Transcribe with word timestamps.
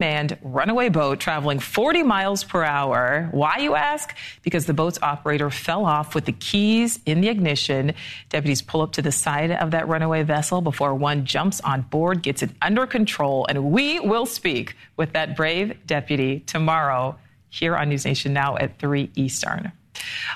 manned 0.00 0.38
runaway 0.42 0.88
boat 0.88 1.20
traveling 1.20 1.60
40 1.60 2.02
miles 2.02 2.42
per 2.42 2.64
hour. 2.64 3.28
Why, 3.30 3.58
you 3.58 3.74
ask? 3.74 4.16
Because 4.42 4.66
the 4.66 4.74
boat's 4.74 4.98
operator 5.02 5.50
fell 5.50 5.84
off 5.84 6.14
with 6.14 6.24
the 6.24 6.32
keys 6.32 6.98
in 7.06 7.20
the 7.20 7.28
ignition. 7.28 7.92
Deputies 8.30 8.62
pull 8.62 8.80
up 8.80 8.92
to 8.92 9.02
the 9.02 9.12
side 9.12 9.52
of 9.52 9.70
that 9.72 9.86
runaway 9.86 10.22
vessel 10.22 10.62
before 10.62 10.94
one 10.94 11.26
jumps 11.26 11.60
on 11.60 11.82
board, 11.82 12.22
gets 12.22 12.42
it 12.42 12.50
under 12.62 12.86
control, 12.86 13.46
and 13.48 13.70
we 13.70 14.00
will 14.00 14.26
speak 14.26 14.74
with 14.96 15.12
that 15.12 15.36
brave 15.36 15.76
deputy 15.86 16.40
tomorrow 16.40 17.16
here 17.50 17.76
on 17.76 17.90
News 17.90 18.04
Nation 18.04 18.32
Now 18.32 18.56
at 18.56 18.78
3 18.78 19.10
Eastern. 19.14 19.70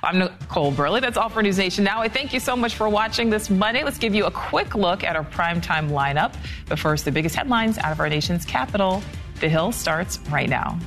I'm 0.02 0.16
Nichole 0.16 0.74
Berlie. 0.74 1.00
That's 1.00 1.16
all 1.16 1.28
for 1.28 1.42
News 1.42 1.56
Nation 1.58 1.84
Now. 1.84 2.00
I 2.00 2.08
thank 2.08 2.34
you 2.34 2.40
so 2.40 2.54
much 2.54 2.74
for 2.74 2.88
watching 2.88 3.30
this 3.30 3.48
Monday. 3.48 3.82
Let's 3.82 3.98
give 3.98 4.14
you 4.14 4.26
a 4.26 4.30
quick 4.30 4.74
look 4.74 5.04
at 5.04 5.16
our 5.16 5.24
primetime 5.24 5.88
lineup. 5.90 6.34
But 6.68 6.78
first, 6.78 7.04
the 7.04 7.12
biggest 7.12 7.34
headlines 7.34 7.78
out 7.78 7.92
of 7.92 8.00
our 8.00 8.08
nation's 8.08 8.44
capital. 8.44 9.02
The 9.44 9.50
Hill 9.50 9.72
starts 9.72 10.18
right 10.30 10.48
now. 10.48 10.78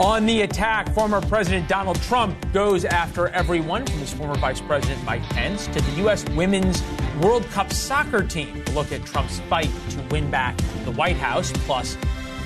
On 0.00 0.26
the 0.26 0.40
attack, 0.40 0.92
former 0.92 1.20
President 1.20 1.68
Donald 1.68 2.02
Trump 2.02 2.36
goes 2.52 2.84
after 2.84 3.28
everyone 3.28 3.86
from 3.86 4.00
his 4.00 4.12
former 4.12 4.34
Vice 4.34 4.60
President 4.60 5.04
Mike 5.04 5.22
Pence 5.30 5.68
to 5.68 5.80
the 5.80 5.92
U.S. 5.98 6.28
Women's 6.30 6.82
World 7.22 7.44
Cup 7.50 7.72
soccer 7.72 8.24
team 8.24 8.64
to 8.64 8.72
look 8.72 8.90
at 8.90 9.04
Trump's 9.04 9.38
fight 9.48 9.70
to 9.90 10.00
win 10.10 10.28
back 10.28 10.56
the 10.84 10.90
White 10.90 11.14
House. 11.14 11.52
Plus, 11.58 11.96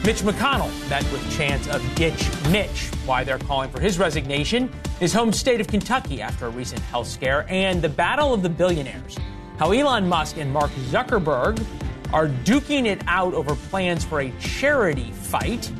Mitch 0.04 0.20
McConnell 0.20 0.70
met 0.90 1.02
with 1.12 1.34
chants 1.34 1.66
of 1.68 1.82
ditch 1.94 2.28
Mitch, 2.50 2.88
why 3.06 3.24
they're 3.24 3.38
calling 3.38 3.70
for 3.70 3.80
his 3.80 3.98
resignation, 3.98 4.70
his 5.00 5.14
home 5.14 5.32
state 5.32 5.62
of 5.62 5.66
Kentucky 5.66 6.20
after 6.20 6.44
a 6.44 6.50
recent 6.50 6.82
health 6.82 7.06
scare, 7.06 7.46
and 7.48 7.80
the 7.80 7.88
battle 7.88 8.34
of 8.34 8.42
the 8.42 8.50
billionaires 8.50 9.16
how 9.58 9.72
Elon 9.72 10.08
Musk 10.08 10.36
and 10.36 10.52
Mark 10.52 10.70
Zuckerberg 10.90 11.64
are 12.12 12.28
duking 12.28 12.86
it 12.86 13.02
out 13.06 13.34
over 13.34 13.54
plans 13.54 14.04
for 14.04 14.20
a 14.20 14.30
charity 14.38 15.10
fight. 15.12 15.70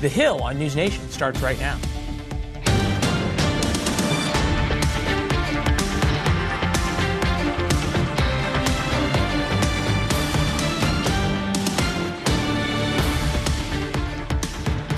The 0.00 0.08
Hill 0.08 0.42
on 0.42 0.58
News 0.58 0.76
Nation 0.76 1.08
starts 1.10 1.40
right 1.40 1.58
now. 1.60 1.78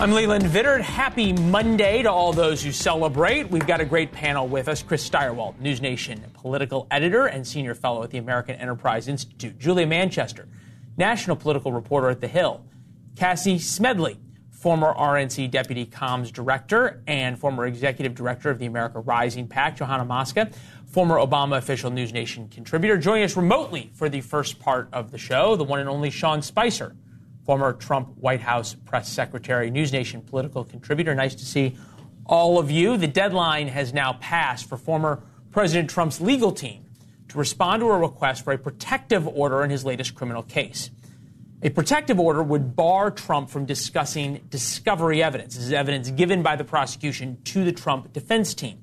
I'm 0.03 0.11
Leland 0.11 0.43
Vittert. 0.47 0.81
Happy 0.81 1.33
Monday 1.33 2.03
to 2.03 2.11
all 2.11 2.33
those 2.33 2.61
who 2.61 2.73
celebrate. 2.73 3.49
We've 3.49 3.69
got 3.69 3.81
a 3.81 3.85
great 3.85 4.11
panel 4.11 4.49
with 4.49 4.67
us. 4.67 4.83
Chris 4.83 5.09
Stirewalt, 5.09 5.61
News 5.61 5.81
Nation 5.81 6.25
political 6.35 6.89
editor 6.91 7.27
and 7.27 7.47
senior 7.47 7.77
fellow 7.77 8.03
at 8.03 8.11
the 8.11 8.19
American 8.19 8.57
Enterprise 8.57 9.07
Institute. 9.07 9.61
Julia 9.61 9.87
Manchester, 9.87 10.49
national 10.97 11.37
political 11.37 11.71
reporter 11.71 12.11
at 12.11 12.21
The 12.21 12.27
Hill. 12.27 12.65
Cassie 13.15 13.61
Smedile, 13.61 14.19
former 14.51 14.93
RNC 14.93 15.53
deputy 15.53 15.87
comms 15.87 16.33
director 16.33 17.01
and 17.07 17.39
former 17.39 17.67
executive 17.67 18.17
director 18.17 18.51
of 18.51 18.59
the 18.59 18.67
America 18.67 18.99
Rising 18.99 19.47
PAC. 19.47 19.77
Johanna 19.77 20.05
Mosca, 20.05 20.51
former 20.85 21.19
Obama 21.19 21.59
official 21.59 21.93
News 21.93 22.13
Nation 22.13 22.49
contributor. 22.49 22.99
Joining 22.99 23.23
us 23.23 23.37
remotely 23.37 23.93
for 23.95 24.09
the 24.09 24.21
first 24.21 24.59
part 24.59 24.89
of 24.93 25.13
the 25.13 25.19
show, 25.19 25.55
the 25.55 25.63
one 25.63 25.79
and 25.79 25.89
only 25.89 26.11
Sean 26.11 26.43
Spicer 26.43 26.97
former 27.45 27.73
Trump 27.73 28.17
White 28.19 28.41
House 28.41 28.75
press 28.75 29.09
secretary, 29.09 29.71
News 29.71 29.93
Nation 29.93 30.23
political 30.23 30.65
contributor. 30.65 31.15
Nice 31.15 31.35
to 31.37 31.45
see 31.45 31.77
all 32.27 32.59
of 32.59 32.71
you. 32.71 32.97
The 32.97 33.09
deadline 33.09 33.69
has 33.69 33.93
now 33.93 34.15
passed 34.15 34.69
for 34.69 34.77
former 34.77 35.23
President 35.51 35.91
Trump's 35.91 36.21
legal 36.21 36.53
team 36.53 36.85
to 37.29 37.39
respond 37.39 37.81
to 37.81 37.87
a 37.87 37.99
request 37.99 38.45
for 38.45 38.53
a 38.53 38.59
protective 38.59 39.27
order 39.27 39.63
in 39.65 39.71
his 39.71 39.85
latest 39.85 40.15
criminal 40.15 40.43
case. 40.43 40.91
A 41.63 41.71
protective 41.71 42.19
order 42.19 42.43
would 42.43 42.75
bar 42.75 43.11
Trump 43.11 43.49
from 43.49 43.67
discussing 43.67 44.41
discovery 44.51 45.23
evidence. 45.23 45.55
This 45.55 45.65
is 45.65 45.73
evidence 45.73 46.11
given 46.11 46.43
by 46.43 46.57
the 46.57 46.65
prosecution 46.65 47.39
to 47.45 47.65
the 47.65 47.73
Trump 47.73 48.13
defense 48.13 48.53
team. 48.53 48.79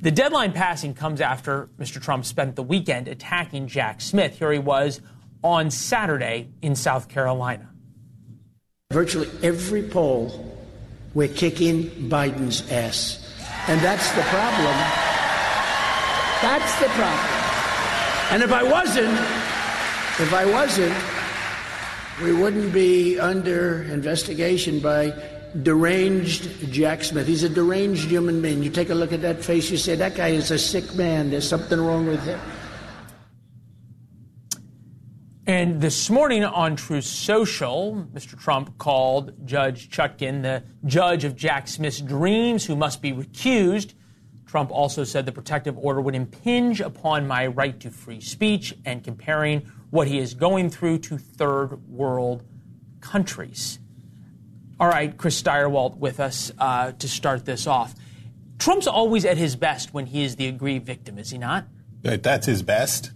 The 0.00 0.10
deadline 0.10 0.52
passing 0.52 0.94
comes 0.94 1.20
after 1.20 1.70
Mr. 1.78 2.02
Trump 2.02 2.24
spent 2.24 2.56
the 2.56 2.62
weekend 2.62 3.08
attacking 3.08 3.68
Jack 3.68 4.00
Smith. 4.00 4.38
Here 4.38 4.52
he 4.52 4.58
was 4.58 5.00
on 5.46 5.70
Saturday 5.70 6.48
in 6.60 6.74
South 6.74 7.08
Carolina. 7.08 7.68
Virtually 8.92 9.28
every 9.44 9.82
poll, 9.82 10.58
we're 11.14 11.28
kicking 11.28 11.84
Biden's 12.10 12.68
ass. 12.72 13.22
And 13.68 13.80
that's 13.80 14.10
the 14.12 14.22
problem. 14.22 14.76
That's 16.42 16.80
the 16.80 16.88
problem. 16.88 17.30
And 18.32 18.42
if 18.42 18.52
I 18.52 18.64
wasn't, 18.64 19.12
if 20.18 20.34
I 20.34 20.44
wasn't, 20.46 20.96
we 22.22 22.32
wouldn't 22.32 22.72
be 22.72 23.18
under 23.20 23.84
investigation 23.84 24.80
by 24.80 25.14
deranged 25.62 26.72
Jack 26.72 27.04
Smith. 27.04 27.28
He's 27.28 27.44
a 27.44 27.48
deranged 27.48 28.08
human 28.08 28.42
being. 28.42 28.64
You 28.64 28.70
take 28.70 28.90
a 28.90 28.94
look 28.94 29.12
at 29.12 29.22
that 29.22 29.44
face, 29.44 29.70
you 29.70 29.76
say, 29.76 29.94
that 29.94 30.16
guy 30.16 30.28
is 30.28 30.50
a 30.50 30.58
sick 30.58 30.94
man. 30.96 31.30
There's 31.30 31.48
something 31.48 31.80
wrong 31.80 32.06
with 32.06 32.22
him. 32.24 32.40
And 35.48 35.80
this 35.80 36.10
morning 36.10 36.42
on 36.42 36.74
Truth 36.74 37.04
Social, 37.04 38.04
Mr. 38.12 38.36
Trump 38.36 38.78
called 38.78 39.46
Judge 39.46 39.88
Chutkan 39.88 40.42
the 40.42 40.64
judge 40.84 41.22
of 41.22 41.36
Jack 41.36 41.68
Smith's 41.68 42.00
dreams 42.00 42.66
who 42.66 42.74
must 42.74 43.00
be 43.00 43.12
recused. 43.12 43.94
Trump 44.46 44.72
also 44.72 45.04
said 45.04 45.24
the 45.24 45.30
protective 45.30 45.78
order 45.78 46.00
would 46.00 46.16
impinge 46.16 46.80
upon 46.80 47.28
my 47.28 47.46
right 47.46 47.78
to 47.78 47.92
free 47.92 48.20
speech 48.20 48.74
and 48.84 49.04
comparing 49.04 49.70
what 49.90 50.08
he 50.08 50.18
is 50.18 50.34
going 50.34 50.68
through 50.68 50.98
to 50.98 51.16
third 51.16 51.76
world 51.88 52.42
countries. 53.00 53.78
All 54.80 54.88
right, 54.88 55.16
Chris 55.16 55.40
Stirewalt 55.40 55.96
with 55.96 56.18
us 56.18 56.50
uh, 56.58 56.90
to 56.90 57.06
start 57.06 57.44
this 57.44 57.68
off. 57.68 57.94
Trump's 58.58 58.88
always 58.88 59.24
at 59.24 59.36
his 59.36 59.54
best 59.54 59.94
when 59.94 60.06
he 60.06 60.24
is 60.24 60.34
the 60.34 60.48
aggrieved 60.48 60.86
victim, 60.86 61.18
is 61.18 61.30
he 61.30 61.38
not? 61.38 61.66
That's 62.02 62.46
his 62.46 62.64
best. 62.64 63.12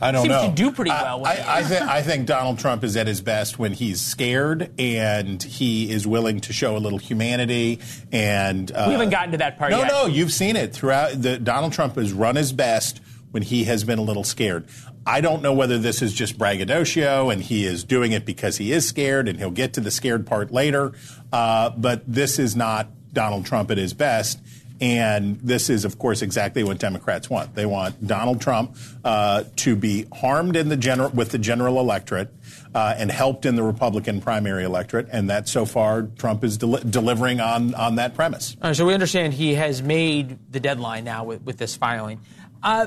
I 0.00 0.12
don't 0.12 0.22
Seems 0.22 0.32
know. 0.32 0.48
to 0.48 0.54
do 0.54 0.72
pretty 0.72 0.90
well. 0.90 1.24
I, 1.26 1.34
I, 1.34 1.58
I, 1.58 1.62
th- 1.62 1.82
I, 1.82 2.02
think 2.02 2.26
Donald 2.26 2.58
Trump 2.58 2.84
is 2.84 2.96
at 2.96 3.06
his 3.06 3.20
best 3.20 3.58
when 3.58 3.72
he's 3.72 4.00
scared 4.00 4.72
and 4.78 5.42
he 5.42 5.90
is 5.90 6.06
willing 6.06 6.40
to 6.40 6.52
show 6.54 6.76
a 6.76 6.78
little 6.78 6.98
humanity. 6.98 7.80
And 8.10 8.72
uh, 8.72 8.84
we 8.86 8.92
haven't 8.92 9.10
gotten 9.10 9.32
to 9.32 9.38
that 9.38 9.58
part 9.58 9.72
no, 9.72 9.78
yet. 9.80 9.88
No, 9.88 10.02
no, 10.02 10.06
you've 10.06 10.32
seen 10.32 10.56
it 10.56 10.72
throughout. 10.72 11.20
The, 11.20 11.38
Donald 11.38 11.74
Trump 11.74 11.96
has 11.96 12.12
run 12.12 12.36
his 12.36 12.52
best 12.52 13.00
when 13.30 13.42
he 13.42 13.64
has 13.64 13.84
been 13.84 13.98
a 13.98 14.02
little 14.02 14.24
scared. 14.24 14.66
I 15.06 15.20
don't 15.20 15.42
know 15.42 15.52
whether 15.52 15.78
this 15.78 16.02
is 16.02 16.12
just 16.12 16.38
braggadocio 16.38 17.30
and 17.30 17.42
he 17.42 17.64
is 17.64 17.84
doing 17.84 18.12
it 18.12 18.24
because 18.24 18.56
he 18.58 18.72
is 18.72 18.86
scared, 18.86 19.28
and 19.28 19.38
he'll 19.38 19.50
get 19.50 19.74
to 19.74 19.80
the 19.80 19.90
scared 19.90 20.26
part 20.26 20.50
later. 20.50 20.92
Uh, 21.32 21.70
but 21.70 22.02
this 22.06 22.38
is 22.38 22.54
not 22.56 22.88
Donald 23.12 23.46
Trump 23.46 23.70
at 23.70 23.78
his 23.78 23.94
best. 23.94 24.40
And 24.80 25.38
this 25.40 25.68
is, 25.68 25.84
of 25.84 25.98
course, 25.98 26.22
exactly 26.22 26.64
what 26.64 26.78
Democrats 26.78 27.28
want. 27.28 27.54
They 27.54 27.66
want 27.66 28.06
Donald 28.06 28.40
Trump 28.40 28.76
uh, 29.04 29.44
to 29.56 29.76
be 29.76 30.06
harmed 30.12 30.56
in 30.56 30.70
the 30.70 30.76
general 30.76 31.10
with 31.10 31.30
the 31.30 31.38
general 31.38 31.78
electorate 31.80 32.32
uh, 32.74 32.94
and 32.96 33.10
helped 33.10 33.44
in 33.44 33.56
the 33.56 33.62
Republican 33.62 34.22
primary 34.22 34.64
electorate, 34.64 35.08
and 35.12 35.28
that 35.28 35.48
so 35.48 35.66
far 35.66 36.02
Trump 36.02 36.44
is 36.44 36.56
del- 36.56 36.78
delivering 36.78 37.40
on 37.40 37.74
on 37.74 37.96
that 37.96 38.14
premise. 38.14 38.56
so 38.72 38.86
we 38.86 38.94
understand 38.94 39.34
he 39.34 39.54
has 39.54 39.82
made 39.82 40.38
the 40.50 40.60
deadline 40.60 41.04
now 41.04 41.24
with, 41.24 41.42
with 41.42 41.58
this 41.58 41.76
filing. 41.76 42.20
Uh, 42.62 42.86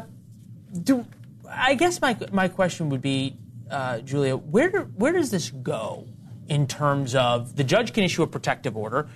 do 0.81 1.05
I 1.47 1.75
guess 1.75 2.01
my 2.01 2.17
my 2.31 2.47
question 2.47 2.89
would 2.89 3.01
be, 3.01 3.37
uh, 3.69 3.99
Julia, 3.99 4.35
where 4.35 4.69
where 4.71 5.11
does 5.11 5.29
this 5.29 5.51
go 5.51 6.07
in 6.47 6.65
terms 6.65 7.13
of 7.13 7.55
the 7.55 7.63
judge 7.63 7.93
can 7.93 8.03
issue 8.03 8.23
a 8.23 8.27
protective 8.27 8.75
order? 8.75 9.09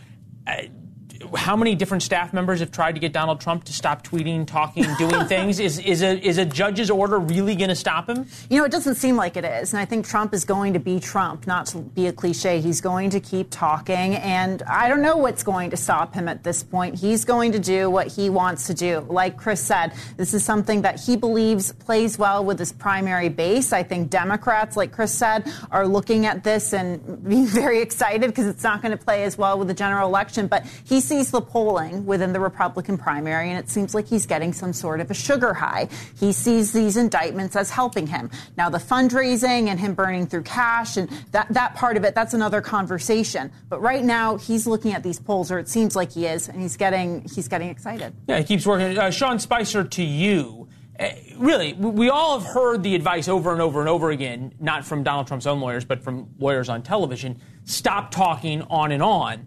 How 1.36 1.56
many 1.56 1.76
different 1.76 2.04
staff 2.04 2.34
members 2.34 2.60
have 2.60 2.72
tried 2.72 2.94
to 2.94 3.00
get 3.00 3.14
Donald 3.14 3.42
Trump 3.42 3.64
to 3.66 3.74
stop 3.74 4.06
tweeting, 4.06 4.46
talking, 4.46 4.86
doing 4.98 5.26
things? 5.28 5.60
Is, 5.60 5.80
is, 5.80 6.02
a, 6.02 6.20
is 6.26 6.38
a 6.38 6.46
judge's 6.46 6.90
order 6.90 7.20
really 7.20 7.56
going 7.56 7.70
to 7.70 7.76
stop 7.76 8.10
him? 8.10 8.28
You 8.50 8.60
know, 8.60 8.66
it 8.66 8.72
doesn't 8.72 8.96
seem 8.96 9.16
like 9.16 9.38
it 9.38 9.46
is. 9.46 9.74
And 9.74 9.80
I 9.80 9.86
think 9.86 10.06
Trump 10.06 10.34
is 10.34 10.46
going 10.46 10.74
to 10.74 10.80
be 10.80 11.00
Trump, 11.00 11.48
not 11.48 11.66
to 11.68 11.80
be 11.80 12.08
a 12.08 12.14
cliche. 12.14 12.62
He's 12.62 12.82
going 12.82 13.10
to 13.12 13.20
keep 13.20 13.50
talking. 13.50 14.16
And 14.16 14.64
I 14.64 14.88
don't 14.88 15.02
know 15.02 15.18
what's 15.18 15.44
going 15.44 15.70
to 15.72 15.78
stop 15.78 16.14
him 16.14 16.28
at 16.28 16.44
this 16.44 16.64
point. 16.64 16.96
He's 16.96 17.26
going 17.26 17.52
to 17.54 17.60
do 17.60 17.90
what 17.90 18.08
he 18.08 18.30
wants 18.30 18.68
to 18.68 18.74
do. 18.74 19.06
Like 19.10 19.38
Chris 19.38 19.62
said, 19.62 19.94
this 20.18 20.34
is 20.34 20.44
something 20.44 20.82
that 20.82 21.00
he 21.00 21.16
believes 21.16 21.72
plays 21.72 22.18
well 22.18 22.44
with 22.44 22.60
his 22.60 22.72
primary 22.72 23.30
base. 23.30 23.74
I 23.74 23.84
think 23.84 24.10
Democrats, 24.10 24.78
like 24.78 24.92
Chris 24.92 25.14
said, 25.14 25.52
are 25.72 25.88
looking 25.88 26.26
at 26.26 26.44
this 26.44 26.74
and 26.74 27.24
being 27.28 27.46
very 27.48 27.82
excited 27.82 28.28
because 28.28 28.48
it's 28.48 28.64
not 28.64 28.82
going 28.82 28.98
to 28.98 29.04
play 29.04 29.24
as 29.24 29.38
well 29.38 29.58
with 29.58 29.68
the 29.68 29.74
general 29.74 30.08
election. 30.08 30.48
But 30.48 30.66
he 30.84 31.02
sees 31.08 31.32
the 31.32 31.42
polling 31.42 32.06
within 32.06 32.34
the 32.34 32.40
Republican 32.40 32.98
primary, 32.98 33.50
and 33.50 33.58
it 33.58 33.70
seems 33.70 33.96
like 33.96 34.08
he's 34.08 34.26
getting 34.26 34.54
some 34.54 34.74
sort 34.74 35.00
of 35.00 35.10
a 35.10 35.14
sugar 35.14 35.54
high. 35.54 35.88
He 36.20 36.32
sees 36.32 36.74
these 36.74 36.98
indictments 36.98 37.56
as 37.56 37.70
helping 37.70 38.08
him. 38.08 38.30
Now, 38.58 38.70
the 38.70 38.78
fundraising 38.78 39.68
and 39.68 39.80
him 39.80 39.94
burning 39.94 40.28
through 40.28 40.44
cash 40.44 40.98
and 40.98 41.10
that, 41.32 41.48
that 41.54 41.76
part 41.76 41.98
of 41.98 42.04
it, 42.04 42.14
that's 42.14 42.34
another 42.34 42.62
conversation. 42.62 43.52
But 43.70 43.82
right 43.82 44.04
now, 44.04 44.38
he's 44.38 44.68
looking 44.68 44.94
at 44.94 45.04
these 45.04 45.20
polls, 45.20 45.52
or 45.52 45.60
it 45.60 45.70
seems 45.70 45.96
like 45.96 46.12
he 46.12 46.26
is, 46.26 46.50
and 46.50 46.62
he's 46.62 46.78
getting 46.78 47.22
he's 47.34 47.48
getting 47.48 47.70
excited. 47.70 48.14
Yeah, 48.28 48.40
he 48.40 48.44
keeps 48.44 48.66
working. 48.66 48.98
Uh, 48.98 49.12
Sean 49.12 49.40
Spicer, 49.40 49.84
to 49.84 50.04
you 50.04 50.68
uh, 51.00 51.10
really, 51.38 51.74
we 51.74 52.10
all 52.10 52.40
have 52.40 52.48
heard 52.48 52.82
the 52.82 52.96
advice 52.96 53.28
over 53.28 53.52
and 53.52 53.62
over 53.62 53.80
and 53.80 53.90
over 53.90 54.10
again, 54.10 54.54
not 54.60 54.84
from 54.84 55.04
Donald 55.04 55.28
Trump's 55.28 55.46
own 55.46 55.60
lawyers, 55.60 55.86
but 55.86 56.04
from 56.04 56.30
lawyers 56.40 56.70
on 56.70 56.82
television 56.82 57.40
stop 57.66 58.12
talking 58.12 58.62
on 58.64 58.92
and 58.92 59.04
on. 59.04 59.46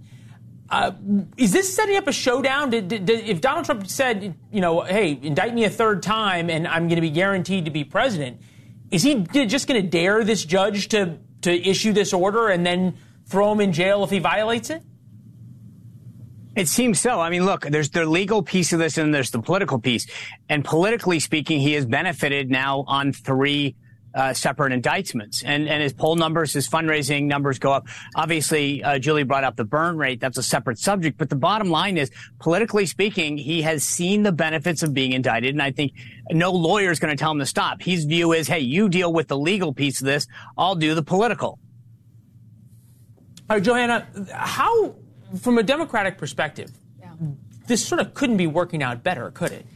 Uh, 0.70 0.93
is 1.37 1.52
this 1.52 1.75
setting 1.75 1.96
up 1.96 2.06
a 2.06 2.12
showdown? 2.12 2.70
Did, 2.70 2.87
did, 2.87 3.05
did, 3.05 3.28
if 3.28 3.40
Donald 3.40 3.64
Trump 3.64 3.88
said, 3.88 4.37
you 4.52 4.61
know, 4.61 4.82
hey, 4.82 5.19
indict 5.20 5.52
me 5.52 5.64
a 5.64 5.70
third 5.70 6.02
time 6.02 6.49
and 6.49 6.67
I'm 6.69 6.87
going 6.87 6.96
to 6.96 7.00
be 7.00 7.11
guaranteed 7.11 7.64
to 7.64 7.72
be 7.72 7.82
president, 7.82 8.40
is 8.93 9.02
he 9.02 9.25
just 9.25 9.67
going 9.67 9.82
to 9.82 9.88
dare 9.88 10.22
this 10.22 10.44
judge 10.44 10.88
to, 10.88 11.19
to 11.43 11.52
issue 11.52 11.93
this 11.93 12.12
order 12.12 12.49
and 12.49 12.64
then 12.64 12.96
throw 13.26 13.50
him 13.50 13.61
in 13.61 13.72
jail 13.72 14.05
if 14.05 14.11
he 14.11 14.20
violates 14.20 14.70
it? 14.70 14.82
It 16.55 16.69
seems 16.69 17.00
so. 17.00 17.20
I 17.20 17.31
mean, 17.31 17.46
look, 17.46 17.62
there's 17.62 17.90
the 17.90 18.05
legal 18.05 18.43
piece 18.43 18.73
of 18.73 18.78
this 18.78 18.99
and 18.99 19.12
there's 19.14 19.31
the 19.31 19.40
political 19.40 19.81
piece. 19.81 20.06
And 20.49 20.64
politically 20.64 21.19
speaking, 21.19 21.61
he 21.61 21.73
has 21.73 21.87
benefited 21.87 22.50
now 22.50 22.84
on 22.87 23.12
three 23.12 23.76
uh, 24.15 24.33
separate 24.33 24.73
indictments. 24.73 25.43
And, 25.43 25.69
and 25.69 25.83
his 25.83 25.93
poll 25.93 26.17
numbers, 26.17 26.53
his 26.53 26.69
fundraising 26.69 27.25
numbers 27.25 27.59
go 27.59 27.73
up. 27.73 27.87
Obviously, 28.15 28.83
uh, 28.83 28.99
Julie 28.99 29.23
brought 29.23 29.45
up 29.45 29.57
the 29.57 29.65
burn 29.65 29.97
rate. 29.97 30.21
That's 30.21 30.39
a 30.39 30.43
separate 30.43 30.79
subject. 30.79 31.19
But 31.19 31.31
the 31.31 31.37
bottom 31.37 31.71
line 31.71 31.97
is, 31.97 32.11
politically 32.39 32.87
speaking, 32.87 33.39
he 33.39 33.62
has 33.62 33.85
seen 33.85 34.23
the 34.23 34.33
benefits 34.33 34.83
of 34.83 34.93
being 34.93 35.12
indicted. 35.12 35.55
And 35.55 35.62
I 35.62 35.71
think 35.71 35.93
no 36.31 36.51
lawyer 36.51 36.91
is 36.91 36.99
going 36.99 37.17
to 37.17 37.21
tell 37.21 37.33
him 37.33 37.39
to 37.39 37.47
stop. 37.47 37.83
His 37.83 38.05
view 38.05 38.33
is, 38.33 38.49
hey, 38.49 38.61
you 38.61 38.89
deal 38.89 39.12
with 39.12 39.29
the 39.29 39.39
legal 39.39 39.73
piece 39.73 40.01
of 40.01 40.07
this. 40.07 40.27
I'll 40.57 40.75
do 40.75 40.95
the 40.95 41.03
political. 41.03 41.59
All 43.49 43.57
right, 43.57 43.62
Johanna, 43.62 44.07
how, 44.33 44.95
from 45.41 45.59
a 45.59 45.62
Democratic 45.62 46.19
perspective, 46.19 46.71
yeah. 47.01 47.12
this 47.67 47.85
sort 47.85 48.01
of 48.01 48.15
couldn't 48.15 48.37
be 48.37 48.47
working 48.47 48.83
out 48.83 49.03
better, 49.03 49.31
could 49.33 49.51
it? 49.51 49.67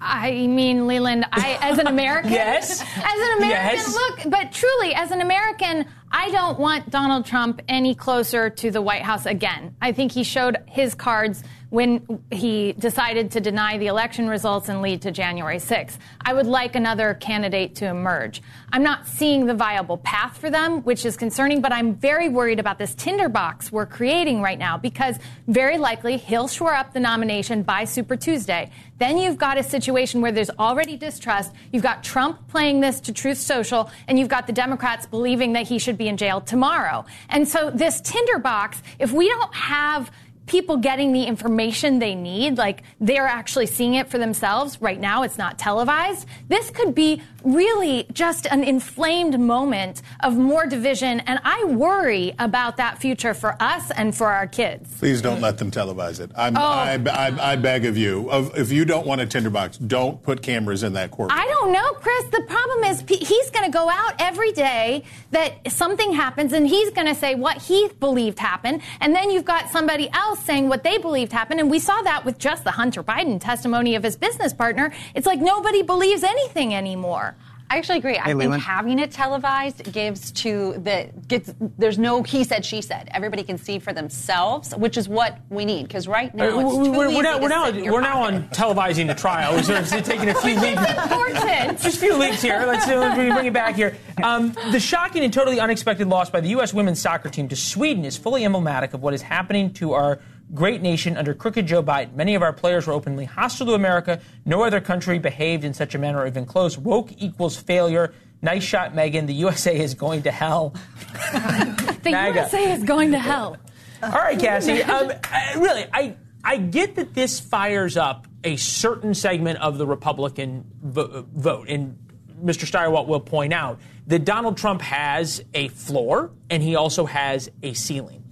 I 0.00 0.46
mean, 0.46 0.86
Leland, 0.86 1.26
I, 1.30 1.58
as 1.60 1.78
an 1.78 1.86
American, 1.86 2.32
yes, 2.32 2.80
as 2.80 2.88
an 2.96 3.38
American, 3.38 3.76
yes. 3.76 3.94
look, 3.94 4.30
but 4.30 4.50
truly, 4.50 4.94
as 4.94 5.10
an 5.10 5.20
American, 5.20 5.84
I 6.10 6.30
don't 6.30 6.58
want 6.58 6.90
Donald 6.90 7.26
Trump 7.26 7.60
any 7.68 7.94
closer 7.94 8.48
to 8.48 8.70
the 8.70 8.80
White 8.80 9.02
House 9.02 9.26
again. 9.26 9.76
I 9.82 9.92
think 9.92 10.12
he 10.12 10.24
showed 10.24 10.56
his 10.66 10.94
cards 10.94 11.44
when 11.70 12.22
he 12.30 12.72
decided 12.72 13.30
to 13.30 13.40
deny 13.40 13.78
the 13.78 13.86
election 13.86 14.28
results 14.28 14.68
and 14.68 14.82
lead 14.82 15.02
to 15.02 15.10
January 15.10 15.58
6th. 15.58 15.98
I 16.20 16.34
would 16.34 16.46
like 16.46 16.74
another 16.74 17.14
candidate 17.14 17.76
to 17.76 17.86
emerge. 17.86 18.42
I'm 18.72 18.82
not 18.82 19.06
seeing 19.06 19.46
the 19.46 19.54
viable 19.54 19.96
path 19.98 20.36
for 20.36 20.50
them, 20.50 20.82
which 20.82 21.06
is 21.06 21.16
concerning, 21.16 21.60
but 21.60 21.72
I'm 21.72 21.94
very 21.94 22.28
worried 22.28 22.58
about 22.58 22.78
this 22.78 22.94
tinderbox 22.94 23.70
we're 23.72 23.86
creating 23.86 24.42
right 24.42 24.58
now 24.58 24.76
because 24.76 25.16
very 25.46 25.78
likely 25.78 26.16
he'll 26.16 26.48
shore 26.48 26.74
up 26.74 26.92
the 26.92 27.00
nomination 27.00 27.62
by 27.62 27.84
Super 27.84 28.16
Tuesday. 28.16 28.70
Then 28.98 29.16
you've 29.16 29.38
got 29.38 29.56
a 29.56 29.62
situation 29.62 30.20
where 30.20 30.32
there's 30.32 30.50
already 30.50 30.96
distrust. 30.96 31.52
You've 31.72 31.82
got 31.82 32.04
Trump 32.04 32.48
playing 32.48 32.80
this 32.80 33.00
to 33.00 33.12
Truth 33.12 33.38
Social, 33.38 33.90
and 34.08 34.18
you've 34.18 34.28
got 34.28 34.46
the 34.46 34.52
Democrats 34.52 35.06
believing 35.06 35.54
that 35.54 35.66
he 35.66 35.78
should 35.78 35.96
be 35.96 36.08
in 36.08 36.16
jail 36.16 36.40
tomorrow. 36.40 37.06
And 37.28 37.48
so 37.48 37.70
this 37.70 38.00
tinderbox, 38.00 38.82
if 38.98 39.12
we 39.12 39.28
don't 39.28 39.54
have 39.54 40.10
people 40.50 40.76
getting 40.76 41.12
the 41.12 41.22
information 41.22 42.00
they 42.00 42.12
need, 42.12 42.58
like 42.58 42.82
they're 42.98 43.28
actually 43.28 43.66
seeing 43.66 43.94
it 43.94 44.08
for 44.08 44.18
themselves. 44.18 44.82
Right 44.82 44.98
now, 44.98 45.22
it's 45.22 45.38
not 45.38 45.58
televised. 45.58 46.26
This 46.48 46.70
could 46.70 46.92
be 46.92 47.22
really 47.44 48.04
just 48.12 48.46
an 48.46 48.64
inflamed 48.64 49.38
moment 49.38 50.02
of 50.24 50.36
more 50.36 50.66
division, 50.66 51.20
and 51.20 51.38
I 51.44 51.62
worry 51.64 52.34
about 52.40 52.78
that 52.78 52.98
future 52.98 53.32
for 53.32 53.56
us 53.62 53.92
and 53.92 54.14
for 54.14 54.26
our 54.26 54.48
kids. 54.48 54.92
Please 54.98 55.22
don't 55.22 55.40
let 55.40 55.56
them 55.58 55.70
televise 55.70 56.18
it. 56.18 56.32
oh. 56.34 56.50
I, 56.56 57.00
I, 57.06 57.52
I, 57.52 57.56
beg 57.56 57.86
of 57.86 57.96
you. 57.96 58.28
If 58.56 58.72
you 58.72 58.84
don't 58.84 59.06
want 59.06 59.20
a 59.20 59.26
tinderbox, 59.26 59.78
don't 59.78 60.20
put 60.20 60.42
cameras 60.42 60.82
in 60.82 60.94
that 60.94 61.12
courtroom. 61.12 61.38
I 61.38 61.46
don't 61.46 61.72
know, 61.72 61.92
Chris. 61.92 62.24
The 62.24 62.42
problem 62.48 62.84
is 62.90 63.04
he's 63.08 63.50
going 63.50 63.66
to 63.66 63.70
go 63.70 63.88
out 63.88 64.14
every 64.18 64.50
day 64.50 65.04
that 65.30 65.70
something 65.70 66.12
happens, 66.12 66.52
and 66.52 66.66
he's 66.66 66.90
going 66.90 67.06
to 67.06 67.14
say 67.14 67.36
what 67.36 67.62
he 67.62 67.88
believed 68.00 68.40
happened, 68.40 68.82
and 69.00 69.14
then 69.14 69.30
you've 69.30 69.44
got 69.44 69.70
somebody 69.70 70.10
else 70.12 70.39
saying 70.40 70.68
what 70.68 70.82
they 70.82 70.98
believed 70.98 71.32
happened. 71.32 71.60
And 71.60 71.70
we 71.70 71.78
saw 71.78 72.00
that 72.02 72.24
with 72.24 72.38
just 72.38 72.64
the 72.64 72.72
Hunter 72.72 73.02
Biden 73.02 73.40
testimony 73.40 73.94
of 73.94 74.02
his 74.02 74.16
business 74.16 74.52
partner. 74.52 74.92
It's 75.14 75.26
like 75.26 75.40
nobody 75.40 75.82
believes 75.82 76.22
anything 76.22 76.74
anymore. 76.74 77.36
I 77.70 77.78
actually 77.78 77.98
agree. 77.98 78.14
Hey, 78.14 78.30
I 78.30 78.32
Leland. 78.32 78.54
think 78.54 78.64
having 78.64 78.98
it 78.98 79.12
televised 79.12 79.92
gives 79.92 80.32
to 80.32 80.72
the 80.82 81.08
gets. 81.28 81.54
There's 81.78 81.98
no 81.98 82.24
he 82.24 82.42
said 82.42 82.64
she 82.64 82.82
said. 82.82 83.08
Everybody 83.14 83.44
can 83.44 83.58
see 83.58 83.78
for 83.78 83.92
themselves, 83.92 84.74
which 84.74 84.98
is 84.98 85.08
what 85.08 85.38
we 85.50 85.64
need. 85.64 85.84
Because 85.84 86.08
right 86.08 86.34
now, 86.34 86.58
uh, 86.58 86.62
we're, 86.64 86.90
we're, 87.14 87.22
now, 87.22 87.38
we're 87.40 87.48
now, 87.48 87.70
we're 87.70 88.00
now 88.00 88.22
on 88.22 88.48
televising 88.48 89.06
the 89.06 89.14
trial. 89.14 89.54
We're 89.54 90.02
taking 90.02 90.28
a 90.28 90.34
few 90.34 90.58
leaps. 90.60 90.80
important. 90.90 91.80
Just 91.80 91.98
a 91.98 92.00
few 92.00 92.16
leaps 92.16 92.42
here. 92.42 92.64
Let's 92.66 92.88
uh, 92.88 93.14
bring 93.14 93.46
it 93.46 93.52
back 93.52 93.76
here. 93.76 93.96
Um, 94.20 94.52
the 94.72 94.80
shocking 94.80 95.22
and 95.22 95.32
totally 95.32 95.60
unexpected 95.60 96.08
loss 96.08 96.28
by 96.28 96.40
the 96.40 96.48
U.S. 96.48 96.74
women's 96.74 97.00
soccer 97.00 97.28
team 97.28 97.48
to 97.48 97.56
Sweden 97.56 98.04
is 98.04 98.16
fully 98.16 98.44
emblematic 98.44 98.94
of 98.94 99.02
what 99.02 99.14
is 99.14 99.22
happening 99.22 99.72
to 99.74 99.92
our 99.92 100.18
great 100.54 100.82
nation 100.82 101.16
under 101.16 101.34
crooked 101.34 101.66
Joe 101.66 101.82
Biden. 101.82 102.14
Many 102.14 102.34
of 102.34 102.42
our 102.42 102.52
players 102.52 102.86
were 102.86 102.92
openly 102.92 103.24
hostile 103.24 103.66
to 103.66 103.74
America. 103.74 104.20
No 104.44 104.62
other 104.62 104.80
country 104.80 105.18
behaved 105.18 105.64
in 105.64 105.74
such 105.74 105.94
a 105.94 105.98
manner, 105.98 106.26
even 106.26 106.46
close. 106.46 106.76
Woke 106.76 107.10
equals 107.18 107.56
failure. 107.56 108.12
Nice 108.42 108.62
shot, 108.62 108.94
Megan. 108.94 109.26
The 109.26 109.34
USA 109.34 109.78
is 109.78 109.94
going 109.94 110.22
to 110.22 110.30
hell. 110.30 110.74
the 111.32 112.32
USA 112.34 112.72
is 112.72 112.82
going 112.84 113.12
to 113.12 113.18
hell. 113.18 113.56
All 114.02 114.10
right, 114.10 114.38
Cassie. 114.38 114.82
Um, 114.82 115.12
really, 115.56 115.86
I 115.92 116.16
I 116.42 116.56
get 116.56 116.94
that 116.96 117.14
this 117.14 117.38
fires 117.38 117.96
up 117.96 118.26
a 118.42 118.56
certain 118.56 119.12
segment 119.14 119.58
of 119.60 119.76
the 119.76 119.86
Republican 119.86 120.64
vo- 120.82 121.26
vote, 121.34 121.68
and 121.68 121.98
Mr. 122.42 122.64
Stirewalt 122.64 123.06
will 123.06 123.20
point 123.20 123.52
out 123.52 123.78
that 124.06 124.24
Donald 124.24 124.56
Trump 124.56 124.80
has 124.80 125.44
a 125.52 125.68
floor 125.68 126.30
and 126.48 126.62
he 126.62 126.74
also 126.76 127.04
has 127.04 127.50
a 127.62 127.74
ceiling. 127.74 128.24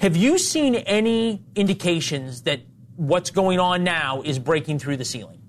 Have 0.00 0.16
you 0.16 0.38
seen 0.38 0.74
any 0.74 1.42
indications 1.54 2.42
that 2.42 2.60
what's 2.96 3.30
going 3.30 3.58
on 3.58 3.84
now 3.84 4.22
is 4.22 4.38
breaking 4.38 4.78
through 4.78 4.96
the 4.96 5.04
ceiling? 5.04 5.40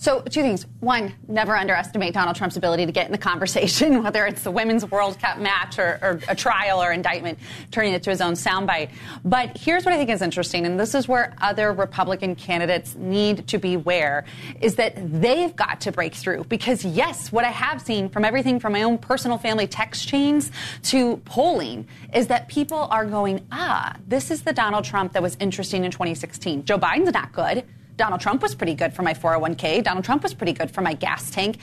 So, 0.00 0.20
two 0.20 0.42
things. 0.42 0.64
One, 0.78 1.12
never 1.26 1.56
underestimate 1.56 2.14
Donald 2.14 2.36
Trump's 2.36 2.56
ability 2.56 2.86
to 2.86 2.92
get 2.92 3.06
in 3.06 3.12
the 3.12 3.18
conversation, 3.18 4.00
whether 4.04 4.26
it's 4.26 4.44
the 4.44 4.50
Women's 4.50 4.88
World 4.88 5.18
Cup 5.18 5.38
match 5.38 5.76
or, 5.76 5.98
or, 6.00 6.20
a 6.28 6.36
trial 6.36 6.80
or 6.80 6.92
indictment, 6.92 7.36
turning 7.72 7.94
it 7.94 8.04
to 8.04 8.10
his 8.10 8.20
own 8.20 8.34
soundbite. 8.34 8.90
But 9.24 9.58
here's 9.58 9.84
what 9.84 9.92
I 9.92 9.96
think 9.96 10.10
is 10.10 10.22
interesting, 10.22 10.66
and 10.66 10.78
this 10.78 10.94
is 10.94 11.08
where 11.08 11.34
other 11.40 11.72
Republican 11.72 12.36
candidates 12.36 12.94
need 12.94 13.48
to 13.48 13.58
beware, 13.58 14.24
is 14.60 14.76
that 14.76 14.94
they've 15.20 15.54
got 15.56 15.80
to 15.80 15.90
break 15.90 16.14
through. 16.14 16.44
Because, 16.44 16.84
yes, 16.84 17.32
what 17.32 17.44
I 17.44 17.50
have 17.50 17.82
seen 17.82 18.08
from 18.08 18.24
everything 18.24 18.60
from 18.60 18.74
my 18.74 18.84
own 18.84 18.98
personal 18.98 19.36
family 19.36 19.66
text 19.66 20.06
chains 20.06 20.52
to 20.84 21.16
polling 21.24 21.88
is 22.14 22.28
that 22.28 22.46
people 22.46 22.86
are 22.92 23.04
going, 23.04 23.44
ah, 23.50 23.96
this 24.06 24.30
is 24.30 24.42
the 24.42 24.52
Donald 24.52 24.84
Trump 24.84 25.12
that 25.14 25.22
was 25.22 25.36
interesting 25.40 25.84
in 25.84 25.90
2016. 25.90 26.64
Joe 26.64 26.78
Biden's 26.78 27.12
not 27.12 27.32
good. 27.32 27.64
Donald 27.98 28.20
Trump 28.20 28.40
was 28.40 28.54
pretty 28.54 28.74
good 28.74 28.94
for 28.94 29.02
my 29.02 29.12
401k. 29.12 29.84
Donald 29.84 30.04
Trump 30.04 30.22
was 30.22 30.32
pretty 30.32 30.54
good 30.54 30.70
for 30.70 30.80
my 30.80 30.94
gas 30.94 31.30
tank. 31.30 31.58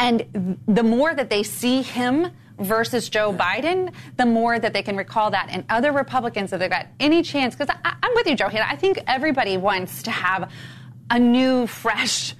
And 0.00 0.58
the 0.66 0.82
more 0.82 1.14
that 1.14 1.30
they 1.30 1.44
see 1.44 1.82
him 1.82 2.32
versus 2.58 3.08
Joe 3.08 3.32
Biden, 3.32 3.92
the 4.16 4.26
more 4.26 4.58
that 4.58 4.72
they 4.72 4.82
can 4.82 4.96
recall 4.96 5.30
that. 5.30 5.48
And 5.50 5.64
other 5.68 5.92
Republicans, 5.92 6.52
if 6.52 6.58
they've 6.58 6.70
got 6.70 6.86
any 6.98 7.22
chance, 7.22 7.54
because 7.54 7.74
I'm 7.84 8.14
with 8.14 8.26
you, 8.26 8.34
Joe. 8.34 8.46
I 8.46 8.76
think 8.76 8.98
everybody 9.06 9.56
wants 9.56 10.02
to 10.04 10.10
have 10.10 10.50
a 11.10 11.18
new, 11.18 11.66
fresh 11.66 12.34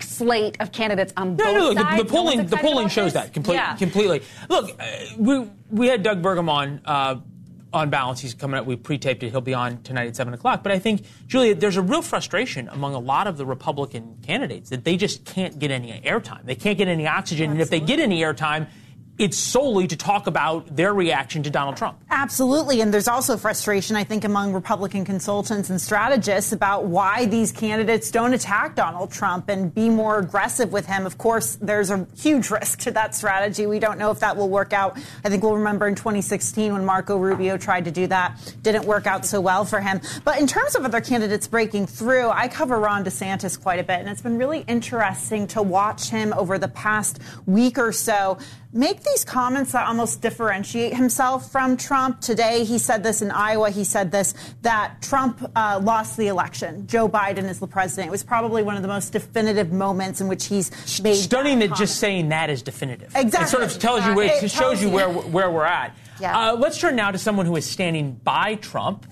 slate 0.00 0.56
of 0.60 0.72
candidates 0.72 1.12
on 1.16 1.36
both 1.36 1.46
no, 1.46 1.72
no, 1.72 1.74
sides. 1.74 1.98
The, 1.98 2.04
the 2.04 2.10
polling, 2.10 2.46
the 2.46 2.56
polling 2.56 2.88
shows 2.88 3.12
this. 3.12 3.24
that 3.24 3.34
complete, 3.34 3.56
yeah. 3.56 3.76
completely. 3.76 4.22
Look, 4.48 4.70
uh, 4.80 4.86
we 5.18 5.50
we 5.70 5.88
had 5.88 6.02
Doug 6.02 6.22
Burgum 6.22 6.48
on. 6.48 6.80
Uh, 6.84 7.16
on 7.72 7.90
balance, 7.90 8.20
he's 8.20 8.34
coming 8.34 8.58
up. 8.58 8.66
We 8.66 8.76
pre-taped 8.76 9.22
it. 9.22 9.30
He'll 9.30 9.40
be 9.40 9.54
on 9.54 9.82
tonight 9.82 10.08
at 10.08 10.16
seven 10.16 10.34
o'clock. 10.34 10.62
But 10.62 10.72
I 10.72 10.78
think, 10.78 11.04
Julia, 11.26 11.54
there's 11.54 11.76
a 11.76 11.82
real 11.82 12.02
frustration 12.02 12.68
among 12.68 12.94
a 12.94 12.98
lot 12.98 13.26
of 13.26 13.36
the 13.36 13.44
Republican 13.46 14.16
candidates 14.22 14.70
that 14.70 14.84
they 14.84 14.96
just 14.96 15.24
can't 15.24 15.58
get 15.58 15.70
any 15.70 16.00
airtime. 16.00 16.44
They 16.44 16.54
can't 16.54 16.78
get 16.78 16.88
any 16.88 17.06
oxygen, 17.06 17.50
Absolutely. 17.50 17.52
and 17.52 17.60
if 17.60 17.70
they 17.70 17.80
get 17.80 18.02
any 18.02 18.20
airtime, 18.20 18.68
it's 19.18 19.36
solely 19.36 19.86
to 19.88 19.96
talk 19.96 20.26
about 20.26 20.76
their 20.76 20.94
reaction 20.94 21.42
to 21.42 21.50
Donald 21.50 21.76
Trump. 21.76 21.98
Absolutely. 22.08 22.80
And 22.80 22.94
there's 22.94 23.08
also 23.08 23.36
frustration, 23.36 23.96
I 23.96 24.04
think, 24.04 24.24
among 24.24 24.52
Republican 24.52 25.04
consultants 25.04 25.70
and 25.70 25.80
strategists 25.80 26.52
about 26.52 26.84
why 26.84 27.26
these 27.26 27.50
candidates 27.50 28.10
don't 28.10 28.32
attack 28.32 28.76
Donald 28.76 29.10
Trump 29.10 29.48
and 29.48 29.74
be 29.74 29.88
more 29.88 30.18
aggressive 30.18 30.72
with 30.72 30.86
him. 30.86 31.04
Of 31.04 31.18
course, 31.18 31.56
there's 31.60 31.90
a 31.90 32.06
huge 32.16 32.50
risk 32.58 32.78
to 32.80 32.92
that 32.92 33.14
strategy. 33.14 33.66
We 33.66 33.80
don't 33.80 33.98
know 33.98 34.10
if 34.10 34.20
that 34.20 34.36
will 34.36 34.48
work 34.48 34.72
out. 34.72 34.96
I 35.24 35.28
think 35.28 35.42
we'll 35.42 35.56
remember 35.56 35.88
in 35.88 35.96
2016 35.96 36.72
when 36.72 36.84
Marco 36.84 37.16
Rubio 37.16 37.56
tried 37.56 37.84
to 37.86 37.90
do 37.90 38.06
that, 38.06 38.54
didn't 38.62 38.84
work 38.84 39.06
out 39.06 39.26
so 39.26 39.40
well 39.40 39.64
for 39.64 39.80
him. 39.80 40.00
But 40.24 40.40
in 40.40 40.46
terms 40.46 40.76
of 40.76 40.84
other 40.84 41.00
candidates 41.00 41.48
breaking 41.48 41.86
through, 41.86 42.30
I 42.30 42.46
cover 42.46 42.78
Ron 42.78 43.04
DeSantis 43.04 43.60
quite 43.60 43.80
a 43.80 43.84
bit, 43.84 43.98
and 43.98 44.08
it's 44.08 44.22
been 44.22 44.38
really 44.38 44.64
interesting 44.68 45.46
to 45.48 45.62
watch 45.62 46.10
him 46.10 46.32
over 46.34 46.58
the 46.58 46.68
past 46.68 47.18
week 47.46 47.78
or 47.78 47.92
so 47.92 48.38
make 48.72 49.02
these 49.02 49.24
comments 49.24 49.72
that 49.72 49.86
almost 49.86 50.20
differentiate 50.20 50.94
himself 50.94 51.50
from 51.50 51.76
Trump. 51.76 52.20
Today, 52.20 52.64
he 52.64 52.78
said 52.78 53.02
this 53.02 53.22
in 53.22 53.30
Iowa. 53.30 53.70
He 53.70 53.84
said 53.84 54.12
this 54.12 54.34
that 54.62 55.00
Trump 55.00 55.50
uh, 55.56 55.80
lost 55.82 56.16
the 56.16 56.28
election. 56.28 56.86
Joe 56.86 57.08
Biden 57.08 57.48
is 57.48 57.60
the 57.60 57.66
president. 57.66 58.08
It 58.08 58.10
was 58.10 58.22
probably 58.22 58.62
one 58.62 58.76
of 58.76 58.82
the 58.82 58.88
most 58.88 59.12
definitive 59.12 59.72
moments 59.72 60.20
in 60.20 60.28
which 60.28 60.46
he's 60.46 60.70
made. 61.02 61.14
Stunning 61.14 61.60
that, 61.60 61.70
that 61.70 61.78
just 61.78 61.98
saying 61.98 62.28
that 62.28 62.50
is 62.50 62.62
definitive. 62.62 63.14
Exactly. 63.16 63.44
It 63.44 63.48
sort 63.48 63.62
of 63.62 63.78
tells 63.78 64.04
you, 64.04 64.14
where, 64.14 64.44
it 64.44 64.50
shows 64.50 64.82
you 64.82 64.90
where, 64.90 65.08
where 65.08 65.50
we're 65.50 65.64
at. 65.64 65.96
Yeah. 66.20 66.52
Uh, 66.52 66.56
let's 66.56 66.78
turn 66.78 66.96
now 66.96 67.10
to 67.10 67.18
someone 67.18 67.46
who 67.46 67.56
is 67.56 67.64
standing 67.64 68.12
by 68.12 68.56
Trump. 68.56 69.06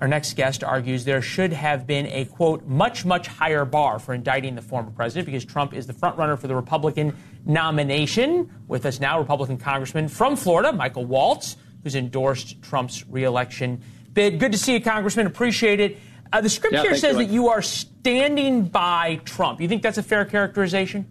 Our 0.00 0.08
next 0.08 0.34
guest 0.34 0.64
argues 0.64 1.04
there 1.04 1.22
should 1.22 1.52
have 1.52 1.86
been 1.86 2.06
a 2.06 2.24
quote 2.24 2.66
much 2.66 3.04
much 3.04 3.28
higher 3.28 3.64
bar 3.64 4.00
for 4.00 4.12
indicting 4.12 4.56
the 4.56 4.62
former 4.62 4.90
president 4.90 5.26
because 5.26 5.44
Trump 5.44 5.72
is 5.72 5.86
the 5.86 5.92
frontrunner 5.92 6.36
for 6.36 6.48
the 6.48 6.56
Republican 6.56 7.16
nomination. 7.44 8.50
With 8.68 8.86
us 8.86 9.00
now, 9.00 9.18
Republican 9.18 9.58
Congressman 9.58 10.08
from 10.08 10.36
Florida, 10.36 10.72
Michael 10.72 11.04
Waltz, 11.04 11.56
who's 11.82 11.94
endorsed 11.94 12.62
Trump's 12.62 13.06
reelection 13.08 13.82
bid. 14.14 14.38
Good 14.38 14.52
to 14.52 14.58
see 14.58 14.72
you, 14.72 14.80
Congressman. 14.80 15.26
Appreciate 15.26 15.80
it. 15.80 15.98
Uh, 16.32 16.40
the 16.40 16.48
script 16.48 16.74
yeah, 16.74 16.82
here 16.82 16.96
says 16.96 17.16
you. 17.16 17.24
that 17.24 17.32
you 17.32 17.48
are 17.48 17.62
standing 17.62 18.64
by 18.64 19.20
Trump. 19.24 19.60
You 19.60 19.68
think 19.68 19.82
that's 19.82 19.98
a 19.98 20.02
fair 20.02 20.24
characterization? 20.24 21.06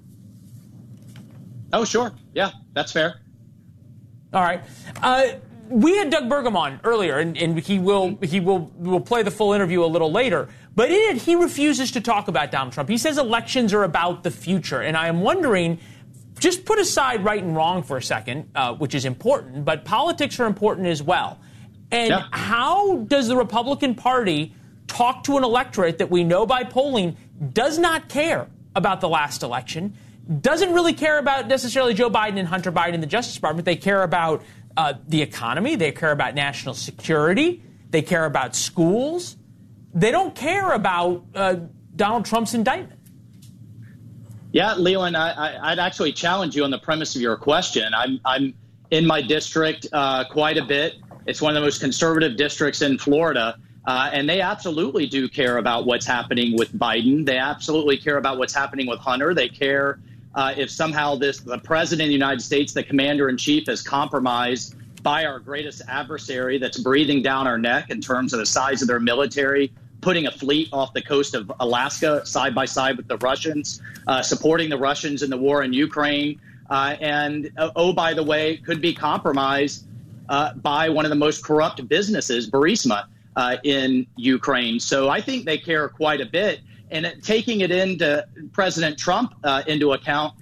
Oh, 1.72 1.86
sure. 1.86 2.14
Yeah, 2.34 2.52
that's 2.74 2.92
fair. 2.92 3.22
All 4.34 4.42
right. 4.42 4.62
Uh, 5.02 5.34
we 5.70 5.96
had 5.98 6.10
Doug 6.10 6.26
Burgum 6.26 6.56
on 6.56 6.80
earlier, 6.84 7.20
and, 7.20 7.38
and, 7.38 7.58
he 7.58 7.80
will 7.80 8.18
he 8.22 8.40
will 8.40 8.72
will 8.78 9.00
play 9.00 9.24
the 9.24 9.32
full 9.32 9.54
interview 9.54 9.84
a 9.84 9.88
little 9.88 10.12
later. 10.12 10.50
But 10.76 10.90
in 10.90 11.16
it, 11.16 11.22
he 11.22 11.36
refuses 11.36 11.92
to 11.92 12.02
talk 12.02 12.28
about 12.28 12.52
Donald 12.52 12.74
Trump. 12.74 12.90
He 12.90 12.98
says 12.98 13.18
elections 13.18 13.74
are 13.74 13.84
about 13.84 14.24
the 14.24 14.32
future, 14.32 14.82
and 14.82 14.98
I 14.98 15.08
am 15.08 15.22
wondering. 15.22 15.80
Just 16.40 16.66
put 16.66 16.80
aside 16.80 17.24
right 17.24 17.42
and 17.42 17.56
wrong 17.56 17.84
for 17.84 17.98
a 17.98 18.04
second, 18.04 18.50
uh, 18.56 18.74
which 18.76 18.96
is 18.96 19.06
important, 19.06 19.66
but 19.66 19.86
politics 19.86 20.40
are 20.40 20.46
important 20.46 20.88
as 20.88 21.02
well. 21.02 21.40
And 21.92 22.10
yeah. 22.10 22.28
how 22.32 22.98
does 22.98 23.28
the 23.28 23.38
Republican 23.38 23.96
Party 23.96 24.54
talk 24.88 25.24
to 25.26 25.38
an 25.38 25.44
electorate 25.44 26.00
that 26.00 26.10
we 26.10 26.24
know 26.24 26.46
by 26.46 26.64
polling 26.64 27.16
does 27.54 27.78
not 27.78 28.10
care 28.10 28.48
about 28.76 29.00
the 29.00 29.10
last 29.10 29.44
election, 29.44 29.96
doesn't 30.42 30.74
really 30.74 30.94
care 30.94 31.20
about 31.20 31.48
necessarily 31.48 31.94
Joe 31.94 32.10
Biden 32.10 32.40
and 32.40 32.48
Hunter 32.48 32.72
Biden 32.72 32.96
and 32.96 33.04
the 33.04 33.08
Justice 33.08 33.36
Department? 33.36 33.66
They 33.66 33.76
care 33.76 34.04
about 34.04 34.44
uh, 34.76 34.94
the 35.08 35.22
economy, 35.22 35.76
they 35.76 35.92
care 35.92 36.12
about 36.12 36.34
national 36.34 36.74
security, 36.74 37.62
they 37.92 38.02
care 38.02 38.26
about 38.26 38.56
schools. 38.56 39.38
They 39.94 40.10
don't 40.10 40.34
care 40.34 40.72
about 40.72 41.26
uh, 41.36 41.58
Donald 41.96 42.26
Trump's 42.26 42.56
indictment. 42.56 43.00
Yeah, 44.54 44.76
Leland, 44.76 45.18
I, 45.18 45.72
would 45.72 45.80
actually 45.80 46.14
challenge 46.14 46.56
you 46.56 46.64
on 46.64 46.70
the 46.70 46.78
premise 46.78 47.16
of 47.16 47.22
your 47.24 47.36
question. 47.36 47.92
I'm, 47.96 48.22
I'm 48.24 48.54
in 48.92 49.04
my 49.06 49.20
district 49.20 49.88
uh, 49.92 50.26
quite 50.30 50.58
a 50.58 50.64
bit. 50.64 50.94
It's 51.26 51.42
one 51.42 51.52
of 51.52 51.56
the 51.56 51.66
most 51.66 51.82
conservative 51.82 52.38
districts 52.38 52.84
in 52.84 53.00
Florida. 53.00 53.58
Uh, 53.86 54.12
and 54.14 54.30
they 54.30 54.42
absolutely 54.42 55.08
do 55.08 55.28
care 55.28 55.58
about 55.58 55.88
what's 55.88 56.06
happening 56.06 56.56
with 56.56 56.72
Biden. 56.78 57.26
They 57.26 57.38
absolutely 57.38 57.98
care 57.98 58.18
about 58.18 58.38
what's 58.38 58.54
happening 58.54 58.86
with 58.86 59.00
Hunter. 59.00 59.34
They 59.34 59.50
care 59.50 60.00
uh, 60.36 60.54
if 60.56 60.70
somehow 60.70 61.16
this 61.16 61.40
the 61.40 61.58
president 61.58 62.06
of 62.06 62.10
the 62.10 62.14
United 62.14 62.42
States, 62.42 62.74
the 62.74 62.84
commander 62.84 63.30
in 63.30 63.38
chief, 63.38 63.68
is 63.68 63.82
compromised 63.82 64.76
by 65.02 65.26
our 65.26 65.40
greatest 65.40 65.82
adversary 65.88 66.60
that's 66.60 66.78
breathing 66.78 67.24
down 67.24 67.48
our 67.48 67.58
neck 67.58 67.90
in 67.90 68.02
terms 68.02 68.34
of 68.34 68.40
the 68.40 68.46
size 68.46 68.82
of 68.82 68.88
their 68.88 69.00
military, 69.00 69.74
putting 70.04 70.28
a 70.28 70.32
fleet 70.32 70.68
off 70.74 70.94
the 70.94 71.02
coast 71.02 71.34
of 71.34 71.52
Alaska 71.62 72.26
side 72.26 72.54
by 72.54 72.66
side 72.66 72.98
with 72.98 73.08
the 73.08 73.18
Russians, 73.18 73.82
uh, 74.08 74.22
supporting 74.22 74.70
the 74.70 74.78
Russians 74.78 75.24
in 75.24 75.30
the 75.30 75.38
war 75.38 75.64
in 75.64 75.72
Ukraine, 75.72 76.40
uh, 76.70 76.98
and 77.00 77.50
uh, 77.58 77.72
oh, 77.76 77.94
by 77.94 78.14
the 78.14 78.24
way, 78.24 78.58
could 78.58 78.82
be 78.82 78.94
compromised 78.94 79.88
uh, 80.30 80.54
by 80.56 80.90
one 80.90 81.06
of 81.06 81.10
the 81.10 81.16
most 81.16 81.44
corrupt 81.44 81.88
businesses, 81.88 82.50
Burisma, 82.50 83.06
uh, 83.38 83.58
in 83.64 84.06
Ukraine. 84.18 84.80
So 84.80 85.10
I 85.10 85.22
think 85.22 85.46
they 85.46 85.58
care 85.58 85.88
quite 85.88 86.22
a 86.22 86.26
bit. 86.26 86.60
And 86.92 87.12
taking 87.24 87.62
it 87.62 87.72
into 87.72 88.26
President 88.52 89.00
Trump 89.00 89.34
into 89.66 89.94
account, 89.94 90.36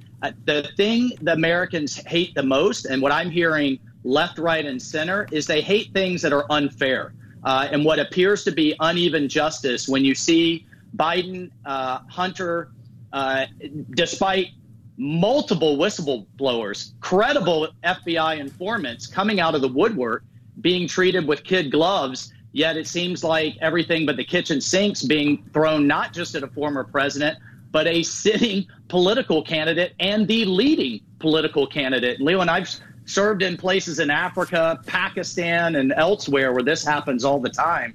the 0.46 0.70
thing 0.76 1.12
the 1.22 1.32
Americans 1.32 1.96
hate 1.96 2.36
the 2.36 2.44
most, 2.44 2.86
and 2.86 3.02
what 3.02 3.14
I'm 3.14 3.30
hearing 3.30 3.80
left, 4.04 4.38
right, 4.38 4.66
and 4.66 4.82
center, 4.82 5.28
is 5.32 5.48
they 5.48 5.62
hate 5.62 5.94
things 5.94 6.22
that 6.24 6.34
are 6.34 6.46
unfair 6.50 7.14
uh, 7.44 7.68
and 7.72 7.84
what 7.84 8.00
appears 8.00 8.44
to 8.44 8.52
be 8.52 8.76
uneven 8.80 9.28
justice. 9.28 9.88
When 9.88 10.06
you 10.06 10.16
see 10.16 10.66
Biden, 10.96 11.52
uh, 11.66 12.00
Hunter, 12.10 12.70
uh, 13.14 13.46
despite 13.92 14.50
multiple 14.98 15.78
whistleblowers, 15.78 16.94
credible 17.00 17.70
FBI 17.84 18.40
informants 18.40 19.08
coming 19.08 19.40
out 19.40 19.56
of 19.56 19.62
the 19.62 19.68
woodwork, 19.68 20.24
being 20.60 20.88
treated 20.88 21.28
with 21.28 21.44
kid 21.44 21.72
gloves 21.72 22.34
Yet 22.54 22.78
it 22.78 22.88
seems 22.88 23.24
like 23.24 23.58
everything 23.62 24.06
but 24.06 24.18
the 24.18 24.24
kitchen 24.24 24.60
sinks 24.60 25.04
being 25.04 25.44
thrown 25.54 25.88
not 25.88 26.14
just 26.14 26.36
at 26.36 26.44
a 26.44 26.48
former 26.48 26.84
president, 26.84 27.38
but 27.72 27.88
a 27.88 28.04
sitting 28.04 28.68
political 28.90 29.42
candidate 29.42 29.94
and 30.00 30.28
the 30.28 30.46
leading 30.46 31.02
political 31.20 31.66
candidate. 31.66 32.20
Leo 32.20 32.42
and 32.42 32.50
I've 32.50 32.70
served 33.06 33.42
in 33.42 33.58
places 33.58 34.00
in 34.00 34.10
Africa, 34.10 34.80
Pakistan, 34.86 35.76
and 35.76 35.94
elsewhere 35.96 36.54
where 36.54 36.64
this 36.64 36.86
happens 36.86 37.26
all 37.26 37.40
the 37.40 37.50
time, 37.50 37.94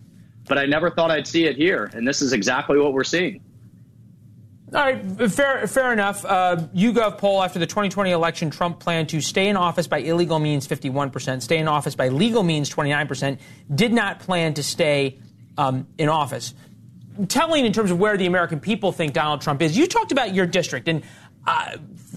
but 0.48 0.58
I 0.58 0.66
never 0.66 0.90
thought 0.90 1.10
I'd 1.10 1.26
see 1.26 1.44
it 1.44 1.56
here. 1.56 1.90
And 1.94 2.06
this 2.06 2.22
is 2.22 2.32
exactly 2.32 2.78
what 2.78 2.92
we're 2.92 3.04
seeing. 3.04 3.40
All 4.74 4.82
right, 4.82 5.30
fair, 5.30 5.64
fair 5.68 5.92
enough. 5.92 6.24
Uh, 6.24 6.56
YouGov 6.74 7.18
poll 7.18 7.40
after 7.40 7.60
the 7.60 7.66
2020 7.66 8.10
election, 8.10 8.50
Trump 8.50 8.80
planned 8.80 9.08
to 9.10 9.20
stay 9.20 9.48
in 9.48 9.56
office 9.56 9.86
by 9.86 9.98
illegal 9.98 10.40
means 10.40 10.66
51%, 10.66 11.40
stay 11.40 11.58
in 11.58 11.68
office 11.68 11.94
by 11.94 12.08
legal 12.08 12.42
means 12.42 12.68
29%, 12.68 13.38
did 13.72 13.92
not 13.92 14.18
plan 14.18 14.54
to 14.54 14.64
stay 14.64 15.20
um, 15.56 15.86
in 15.98 16.08
office. 16.08 16.52
Telling 17.28 17.64
in 17.64 17.72
terms 17.72 17.92
of 17.92 18.00
where 18.00 18.16
the 18.16 18.26
American 18.26 18.58
people 18.58 18.90
think 18.90 19.12
Donald 19.12 19.40
Trump 19.40 19.62
is, 19.62 19.78
you 19.78 19.86
talked 19.86 20.10
about 20.10 20.34
your 20.34 20.46
district, 20.46 20.88
and 20.88 21.04
uh, 21.46 21.76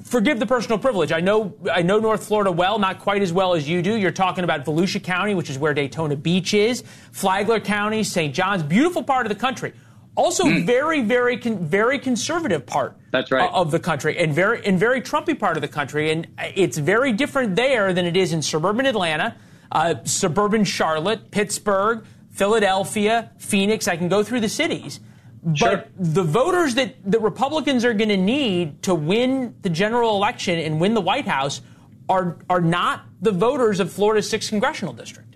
forgive 0.09 0.39
the 0.39 0.45
personal 0.45 0.79
privilege. 0.79 1.11
I 1.11 1.19
know, 1.19 1.55
I 1.71 1.83
know 1.83 1.99
North 1.99 2.27
Florida 2.27 2.51
well, 2.51 2.79
not 2.79 2.99
quite 2.99 3.21
as 3.21 3.31
well 3.31 3.53
as 3.53 3.69
you 3.69 3.83
do. 3.83 3.95
You're 3.95 4.11
talking 4.11 4.43
about 4.43 4.65
Volusia 4.65 5.03
County, 5.03 5.35
which 5.35 5.51
is 5.51 5.59
where 5.59 5.73
Daytona 5.73 6.15
Beach 6.15 6.53
is, 6.55 6.83
Flagler 7.11 7.59
County, 7.59 8.03
St. 8.03 8.33
John's, 8.33 8.63
beautiful 8.63 9.03
part 9.03 9.27
of 9.27 9.29
the 9.29 9.39
country. 9.39 9.71
Also, 10.15 10.45
mm. 10.45 10.65
very, 10.65 11.01
very, 11.01 11.37
con- 11.37 11.59
very 11.59 11.99
conservative 11.99 12.65
part. 12.65 12.97
That's 13.11 13.31
right. 13.31 13.49
of 13.53 13.69
the 13.71 13.79
country, 13.79 14.17
and 14.17 14.33
very, 14.33 14.65
and 14.65 14.79
very 14.79 15.01
Trumpy 15.01 15.37
part 15.37 15.57
of 15.57 15.61
the 15.61 15.67
country, 15.67 16.11
and 16.11 16.27
it's 16.39 16.77
very 16.77 17.13
different 17.13 17.55
there 17.55 17.93
than 17.93 18.05
it 18.05 18.17
is 18.17 18.33
in 18.33 18.41
suburban 18.41 18.87
Atlanta, 18.87 19.35
uh, 19.71 19.95
suburban 20.03 20.63
Charlotte, 20.63 21.29
Pittsburgh, 21.29 22.03
Philadelphia, 22.31 23.31
Phoenix. 23.37 23.87
I 23.87 23.95
can 23.95 24.09
go 24.09 24.23
through 24.23 24.41
the 24.41 24.49
cities. 24.49 24.99
But 25.43 25.57
sure. 25.57 25.85
the 25.97 26.23
voters 26.23 26.75
that 26.75 26.95
the 27.09 27.19
Republicans 27.19 27.85
are 27.85 27.93
going 27.93 28.09
to 28.09 28.17
need 28.17 28.83
to 28.83 28.93
win 28.93 29.55
the 29.61 29.69
general 29.69 30.15
election 30.15 30.59
and 30.59 30.79
win 30.81 30.93
the 30.93 31.01
White 31.01 31.27
House 31.27 31.61
are 32.09 32.37
are 32.49 32.61
not 32.61 33.05
the 33.21 33.31
voters 33.31 33.79
of 33.79 33.91
Florida's 33.91 34.29
sixth 34.29 34.49
congressional 34.49 34.93
district. 34.93 35.29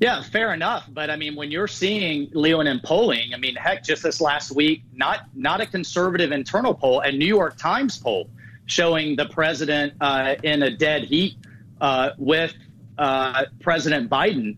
Yeah, 0.00 0.22
fair 0.22 0.54
enough. 0.54 0.88
But 0.92 1.10
I 1.10 1.16
mean, 1.16 1.34
when 1.34 1.50
you're 1.50 1.68
seeing 1.68 2.30
Leon 2.32 2.68
in 2.68 2.80
polling, 2.80 3.34
I 3.34 3.36
mean, 3.36 3.56
heck, 3.56 3.82
just 3.82 4.02
this 4.02 4.20
last 4.20 4.54
week, 4.54 4.82
not 4.94 5.22
not 5.34 5.60
a 5.60 5.66
conservative 5.66 6.32
internal 6.32 6.72
poll, 6.72 7.00
a 7.00 7.10
New 7.10 7.26
York 7.26 7.58
Times 7.58 7.98
poll 7.98 8.30
showing 8.66 9.16
the 9.16 9.26
president 9.26 9.94
uh, 10.00 10.36
in 10.42 10.62
a 10.62 10.70
dead 10.70 11.04
heat 11.04 11.36
uh, 11.80 12.10
with 12.16 12.54
uh, 12.96 13.44
President 13.60 14.08
Biden. 14.08 14.56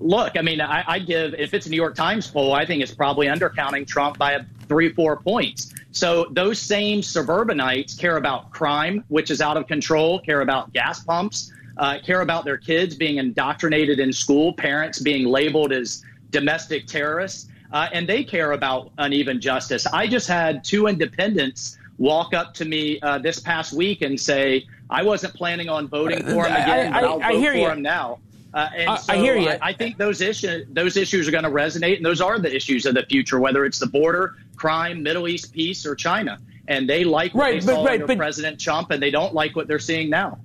Look, 0.00 0.36
I 0.36 0.42
mean, 0.42 0.60
I, 0.60 0.84
I 0.86 0.98
give 0.98 1.34
if 1.34 1.54
it's 1.54 1.66
a 1.66 1.70
New 1.70 1.76
York 1.76 1.94
Times 1.94 2.30
poll, 2.30 2.52
I 2.52 2.64
think 2.64 2.82
it's 2.82 2.94
probably 2.94 3.26
undercounting 3.26 3.86
Trump 3.86 4.18
by 4.18 4.44
three, 4.68 4.92
four 4.92 5.16
points. 5.16 5.72
So 5.90 6.26
those 6.30 6.58
same 6.58 7.02
suburbanites 7.02 7.94
care 7.94 8.16
about 8.16 8.50
crime, 8.50 9.04
which 9.08 9.30
is 9.30 9.40
out 9.40 9.56
of 9.56 9.66
control, 9.66 10.20
care 10.20 10.42
about 10.42 10.72
gas 10.72 11.02
pumps 11.02 11.52
uh, 11.78 11.98
care 12.04 12.20
about 12.20 12.44
their 12.44 12.58
kids 12.58 12.94
being 12.94 13.16
indoctrinated 13.18 14.00
in 14.00 14.12
school, 14.12 14.52
parents 14.52 14.98
being 14.98 15.26
labeled 15.26 15.72
as 15.72 16.02
domestic 16.30 16.86
terrorists, 16.86 17.48
uh, 17.72 17.88
and 17.92 18.08
they 18.08 18.24
care 18.24 18.52
about 18.52 18.90
uneven 18.98 19.40
justice. 19.40 19.86
I 19.86 20.06
just 20.06 20.28
had 20.28 20.64
two 20.64 20.86
independents 20.86 21.78
walk 21.98 22.34
up 22.34 22.54
to 22.54 22.64
me 22.64 23.00
uh, 23.00 23.18
this 23.18 23.40
past 23.40 23.72
week 23.72 24.02
and 24.02 24.20
say, 24.20 24.66
I 24.90 25.02
wasn't 25.02 25.34
planning 25.34 25.68
on 25.68 25.88
voting 25.88 26.22
for 26.24 26.46
him 26.46 26.52
again, 26.52 26.92
I, 26.92 26.98
I, 26.98 27.00
but 27.00 27.08
I'll 27.08 27.22
I, 27.22 27.32
vote 27.32 27.44
for 27.46 27.54
you. 27.54 27.68
him 27.68 27.82
now. 27.82 28.18
Uh, 28.54 28.68
and 28.74 29.00
so 29.00 29.12
I 29.12 29.16
hear 29.16 29.36
you. 29.36 29.52
I, 29.60 29.72
think 29.72 29.98
those 29.98 30.20
issues 30.20 30.66
those 30.70 30.96
issues 30.96 31.28
are 31.28 31.30
going 31.30 31.44
to 31.44 31.50
resonate, 31.50 31.96
and 31.96 32.06
those 32.06 32.20
are 32.20 32.38
the 32.38 32.54
issues 32.54 32.86
of 32.86 32.94
the 32.94 33.04
future, 33.04 33.38
whether 33.38 33.64
it's 33.64 33.78
the 33.78 33.86
border, 33.86 34.36
crime, 34.56 35.02
Middle 35.02 35.28
East 35.28 35.52
peace, 35.52 35.84
or 35.84 35.94
China. 35.94 36.38
And 36.66 36.88
they 36.88 37.04
like 37.04 37.34
what 37.34 37.42
right, 37.42 37.60
they 37.60 37.66
but, 37.66 37.74
saw 37.74 37.84
right, 37.84 37.94
under 37.94 38.06
but, 38.06 38.16
President 38.16 38.60
Trump, 38.60 38.90
and 38.90 39.02
they 39.02 39.10
don't 39.10 39.34
like 39.34 39.54
what 39.54 39.68
they're 39.68 39.78
seeing 39.78 40.08
now. 40.10 40.38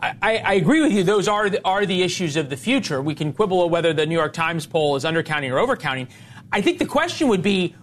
I, 0.00 0.14
I, 0.22 0.54
agree 0.54 0.80
with 0.80 0.92
you. 0.92 1.02
Those 1.02 1.26
are 1.26 1.50
the, 1.50 1.60
are 1.64 1.84
the 1.84 2.02
issues 2.02 2.36
of 2.36 2.50
the 2.50 2.56
future. 2.56 3.02
We 3.02 3.16
can 3.16 3.32
quibble 3.32 3.68
whether 3.68 3.92
the 3.92 4.06
New 4.06 4.14
York 4.14 4.32
Times 4.32 4.64
poll 4.64 4.94
is 4.94 5.02
undercounting 5.02 5.50
or 5.50 5.56
overcounting. 5.56 6.08
I 6.52 6.60
think 6.60 6.78
the 6.78 6.86
question 6.86 7.26
would 7.28 7.42
be 7.42 7.74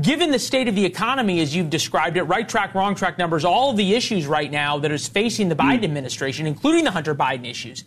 given 0.00 0.30
the 0.30 0.38
state 0.38 0.68
of 0.68 0.74
the 0.74 0.84
economy 0.84 1.40
as 1.40 1.54
you've 1.54 1.70
described 1.70 2.16
it, 2.16 2.22
right 2.22 2.48
track, 2.48 2.74
wrong 2.74 2.94
track 2.94 3.18
numbers, 3.18 3.44
all 3.44 3.70
of 3.70 3.76
the 3.76 3.94
issues 3.94 4.26
right 4.26 4.50
now 4.50 4.78
that 4.78 4.92
is 4.92 5.08
facing 5.08 5.48
the 5.48 5.56
Biden 5.56 5.84
administration, 5.84 6.46
including 6.46 6.84
the 6.84 6.90
Hunter 6.90 7.14
Biden 7.14 7.46
issues, 7.48 7.84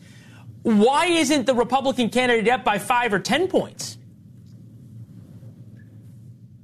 why 0.63 1.05
isn't 1.07 1.45
the 1.45 1.53
Republican 1.53 2.09
candidate 2.09 2.49
up 2.49 2.63
by 2.63 2.77
five 2.77 3.13
or 3.13 3.19
10 3.19 3.47
points? 3.47 3.97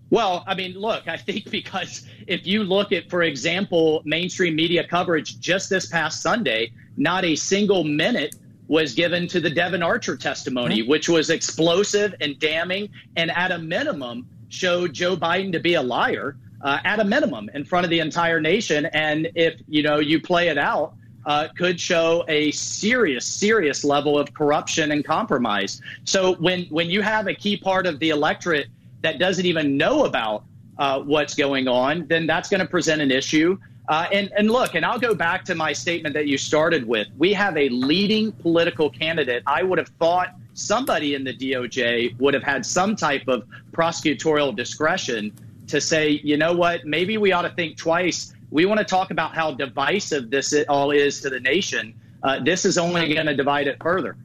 Well, 0.10 0.44
I 0.46 0.54
mean, 0.54 0.74
look, 0.74 1.08
I 1.08 1.18
think 1.18 1.50
because 1.50 2.06
if 2.28 2.46
you 2.46 2.64
look 2.64 2.92
at, 2.92 3.10
for 3.10 3.24
example, 3.24 4.04
mainstream 4.06 4.56
media 4.56 4.86
coverage 4.86 5.40
just 5.40 5.72
this 5.72 5.88
past 5.88 6.22
Sunday, 6.22 6.72
not 6.98 7.26
a 7.26 7.36
single 7.36 7.84
minute 7.84 8.36
was 8.68 8.94
given 8.94 9.28
to 9.30 9.40
the 9.40 9.50
Devon 9.50 9.82
Archer 9.82 10.16
testimony, 10.16 10.82
mm-hmm. 10.82 10.90
which 10.90 11.10
was 11.10 11.30
explosive 11.32 12.14
and 12.22 12.38
damning, 12.38 12.90
and 13.16 13.32
at 13.32 13.52
a 13.52 13.58
minimum 13.58 14.28
showed 14.50 14.94
Joe 14.94 15.18
Biden 15.18 15.52
to 15.52 15.60
be 15.60 15.74
a 15.74 15.82
liar. 15.82 16.38
Uh, 16.62 16.80
at 16.86 16.98
a 17.02 17.04
minimum, 17.04 17.50
in 17.56 17.66
front 17.66 17.84
of 17.84 17.90
the 17.90 18.00
entire 18.00 18.40
nation, 18.40 18.86
and 18.94 19.30
if 19.36 19.60
you 19.68 19.84
know 19.84 20.00
you 20.00 20.22
play 20.22 20.48
it 20.48 20.58
out, 20.58 20.94
uh, 21.26 21.48
could 21.56 21.80
show 21.80 22.26
a 22.28 22.52
serious, 22.52 23.26
serious 23.26 23.84
level 23.84 24.18
of 24.18 24.34
corruption 24.34 24.92
and 24.92 25.06
compromise. 25.06 25.82
So 26.04 26.36
when 26.36 26.66
when 26.66 26.90
you 26.90 27.02
have 27.02 27.28
a 27.28 27.34
key 27.34 27.58
part 27.58 27.86
of 27.86 28.00
the 28.00 28.10
electorate 28.10 28.68
that 29.02 29.20
doesn't 29.20 29.46
even 29.46 29.78
know 29.78 30.06
about 30.06 30.44
uh, 30.78 31.00
what's 31.02 31.36
going 31.36 31.68
on, 31.68 32.08
then 32.08 32.26
that's 32.26 32.50
going 32.50 32.62
to 32.62 32.68
present 32.68 33.02
an 33.02 33.12
issue. 33.12 33.58
Uh, 33.90 34.08
and, 34.14 34.32
and 34.38 34.50
look, 34.50 34.76
and 34.76 34.86
I'll 34.86 35.00
go 35.00 35.14
back 35.14 35.44
to 35.46 35.56
my 35.56 35.74
statement 35.74 36.14
that 36.14 36.28
you 36.28 36.38
started 36.38 36.88
with. 36.88 37.08
We 37.18 37.34
have 37.34 37.58
a 37.58 37.68
leading 37.70 38.32
political 38.32 38.90
candidate. 38.90 39.44
I 39.46 39.62
would 39.62 39.78
have 39.78 39.90
thought 40.00 40.36
somebody 40.54 41.16
in 41.16 41.24
the 41.24 41.34
DOJ 41.34 42.18
would 42.20 42.34
have 42.34 42.44
had 42.44 42.66
some 42.66 42.96
type 42.96 43.28
of 43.28 43.46
prosecutorial 43.72 44.56
discretion 44.56 45.34
to 45.68 45.82
say, 45.82 46.22
you 46.24 46.38
know 46.38 46.54
what, 46.54 46.86
maybe 46.86 47.18
we 47.18 47.32
ought 47.32 47.42
to 47.42 47.50
think 47.50 47.78
twice. 47.78 48.33
We 48.54 48.66
want 48.66 48.78
to 48.78 48.86
talk 48.86 49.10
about 49.10 49.34
how 49.34 49.52
divisive 49.52 50.30
this 50.30 50.54
all 50.70 50.92
is 50.92 51.22
to 51.22 51.30
the 51.32 51.40
nation. 51.40 51.96
Uh, 52.22 52.40
this 52.40 52.66
is 52.66 52.78
only 52.78 53.12
going 53.12 53.26
to 53.26 53.36
divide 53.36 53.68
it 53.68 53.82
further. 53.82 54.16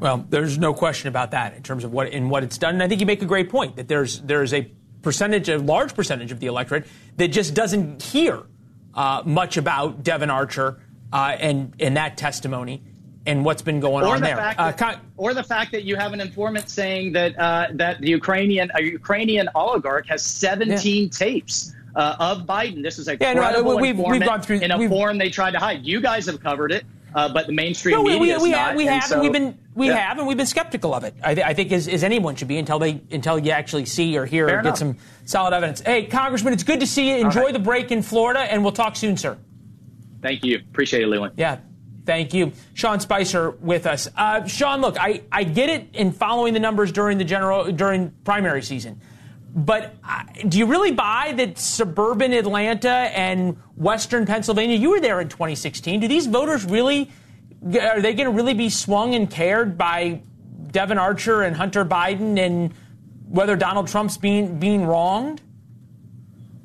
Well, 0.00 0.24
there's 0.30 0.56
no 0.56 0.72
question 0.72 1.08
about 1.08 1.30
that 1.32 1.54
in 1.54 1.62
terms 1.62 1.84
of 1.84 1.92
what 1.92 2.08
in 2.08 2.30
what 2.30 2.42
it's 2.42 2.56
done. 2.56 2.74
And 2.74 2.82
I 2.82 2.88
think 2.88 3.00
you 3.00 3.06
make 3.06 3.20
a 3.20 3.26
great 3.26 3.50
point 3.50 3.76
that 3.76 3.86
there's 3.86 4.20
there's 4.22 4.54
a 4.54 4.62
percentage, 5.02 5.50
a 5.50 5.58
large 5.58 5.94
percentage 5.94 6.32
of 6.32 6.40
the 6.40 6.46
electorate 6.46 6.86
that 7.18 7.28
just 7.28 7.54
doesn't 7.54 8.02
hear 8.02 8.44
uh, 8.94 9.22
much 9.26 9.58
about 9.58 10.02
Devon 10.02 10.30
Archer 10.30 10.80
uh, 11.12 11.36
and 11.38 11.74
and 11.78 11.98
that 11.98 12.16
testimony 12.16 12.82
and 13.26 13.44
what's 13.44 13.62
been 13.62 13.78
going 13.78 14.06
or 14.06 14.14
on 14.14 14.20
the 14.20 14.26
there. 14.26 14.54
Uh, 14.58 14.72
that, 14.72 15.00
or 15.18 15.34
the 15.34 15.44
fact 15.44 15.70
that 15.72 15.84
you 15.84 15.96
have 15.96 16.14
an 16.14 16.20
informant 16.20 16.70
saying 16.70 17.12
that 17.12 17.38
uh, 17.38 17.66
that 17.74 18.00
the 18.00 18.08
Ukrainian 18.08 18.70
a 18.74 18.82
Ukrainian 18.82 19.50
oligarch 19.54 20.06
has 20.06 20.24
17 20.24 21.04
yeah. 21.04 21.10
tapes. 21.10 21.74
Uh, 21.94 22.16
of 22.18 22.46
Biden, 22.46 22.82
this 22.82 22.98
is 22.98 23.08
a 23.08 23.16
yeah, 23.20 23.34
credible 23.34 23.72
no, 23.72 23.76
we've, 23.76 23.98
we've 23.98 24.24
gone 24.24 24.40
through, 24.40 24.60
in 24.60 24.70
a 24.70 24.88
form 24.88 25.18
they 25.18 25.28
tried 25.28 25.50
to 25.50 25.58
hide. 25.58 25.84
You 25.84 26.00
guys 26.00 26.24
have 26.26 26.40
covered 26.40 26.72
it 26.72 26.84
uh, 27.14 27.28
but 27.28 27.46
the 27.46 27.52
mainstream 27.52 27.96
no, 27.96 28.02
we, 28.02 28.18
media 28.18 28.38
we, 28.38 28.44
we, 28.44 28.50
have, 28.52 28.76
we 28.76 28.86
have, 28.86 29.04
so, 29.04 29.20
we've 29.20 29.32
been 29.32 29.58
we 29.74 29.88
yeah. 29.88 29.96
have, 29.96 30.18
and 30.18 30.26
we've 30.26 30.36
been 30.36 30.46
skeptical 30.46 30.94
of 30.94 31.04
it. 31.04 31.14
I, 31.22 31.34
th- 31.34 31.46
I 31.46 31.54
think 31.54 31.72
as, 31.72 31.88
as, 31.88 32.04
anyone 32.04 32.36
should 32.36 32.48
be 32.48 32.58
until 32.58 32.78
they 32.78 33.00
until 33.10 33.38
you 33.38 33.50
actually 33.50 33.86
see 33.86 34.16
or 34.16 34.24
hear 34.24 34.46
Fair 34.46 34.56
or 34.56 34.60
enough. 34.60 34.74
get 34.74 34.78
some 34.78 34.96
solid 35.24 35.54
evidence. 35.54 35.80
Hey, 35.80 36.06
Congressman, 36.06 36.52
it's 36.52 36.62
good 36.62 36.80
to 36.80 36.86
see 36.86 37.10
you. 37.10 37.16
Enjoy 37.16 37.44
right. 37.44 37.52
the 37.52 37.58
break 37.58 37.90
in 37.90 38.02
Florida, 38.02 38.40
and 38.40 38.62
we'll 38.62 38.72
talk 38.72 38.96
soon, 38.96 39.16
sir. 39.16 39.36
Thank 40.22 40.44
you. 40.44 40.58
Appreciate 40.58 41.02
it, 41.02 41.08
Leland. 41.08 41.34
Yeah. 41.36 41.58
Thank 42.04 42.34
you. 42.34 42.52
Sean 42.74 42.98
Spicer 42.98 43.50
with 43.50 43.86
us. 43.86 44.08
Uh, 44.16 44.44
Sean, 44.46 44.80
look, 44.80 44.98
I, 44.98 45.22
I 45.30 45.44
get 45.44 45.68
it 45.68 45.94
in 45.94 46.10
following 46.10 46.52
the 46.52 46.58
numbers 46.60 46.90
during 46.90 47.16
the 47.16 47.24
general 47.24 47.70
during 47.70 48.10
primary 48.24 48.62
season. 48.62 49.00
But 49.54 49.94
uh, 50.02 50.22
do 50.48 50.58
you 50.58 50.66
really 50.66 50.92
buy 50.92 51.34
that 51.36 51.58
suburban 51.58 52.32
Atlanta 52.32 52.88
and 52.88 53.56
western 53.76 54.24
Pennsylvania, 54.24 54.76
you 54.76 54.90
were 54.90 55.00
there 55.00 55.20
in 55.20 55.28
2016, 55.28 56.00
do 56.00 56.08
these 56.08 56.26
voters 56.26 56.64
really, 56.64 57.10
are 57.62 58.00
they 58.00 58.14
going 58.14 58.26
to 58.26 58.30
really 58.30 58.54
be 58.54 58.70
swung 58.70 59.14
and 59.14 59.30
cared 59.30 59.76
by 59.76 60.22
Devon 60.70 60.96
Archer 60.96 61.42
and 61.42 61.54
Hunter 61.54 61.84
Biden 61.84 62.38
and 62.38 62.72
whether 63.28 63.54
Donald 63.54 63.88
Trump's 63.88 64.16
being, 64.16 64.58
being 64.58 64.86
wronged? 64.86 65.42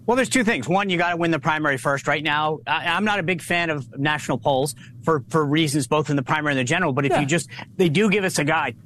Well, 0.05 0.15
there's 0.15 0.29
two 0.29 0.45
things. 0.45 0.69
One, 0.69 0.89
you 0.89 0.97
got 0.97 1.09
to 1.09 1.17
win 1.17 1.31
the 1.31 1.39
primary 1.39 1.77
first. 1.77 2.07
Right 2.07 2.23
now, 2.23 2.59
I'm 2.65 3.03
not 3.03 3.19
a 3.19 3.23
big 3.23 3.41
fan 3.41 3.69
of 3.69 3.99
national 3.99 4.37
polls 4.37 4.73
for, 5.03 5.25
for 5.27 5.45
reasons 5.45 5.87
both 5.87 6.09
in 6.09 6.15
the 6.15 6.23
primary 6.23 6.53
and 6.53 6.59
the 6.59 6.63
general. 6.63 6.93
But 6.93 7.05
if 7.05 7.11
yeah. 7.11 7.19
you 7.19 7.25
just, 7.25 7.49
they 7.75 7.89
do 7.89 8.09
give 8.09 8.23
us 8.23 8.39
a 8.39 8.45
guide. 8.45 8.77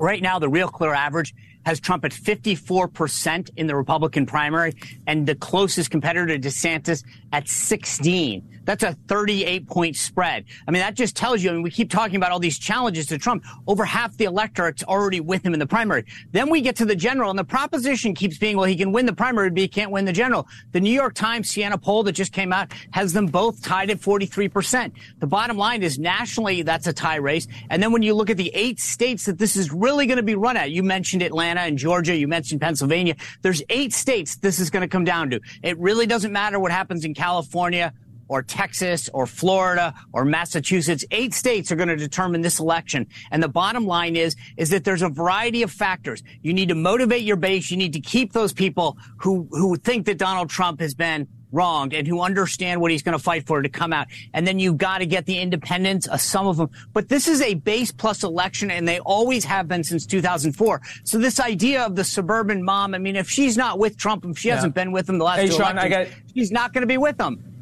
Right 0.00 0.20
now, 0.20 0.40
the 0.40 0.48
real 0.48 0.66
clear 0.66 0.92
average 0.92 1.32
has 1.64 1.80
Trump 1.80 2.04
at 2.04 2.12
54% 2.12 3.50
in 3.56 3.66
the 3.66 3.76
Republican 3.76 4.26
primary 4.26 4.74
and 5.06 5.26
the 5.26 5.34
closest 5.34 5.90
competitor 5.90 6.38
to 6.38 6.48
DeSantis 6.48 7.04
at 7.32 7.48
16. 7.48 8.53
That's 8.64 8.82
a 8.82 8.92
38 9.08 9.66
point 9.66 9.96
spread. 9.96 10.44
I 10.66 10.70
mean, 10.70 10.80
that 10.80 10.94
just 10.94 11.16
tells 11.16 11.42
you, 11.42 11.50
I 11.50 11.52
mean, 11.54 11.62
we 11.62 11.70
keep 11.70 11.90
talking 11.90 12.16
about 12.16 12.32
all 12.32 12.38
these 12.38 12.58
challenges 12.58 13.06
to 13.06 13.18
Trump. 13.18 13.44
Over 13.66 13.84
half 13.84 14.16
the 14.16 14.24
electorate's 14.24 14.82
already 14.84 15.20
with 15.20 15.44
him 15.44 15.54
in 15.54 15.60
the 15.60 15.66
primary. 15.66 16.04
Then 16.32 16.50
we 16.50 16.60
get 16.60 16.76
to 16.76 16.84
the 16.84 16.96
general 16.96 17.30
and 17.30 17.38
the 17.38 17.44
proposition 17.44 18.14
keeps 18.14 18.38
being, 18.38 18.56
well, 18.56 18.66
he 18.66 18.76
can 18.76 18.92
win 18.92 19.06
the 19.06 19.12
primary, 19.12 19.50
but 19.50 19.58
he 19.58 19.68
can't 19.68 19.90
win 19.90 20.04
the 20.04 20.12
general. 20.12 20.46
The 20.72 20.80
New 20.80 20.92
York 20.92 21.14
Times 21.14 21.50
Siena 21.50 21.78
poll 21.78 22.02
that 22.04 22.12
just 22.12 22.32
came 22.32 22.52
out 22.52 22.72
has 22.92 23.12
them 23.12 23.26
both 23.26 23.62
tied 23.62 23.90
at 23.90 23.98
43%. 23.98 24.92
The 25.20 25.26
bottom 25.26 25.56
line 25.56 25.82
is 25.82 25.98
nationally, 25.98 26.62
that's 26.62 26.86
a 26.86 26.92
tie 26.92 27.16
race. 27.16 27.46
And 27.70 27.82
then 27.82 27.92
when 27.92 28.02
you 28.02 28.14
look 28.14 28.30
at 28.30 28.36
the 28.36 28.50
eight 28.54 28.80
states 28.80 29.26
that 29.26 29.38
this 29.38 29.56
is 29.56 29.72
really 29.72 30.06
going 30.06 30.16
to 30.16 30.22
be 30.22 30.34
run 30.34 30.56
at, 30.56 30.70
you 30.70 30.82
mentioned 30.82 31.22
Atlanta 31.22 31.60
and 31.62 31.78
Georgia, 31.78 32.16
you 32.16 32.28
mentioned 32.28 32.60
Pennsylvania. 32.60 33.16
There's 33.42 33.62
eight 33.68 33.92
states 33.92 34.36
this 34.36 34.58
is 34.58 34.70
going 34.70 34.82
to 34.82 34.88
come 34.88 35.04
down 35.04 35.30
to. 35.30 35.40
It 35.62 35.78
really 35.78 36.06
doesn't 36.06 36.32
matter 36.32 36.58
what 36.58 36.72
happens 36.72 37.04
in 37.04 37.14
California 37.14 37.92
or 38.28 38.42
Texas 38.42 39.08
or 39.12 39.26
Florida 39.26 39.94
or 40.12 40.24
Massachusetts. 40.24 41.04
Eight 41.10 41.34
states 41.34 41.70
are 41.70 41.76
going 41.76 41.88
to 41.88 41.96
determine 41.96 42.40
this 42.40 42.58
election. 42.58 43.06
And 43.30 43.42
the 43.42 43.48
bottom 43.48 43.86
line 43.86 44.16
is, 44.16 44.36
is 44.56 44.70
that 44.70 44.84
there's 44.84 45.02
a 45.02 45.08
variety 45.08 45.62
of 45.62 45.70
factors. 45.70 46.22
You 46.42 46.52
need 46.52 46.68
to 46.68 46.74
motivate 46.74 47.22
your 47.22 47.36
base. 47.36 47.70
You 47.70 47.76
need 47.76 47.92
to 47.94 48.00
keep 48.00 48.32
those 48.32 48.52
people 48.52 48.98
who, 49.18 49.48
who 49.50 49.76
think 49.76 50.06
that 50.06 50.18
Donald 50.18 50.50
Trump 50.50 50.80
has 50.80 50.94
been 50.94 51.28
wronged 51.54 51.94
and 51.94 52.06
who 52.06 52.20
understand 52.20 52.80
what 52.80 52.90
he's 52.90 53.02
going 53.02 53.16
to 53.16 53.22
fight 53.22 53.46
for 53.46 53.62
to 53.62 53.68
come 53.68 53.92
out. 53.92 54.08
And 54.34 54.46
then 54.46 54.58
you've 54.58 54.76
got 54.76 54.98
to 54.98 55.06
get 55.06 55.24
the 55.24 55.38
independents, 55.38 56.08
uh, 56.08 56.16
some 56.16 56.46
of 56.46 56.56
them. 56.56 56.68
But 56.92 57.08
this 57.08 57.28
is 57.28 57.40
a 57.40 57.54
base 57.54 57.92
plus 57.92 58.24
election, 58.24 58.70
and 58.70 58.86
they 58.86 58.98
always 59.00 59.44
have 59.44 59.68
been 59.68 59.84
since 59.84 60.04
2004. 60.04 60.82
So 61.04 61.18
this 61.18 61.40
idea 61.40 61.84
of 61.84 61.94
the 61.94 62.04
suburban 62.04 62.62
mom, 62.62 62.94
I 62.94 62.98
mean, 62.98 63.16
if 63.16 63.30
she's 63.30 63.56
not 63.56 63.78
with 63.78 63.96
Trump, 63.96 64.24
if 64.26 64.38
she 64.38 64.48
yeah. 64.48 64.56
hasn't 64.56 64.74
been 64.74 64.92
with 64.92 65.08
him 65.08 65.18
the 65.18 65.24
last 65.24 65.38
hey, 65.38 65.46
two 65.46 65.54
Sean, 65.54 65.78
elections, 65.78 66.10
got, 66.10 66.32
she's 66.34 66.50
not 66.50 66.72
going 66.72 66.82
to 66.82 66.88
be 66.88 66.98
with 66.98 67.16
them. 67.16 67.53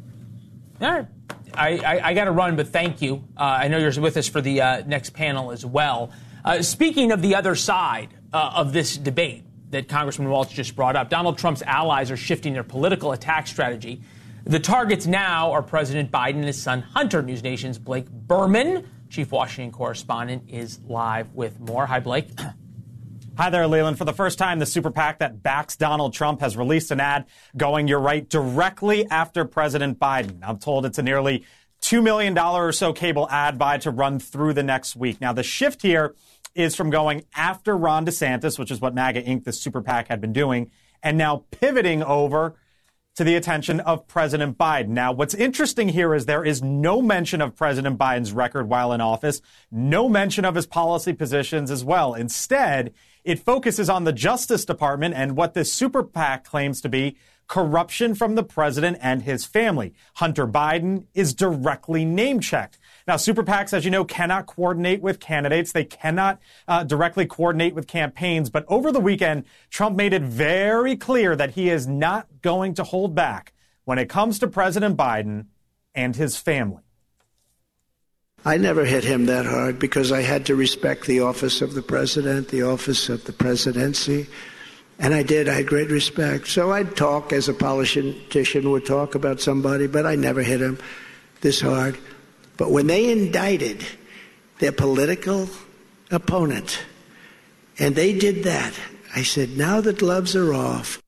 All 0.81 0.91
right. 0.91 1.07
I, 1.55 1.77
I, 1.77 2.07
I 2.09 2.13
got 2.13 2.25
to 2.25 2.31
run, 2.31 2.55
but 2.55 2.69
thank 2.69 3.01
you. 3.01 3.23
Uh, 3.37 3.43
I 3.43 3.67
know 3.67 3.77
you're 3.77 4.01
with 4.01 4.17
us 4.17 4.27
for 4.27 4.41
the 4.41 4.61
uh, 4.61 4.83
next 4.85 5.11
panel 5.11 5.51
as 5.51 5.65
well. 5.65 6.11
Uh, 6.43 6.61
speaking 6.61 7.11
of 7.11 7.21
the 7.21 7.35
other 7.35 7.55
side 7.55 8.09
uh, 8.33 8.53
of 8.55 8.73
this 8.73 8.97
debate 8.97 9.43
that 9.69 9.87
Congressman 9.87 10.29
Waltz 10.29 10.51
just 10.51 10.75
brought 10.75 10.95
up, 10.95 11.09
Donald 11.09 11.37
Trump's 11.37 11.61
allies 11.61 12.11
are 12.11 12.17
shifting 12.17 12.53
their 12.53 12.63
political 12.63 13.11
attack 13.11 13.47
strategy. 13.47 14.01
The 14.45 14.59
targets 14.59 15.07
now 15.07 15.51
are 15.51 15.61
President 15.61 16.11
Biden 16.11 16.35
and 16.35 16.45
his 16.45 16.61
son 16.61 16.81
Hunter. 16.81 17.21
News 17.21 17.43
Nation's 17.43 17.77
Blake 17.77 18.09
Burman, 18.09 18.89
chief 19.09 19.31
Washington 19.31 19.71
correspondent, 19.71 20.49
is 20.49 20.79
live 20.81 21.33
with 21.33 21.59
more. 21.59 21.85
Hi, 21.85 21.99
Blake. 21.99 22.27
Hi 23.35 23.49
there, 23.49 23.65
Leland. 23.65 23.97
For 23.97 24.05
the 24.05 24.13
first 24.13 24.37
time, 24.37 24.59
the 24.59 24.65
super 24.67 24.91
PAC 24.91 25.17
that 25.17 25.41
backs 25.41 25.75
Donald 25.75 26.13
Trump 26.13 26.41
has 26.41 26.55
released 26.55 26.91
an 26.91 26.99
ad 26.99 27.25
going, 27.57 27.87
you're 27.87 27.97
right, 27.97 28.29
directly 28.29 29.09
after 29.09 29.43
President 29.43 29.97
Biden. 29.97 30.37
I'm 30.43 30.59
told 30.59 30.85
it's 30.85 30.99
a 30.99 31.01
nearly 31.01 31.43
$2 31.81 32.03
million 32.03 32.37
or 32.37 32.71
so 32.71 32.93
cable 32.93 33.27
ad 33.31 33.57
buy 33.57 33.79
to 33.79 33.89
run 33.89 34.19
through 34.19 34.53
the 34.53 34.61
next 34.61 34.95
week. 34.95 35.19
Now, 35.19 35.33
the 35.33 35.41
shift 35.41 35.81
here 35.81 36.13
is 36.53 36.75
from 36.75 36.91
going 36.91 37.23
after 37.35 37.75
Ron 37.75 38.05
DeSantis, 38.05 38.59
which 38.59 38.69
is 38.69 38.79
what 38.79 38.93
MAGA 38.93 39.23
Inc., 39.23 39.45
the 39.45 39.51
super 39.51 39.81
PAC, 39.81 40.09
had 40.09 40.21
been 40.21 40.31
doing, 40.31 40.69
and 41.01 41.17
now 41.17 41.45
pivoting 41.49 42.03
over 42.03 42.55
to 43.15 43.23
the 43.23 43.33
attention 43.33 43.79
of 43.79 44.07
President 44.07 44.59
Biden. 44.59 44.89
Now, 44.89 45.11
what's 45.11 45.33
interesting 45.33 45.89
here 45.89 46.13
is 46.13 46.27
there 46.27 46.45
is 46.45 46.61
no 46.61 47.01
mention 47.01 47.41
of 47.41 47.55
President 47.55 47.97
Biden's 47.97 48.31
record 48.31 48.69
while 48.69 48.93
in 48.93 49.01
office, 49.01 49.41
no 49.71 50.07
mention 50.07 50.45
of 50.45 50.53
his 50.53 50.67
policy 50.67 51.13
positions 51.13 51.71
as 51.71 51.83
well. 51.83 52.13
Instead, 52.13 52.93
it 53.23 53.39
focuses 53.39 53.89
on 53.89 54.03
the 54.03 54.13
Justice 54.13 54.65
Department 54.65 55.15
and 55.15 55.35
what 55.35 55.53
this 55.53 55.71
super 55.71 56.03
PAC 56.03 56.43
claims 56.43 56.81
to 56.81 56.89
be 56.89 57.17
corruption 57.47 58.15
from 58.15 58.35
the 58.35 58.43
president 58.43 58.97
and 59.01 59.23
his 59.23 59.45
family. 59.45 59.93
Hunter 60.15 60.47
Biden 60.47 61.05
is 61.13 61.33
directly 61.33 62.05
name 62.05 62.39
checked. 62.39 62.79
Now, 63.07 63.17
super 63.17 63.43
PACs, 63.43 63.73
as 63.73 63.85
you 63.85 63.91
know, 63.91 64.05
cannot 64.05 64.47
coordinate 64.47 65.01
with 65.01 65.19
candidates. 65.19 65.71
They 65.71 65.85
cannot 65.85 66.41
uh, 66.67 66.83
directly 66.83 67.25
coordinate 67.25 67.75
with 67.75 67.87
campaigns. 67.87 68.49
But 68.49 68.65
over 68.67 68.91
the 68.91 68.99
weekend, 68.99 69.43
Trump 69.69 69.95
made 69.95 70.13
it 70.13 70.21
very 70.21 70.95
clear 70.95 71.35
that 71.35 71.51
he 71.51 71.69
is 71.69 71.85
not 71.85 72.27
going 72.41 72.73
to 72.75 72.83
hold 72.83 73.13
back 73.13 73.53
when 73.83 73.99
it 73.99 74.09
comes 74.09 74.39
to 74.39 74.47
President 74.47 74.95
Biden 74.97 75.47
and 75.93 76.15
his 76.15 76.37
family. 76.37 76.83
I 78.45 78.57
never 78.57 78.83
hit 78.83 79.03
him 79.05 79.27
that 79.27 79.45
hard 79.45 79.79
because 79.79 80.11
I 80.11 80.21
had 80.21 80.45
to 80.47 80.55
respect 80.55 81.05
the 81.05 81.21
office 81.21 81.61
of 81.61 81.73
the 81.73 81.81
president, 81.81 82.49
the 82.49 82.63
office 82.63 83.07
of 83.07 83.23
the 83.23 83.33
presidency. 83.33 84.27
And 84.99 85.13
I 85.13 85.23
did. 85.23 85.47
I 85.47 85.53
had 85.55 85.67
great 85.67 85.89
respect. 85.89 86.47
So 86.47 86.71
I'd 86.71 86.95
talk 86.95 87.33
as 87.33 87.49
a 87.49 87.53
politician 87.53 88.71
would 88.71 88.85
talk 88.85 89.15
about 89.15 89.41
somebody, 89.41 89.87
but 89.87 90.05
I 90.05 90.15
never 90.15 90.43
hit 90.43 90.61
him 90.61 90.77
this 91.41 91.61
hard. 91.61 91.97
But 92.57 92.71
when 92.71 92.87
they 92.87 93.11
indicted 93.11 93.85
their 94.59 94.71
political 94.71 95.49
opponent, 96.11 96.79
and 97.79 97.95
they 97.95 98.17
did 98.17 98.43
that, 98.43 98.73
I 99.15 99.23
said, 99.23 99.57
now 99.57 99.81
the 99.81 99.93
gloves 99.93 100.35
are 100.35 100.53
off. 100.53 101.02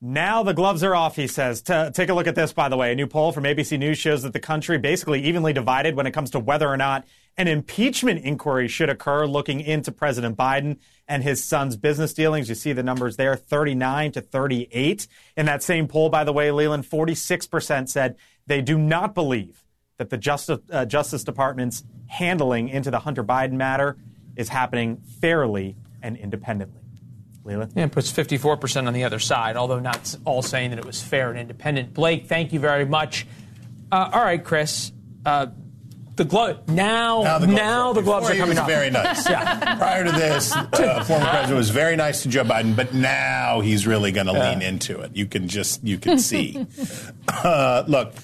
Now 0.00 0.44
the 0.44 0.54
gloves 0.54 0.84
are 0.84 0.94
off, 0.94 1.16
he 1.16 1.26
says. 1.26 1.60
T- 1.60 1.90
take 1.92 2.08
a 2.08 2.14
look 2.14 2.28
at 2.28 2.36
this, 2.36 2.52
by 2.52 2.68
the 2.68 2.76
way. 2.76 2.92
A 2.92 2.94
new 2.94 3.08
poll 3.08 3.32
from 3.32 3.42
ABC 3.42 3.76
News 3.76 3.98
shows 3.98 4.22
that 4.22 4.32
the 4.32 4.38
country 4.38 4.78
basically 4.78 5.20
evenly 5.24 5.52
divided 5.52 5.96
when 5.96 6.06
it 6.06 6.12
comes 6.12 6.30
to 6.30 6.38
whether 6.38 6.68
or 6.68 6.76
not 6.76 7.04
an 7.36 7.48
impeachment 7.48 8.24
inquiry 8.24 8.68
should 8.68 8.90
occur 8.90 9.26
looking 9.26 9.60
into 9.60 9.90
President 9.90 10.36
Biden 10.36 10.78
and 11.08 11.24
his 11.24 11.42
son's 11.42 11.76
business 11.76 12.14
dealings. 12.14 12.48
You 12.48 12.54
see 12.54 12.72
the 12.72 12.82
numbers 12.84 13.16
there 13.16 13.34
39 13.34 14.12
to 14.12 14.20
38. 14.20 15.08
In 15.36 15.46
that 15.46 15.64
same 15.64 15.88
poll, 15.88 16.10
by 16.10 16.22
the 16.22 16.32
way, 16.32 16.52
Leland, 16.52 16.84
46% 16.84 17.88
said 17.88 18.14
they 18.46 18.62
do 18.62 18.78
not 18.78 19.16
believe 19.16 19.64
that 19.96 20.10
the 20.10 20.16
Justice, 20.16 20.60
uh, 20.70 20.84
Justice 20.84 21.24
Department's 21.24 21.82
handling 22.06 22.68
into 22.68 22.92
the 22.92 23.00
Hunter 23.00 23.24
Biden 23.24 23.54
matter 23.54 23.96
is 24.36 24.48
happening 24.48 24.98
fairly 25.20 25.76
and 26.02 26.16
independently. 26.16 26.87
Leland? 27.48 27.72
Yeah, 27.74 27.84
it 27.84 27.92
puts 27.92 28.12
54% 28.12 28.86
on 28.86 28.92
the 28.92 29.04
other 29.04 29.18
side, 29.18 29.56
although 29.56 29.80
not 29.80 30.14
all 30.24 30.42
saying 30.42 30.70
that 30.70 30.78
it 30.78 30.84
was 30.84 31.02
fair 31.02 31.30
and 31.30 31.38
independent. 31.38 31.94
Blake, 31.94 32.26
thank 32.26 32.52
you 32.52 32.60
very 32.60 32.84
much. 32.84 33.26
Uh, 33.90 34.10
all 34.12 34.22
right, 34.22 34.42
Chris. 34.44 34.92
Uh, 35.26 35.46
the 36.16 36.24
glove 36.24 36.68
now. 36.68 37.22
Now 37.22 37.38
the 37.38 37.46
gloves, 37.46 37.56
now 37.62 37.88
are, 37.88 37.94
the 37.94 38.02
gloves 38.02 38.28
are 38.28 38.32
he 38.34 38.38
coming 38.40 38.50
was 38.50 38.58
off. 38.58 38.66
Very 38.66 38.90
nice. 38.90 39.28
yeah. 39.30 39.76
Prior 39.76 40.04
to 40.04 40.10
this, 40.12 40.52
uh, 40.54 41.04
former 41.06 41.26
president 41.26 41.56
was 41.56 41.70
very 41.70 41.94
nice 41.96 42.22
to 42.24 42.28
Joe 42.28 42.42
Biden, 42.44 42.74
but 42.74 42.92
now 42.92 43.60
he's 43.60 43.86
really 43.86 44.10
going 44.10 44.26
to 44.26 44.32
Yeah. 44.32 44.50
lean 44.50 44.62
into 44.62 44.98
it. 45.00 45.14
You 45.14 45.26
can 45.26 45.46
just 45.48 45.82
you 45.84 45.96
can 45.96 46.18
see. 46.18 46.66
uh, 47.28 47.84
look, 47.86 48.14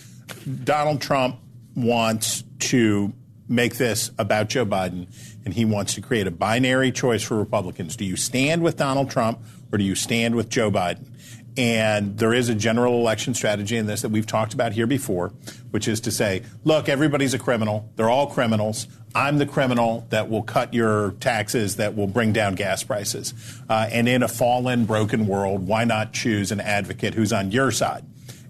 Donald 0.65 1.01
Trump 1.01 1.37
wants 1.77 2.43
to 2.59 3.13
make 3.49 3.77
this 3.77 4.11
about 4.19 4.49
Joe 4.49 4.67
Biden, 4.67 5.07
and 5.45 5.55
he 5.55 5.65
wants 5.65 5.95
to 5.95 6.01
create 6.01 6.27
a 6.27 6.31
binary 6.31 6.93
choice 6.93 7.23
for 7.23 7.37
Republicans. 7.37 7.97
Do 7.97 8.05
you 8.05 8.17
stand 8.17 8.63
with 8.63 8.77
Donald 8.77 9.11
Trump 9.11 9.41
or 9.71 9.79
do 9.79 9.85
you 9.85 9.95
stand 9.95 10.35
with 10.35 10.49
Joe 10.49 10.71
Biden? 10.71 11.09
And 11.57 12.19
there 12.19 12.35
is 12.35 12.49
a 12.49 12.55
general 12.55 12.95
election 12.95 13.33
strategy 13.33 13.77
in 13.77 13.87
this 13.87 14.03
that 14.03 14.09
we've 14.09 14.27
talked 14.27 14.55
about 14.55 14.73
here 14.73 14.89
before, 14.89 15.29
which 15.71 15.87
is 15.87 16.01
to 16.01 16.11
say, 16.11 16.43
look, 16.65 16.89
everybody's 16.89 17.33
a 17.33 17.39
criminal. 17.39 17.89
They're 17.95 18.11
all 18.11 18.27
criminals. 18.27 18.89
I'm 19.15 19.39
the 19.39 19.47
criminal 19.47 20.05
that 20.11 20.29
will 20.29 20.43
cut 20.43 20.75
your 20.75 21.13
taxes, 21.21 21.77
that 21.77 21.95
will 21.95 22.09
bring 22.09 22.33
down 22.33 22.57
gas 22.57 22.83
prices. 22.83 23.35
Uh, 23.69 23.89
and 23.93 24.09
in 24.09 24.25
a 24.25 24.29
fallen, 24.29 24.85
broken 24.85 25.29
world, 25.29 25.69
why 25.69 25.85
not 25.85 26.13
choose 26.13 26.51
an 26.51 26.61
advocate 26.61 27.15
who's 27.15 27.33
on 27.33 27.53
your 27.53 27.71
side? 27.71 28.05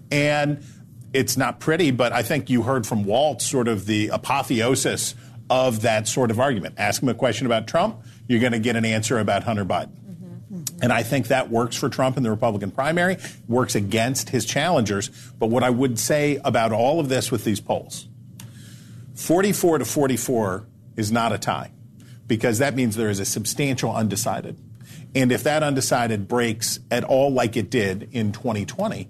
And 0.09 0.63
it's 1.15 1.37
not 1.37 1.61
pretty, 1.61 1.91
but 1.91 2.11
I 2.11 2.23
think 2.23 2.49
you 2.49 2.63
heard 2.63 2.85
from 2.85 3.05
Walt 3.05 3.41
sort 3.41 3.69
of 3.69 3.85
the 3.85 4.09
apotheosis 4.09 5.15
of 5.49 5.83
that 5.83 6.09
sort 6.09 6.29
of 6.29 6.41
argument. 6.41 6.75
Ask 6.77 7.01
him 7.01 7.07
a 7.07 7.13
question 7.13 7.45
about 7.45 7.67
Trump, 7.67 8.03
you're 8.27 8.41
going 8.41 8.51
to 8.51 8.59
get 8.59 8.75
an 8.75 8.83
answer 8.83 9.17
about 9.17 9.43
Hunter 9.43 9.63
Biden. 9.63 9.95
Mm-hmm. 9.95 10.63
And 10.81 10.91
I 10.91 11.03
think 11.03 11.27
that 11.27 11.49
works 11.49 11.77
for 11.77 11.87
Trump 11.87 12.17
in 12.17 12.23
the 12.23 12.29
Republican 12.29 12.69
primary, 12.69 13.17
works 13.47 13.75
against 13.75 14.29
his 14.29 14.45
challengers. 14.45 15.09
But 15.39 15.47
what 15.47 15.63
I 15.63 15.69
would 15.69 15.97
say 15.99 16.41
about 16.43 16.73
all 16.73 16.99
of 16.99 17.07
this 17.07 17.31
with 17.31 17.45
these 17.45 17.61
polls 17.61 18.09
44 19.15 19.79
to 19.79 19.85
44 19.85 20.65
is 20.97 21.13
not 21.13 21.31
a 21.31 21.37
tie 21.37 21.71
because 22.27 22.57
that 22.57 22.75
means 22.75 22.97
there 22.97 23.09
is 23.09 23.21
a 23.21 23.25
substantial 23.25 23.95
undecided. 23.95 24.57
And 25.13 25.31
if 25.31 25.43
that 25.43 25.63
undecided 25.63 26.27
breaks 26.27 26.79
at 26.91 27.05
all 27.05 27.31
like 27.31 27.55
it 27.55 27.69
did 27.69 28.09
in 28.11 28.33
2020, 28.33 29.07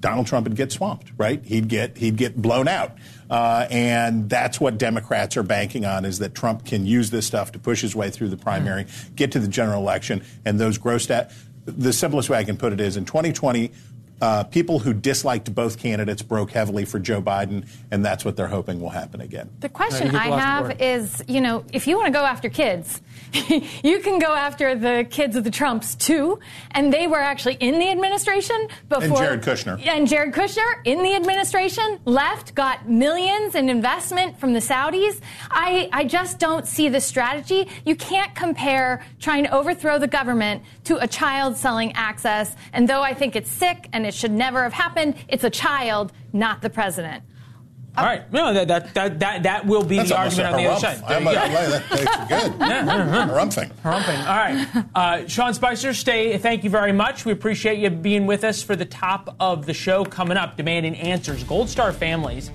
Donald 0.00 0.26
Trump 0.26 0.46
would 0.46 0.56
get 0.56 0.70
swamped, 0.70 1.12
right? 1.16 1.42
He'd 1.44 1.68
get 1.68 1.98
he'd 1.98 2.16
get 2.16 2.40
blown 2.40 2.68
out, 2.68 2.96
uh, 3.30 3.66
and 3.70 4.28
that's 4.30 4.60
what 4.60 4.78
Democrats 4.78 5.36
are 5.36 5.42
banking 5.42 5.84
on: 5.84 6.04
is 6.04 6.18
that 6.20 6.34
Trump 6.34 6.64
can 6.64 6.86
use 6.86 7.10
this 7.10 7.26
stuff 7.26 7.52
to 7.52 7.58
push 7.58 7.80
his 7.80 7.96
way 7.96 8.10
through 8.10 8.28
the 8.28 8.36
primary, 8.36 8.86
get 9.16 9.32
to 9.32 9.40
the 9.40 9.48
general 9.48 9.80
election, 9.80 10.22
and 10.44 10.60
those 10.60 10.78
gross 10.78 11.04
stat. 11.04 11.32
The 11.64 11.92
simplest 11.92 12.30
way 12.30 12.38
I 12.38 12.44
can 12.44 12.56
put 12.56 12.72
it 12.72 12.80
is 12.80 12.96
in 12.96 13.04
2020. 13.04 13.72
Uh, 14.20 14.44
people 14.44 14.80
who 14.80 14.92
disliked 14.92 15.54
both 15.54 15.78
candidates 15.78 16.22
broke 16.22 16.50
heavily 16.50 16.84
for 16.84 16.98
Joe 16.98 17.22
Biden, 17.22 17.68
and 17.90 18.04
that's 18.04 18.24
what 18.24 18.36
they're 18.36 18.48
hoping 18.48 18.80
will 18.80 18.90
happen 18.90 19.20
again. 19.20 19.50
The 19.60 19.68
question 19.68 20.10
you 20.10 20.18
I 20.18 20.28
have 20.28 20.68
word. 20.68 20.80
is, 20.80 21.22
you 21.28 21.40
know, 21.40 21.64
if 21.72 21.86
you 21.86 21.96
want 21.96 22.06
to 22.06 22.12
go 22.12 22.24
after 22.24 22.48
kids, 22.48 23.00
you 23.82 24.00
can 24.00 24.18
go 24.18 24.34
after 24.34 24.74
the 24.74 25.06
kids 25.08 25.36
of 25.36 25.44
the 25.44 25.50
Trumps 25.50 25.94
too, 25.94 26.40
and 26.72 26.92
they 26.92 27.06
were 27.06 27.20
actually 27.20 27.54
in 27.54 27.78
the 27.78 27.88
administration 27.90 28.68
before. 28.88 29.02
And 29.04 29.16
Jared 29.16 29.42
Kushner. 29.42 29.86
And 29.86 30.08
Jared 30.08 30.34
Kushner 30.34 30.80
in 30.84 31.02
the 31.02 31.14
administration 31.14 32.00
left, 32.04 32.54
got 32.54 32.88
millions 32.88 33.54
in 33.54 33.68
investment 33.68 34.38
from 34.38 34.52
the 34.52 34.60
Saudis. 34.60 35.20
I, 35.50 35.88
I 35.92 36.04
just 36.04 36.38
don't 36.38 36.66
see 36.66 36.88
the 36.88 37.00
strategy. 37.00 37.68
You 37.84 37.94
can't 37.94 38.34
compare 38.34 39.04
trying 39.20 39.44
to 39.44 39.54
overthrow 39.54 39.98
the 39.98 40.08
government 40.08 40.62
to 40.84 40.96
a 40.98 41.06
child 41.06 41.56
selling 41.56 41.92
access. 41.92 42.56
And 42.72 42.88
though 42.88 43.02
I 43.02 43.14
think 43.14 43.36
it's 43.36 43.50
sick 43.50 43.88
and 43.92 44.06
it 44.08 44.14
should 44.14 44.32
never 44.32 44.62
have 44.64 44.72
happened, 44.72 45.14
it's 45.28 45.44
a 45.44 45.50
child, 45.50 46.12
not 46.32 46.62
the 46.62 46.70
president. 46.70 47.22
All 47.96 48.04
right. 48.04 48.32
No, 48.32 48.54
that, 48.54 48.68
that, 48.68 48.94
that, 48.94 49.18
that, 49.18 49.42
that 49.42 49.66
will 49.66 49.82
be 49.82 49.96
That's 49.96 50.10
the 50.10 50.16
argument 50.18 50.54
on 50.54 50.60
the 50.62 50.68
other 50.68 50.80
side. 50.80 51.02
I'm 51.08 51.24
There 51.24 51.32
you 51.34 51.38
a- 51.40 51.48
go. 51.50 51.70
that- 51.70 52.28
That's 52.28 52.48
good. 52.48 52.52
Harumphing. 52.60 53.72
Harumping. 53.82 54.18
All 54.20 54.36
right. 54.36 54.84
Uh, 54.94 55.26
Sean 55.26 55.52
Spicer, 55.52 55.92
stay. 55.92 56.38
Thank 56.38 56.62
you 56.62 56.70
very 56.70 56.92
much. 56.92 57.24
We 57.24 57.32
appreciate 57.32 57.78
you 57.80 57.90
being 57.90 58.26
with 58.26 58.44
us 58.44 58.62
for 58.62 58.76
the 58.76 58.84
top 58.84 59.34
of 59.40 59.66
the 59.66 59.74
show 59.74 60.04
coming 60.04 60.36
up, 60.36 60.56
demanding 60.56 60.94
answers. 60.94 61.42
Gold 61.42 61.68
Star 61.68 61.92
families 61.92 62.52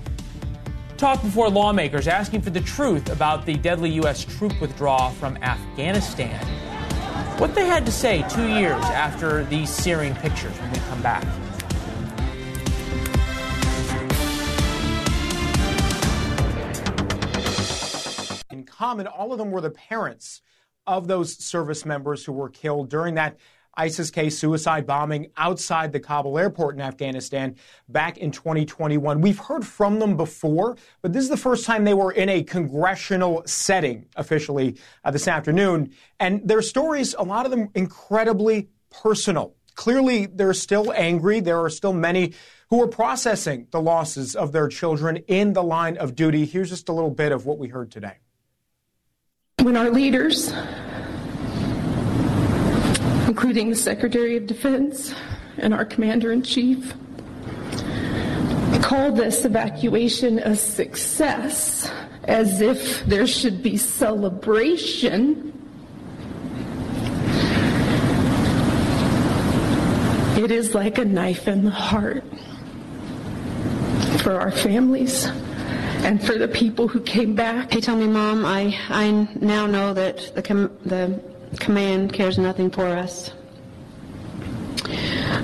talk 0.96 1.20
before 1.20 1.50
lawmakers, 1.50 2.08
asking 2.08 2.40
for 2.40 2.50
the 2.50 2.60
truth 2.62 3.10
about 3.10 3.44
the 3.44 3.54
deadly 3.56 3.90
U.S. 3.90 4.24
troop 4.24 4.58
withdrawal 4.62 5.10
from 5.10 5.36
Afghanistan. 5.42 6.42
What 7.38 7.54
they 7.54 7.66
had 7.66 7.84
to 7.84 7.92
say 7.92 8.24
two 8.30 8.46
years 8.48 8.82
after 8.84 9.44
these 9.46 9.68
searing 9.68 10.14
pictures 10.14 10.56
when 10.58 10.70
we 10.72 10.78
come 10.88 11.02
back. 11.02 11.24
Common. 18.74 19.06
All 19.06 19.32
of 19.32 19.38
them 19.38 19.50
were 19.50 19.60
the 19.60 19.70
parents 19.70 20.42
of 20.86 21.06
those 21.06 21.42
service 21.42 21.84
members 21.84 22.24
who 22.24 22.32
were 22.32 22.50
killed 22.50 22.90
during 22.90 23.14
that 23.14 23.38
ISIS 23.76 24.10
K 24.10 24.30
suicide 24.30 24.86
bombing 24.86 25.30
outside 25.36 25.92
the 25.92 26.00
Kabul 26.00 26.38
airport 26.38 26.76
in 26.76 26.80
Afghanistan 26.80 27.56
back 27.88 28.18
in 28.18 28.30
2021. 28.30 29.20
We've 29.20 29.38
heard 29.38 29.66
from 29.66 29.98
them 29.98 30.16
before, 30.16 30.76
but 31.02 31.12
this 31.12 31.24
is 31.24 31.28
the 31.28 31.36
first 31.36 31.64
time 31.64 31.84
they 31.84 31.94
were 31.94 32.12
in 32.12 32.28
a 32.28 32.42
congressional 32.42 33.42
setting 33.46 34.06
officially 34.16 34.76
uh, 35.04 35.10
this 35.10 35.26
afternoon. 35.26 35.92
And 36.20 36.46
their 36.46 36.62
stories, 36.62 37.14
a 37.18 37.24
lot 37.24 37.46
of 37.46 37.50
them 37.50 37.68
incredibly 37.74 38.68
personal. 38.90 39.54
Clearly, 39.74 40.26
they're 40.26 40.54
still 40.54 40.92
angry. 40.92 41.40
There 41.40 41.60
are 41.60 41.70
still 41.70 41.92
many 41.92 42.34
who 42.70 42.80
are 42.80 42.88
processing 42.88 43.66
the 43.72 43.80
losses 43.80 44.36
of 44.36 44.52
their 44.52 44.68
children 44.68 45.16
in 45.26 45.52
the 45.52 45.62
line 45.62 45.96
of 45.96 46.14
duty. 46.14 46.44
Here's 46.44 46.70
just 46.70 46.88
a 46.88 46.92
little 46.92 47.10
bit 47.10 47.32
of 47.32 47.44
what 47.44 47.58
we 47.58 47.68
heard 47.68 47.90
today. 47.90 48.18
When 49.62 49.76
our 49.76 49.90
leaders, 49.90 50.52
including 53.26 53.70
the 53.70 53.76
Secretary 53.76 54.36
of 54.36 54.46
Defense 54.46 55.14
and 55.56 55.72
our 55.72 55.86
Commander 55.86 56.32
in 56.32 56.42
Chief, 56.42 56.92
called 58.82 59.16
this 59.16 59.46
evacuation 59.46 60.38
a 60.40 60.54
success 60.54 61.90
as 62.24 62.60
if 62.60 63.06
there 63.06 63.26
should 63.26 63.62
be 63.62 63.78
celebration. 63.78 65.50
It 70.36 70.50
is 70.50 70.74
like 70.74 70.98
a 70.98 71.04
knife 71.06 71.48
in 71.48 71.64
the 71.64 71.70
heart 71.70 72.24
for 74.18 74.38
our 74.38 74.50
families 74.50 75.26
and 76.04 76.22
for 76.22 76.36
the 76.36 76.46
people 76.46 76.86
who 76.86 77.00
came 77.00 77.34
back. 77.34 77.72
He 77.72 77.80
told 77.80 77.98
me, 77.98 78.06
Mom, 78.06 78.44
I, 78.44 78.78
I 78.90 79.26
now 79.40 79.66
know 79.66 79.94
that 79.94 80.34
the, 80.34 80.42
com- 80.42 80.76
the 80.84 81.20
command 81.58 82.12
cares 82.12 82.36
nothing 82.38 82.70
for 82.70 82.86
us. 82.86 83.32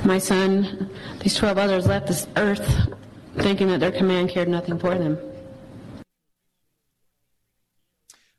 My 0.05 0.19
son, 0.19 0.91
these 1.21 1.35
12 1.37 1.57
others 1.57 1.87
left 1.87 2.07
this 2.09 2.27
earth 2.37 2.93
thinking 3.39 3.69
that 3.69 3.81
their 3.81 3.91
command 3.91 4.29
cared 4.29 4.49
nothing 4.49 4.79
for 4.79 4.97
them. 4.97 5.19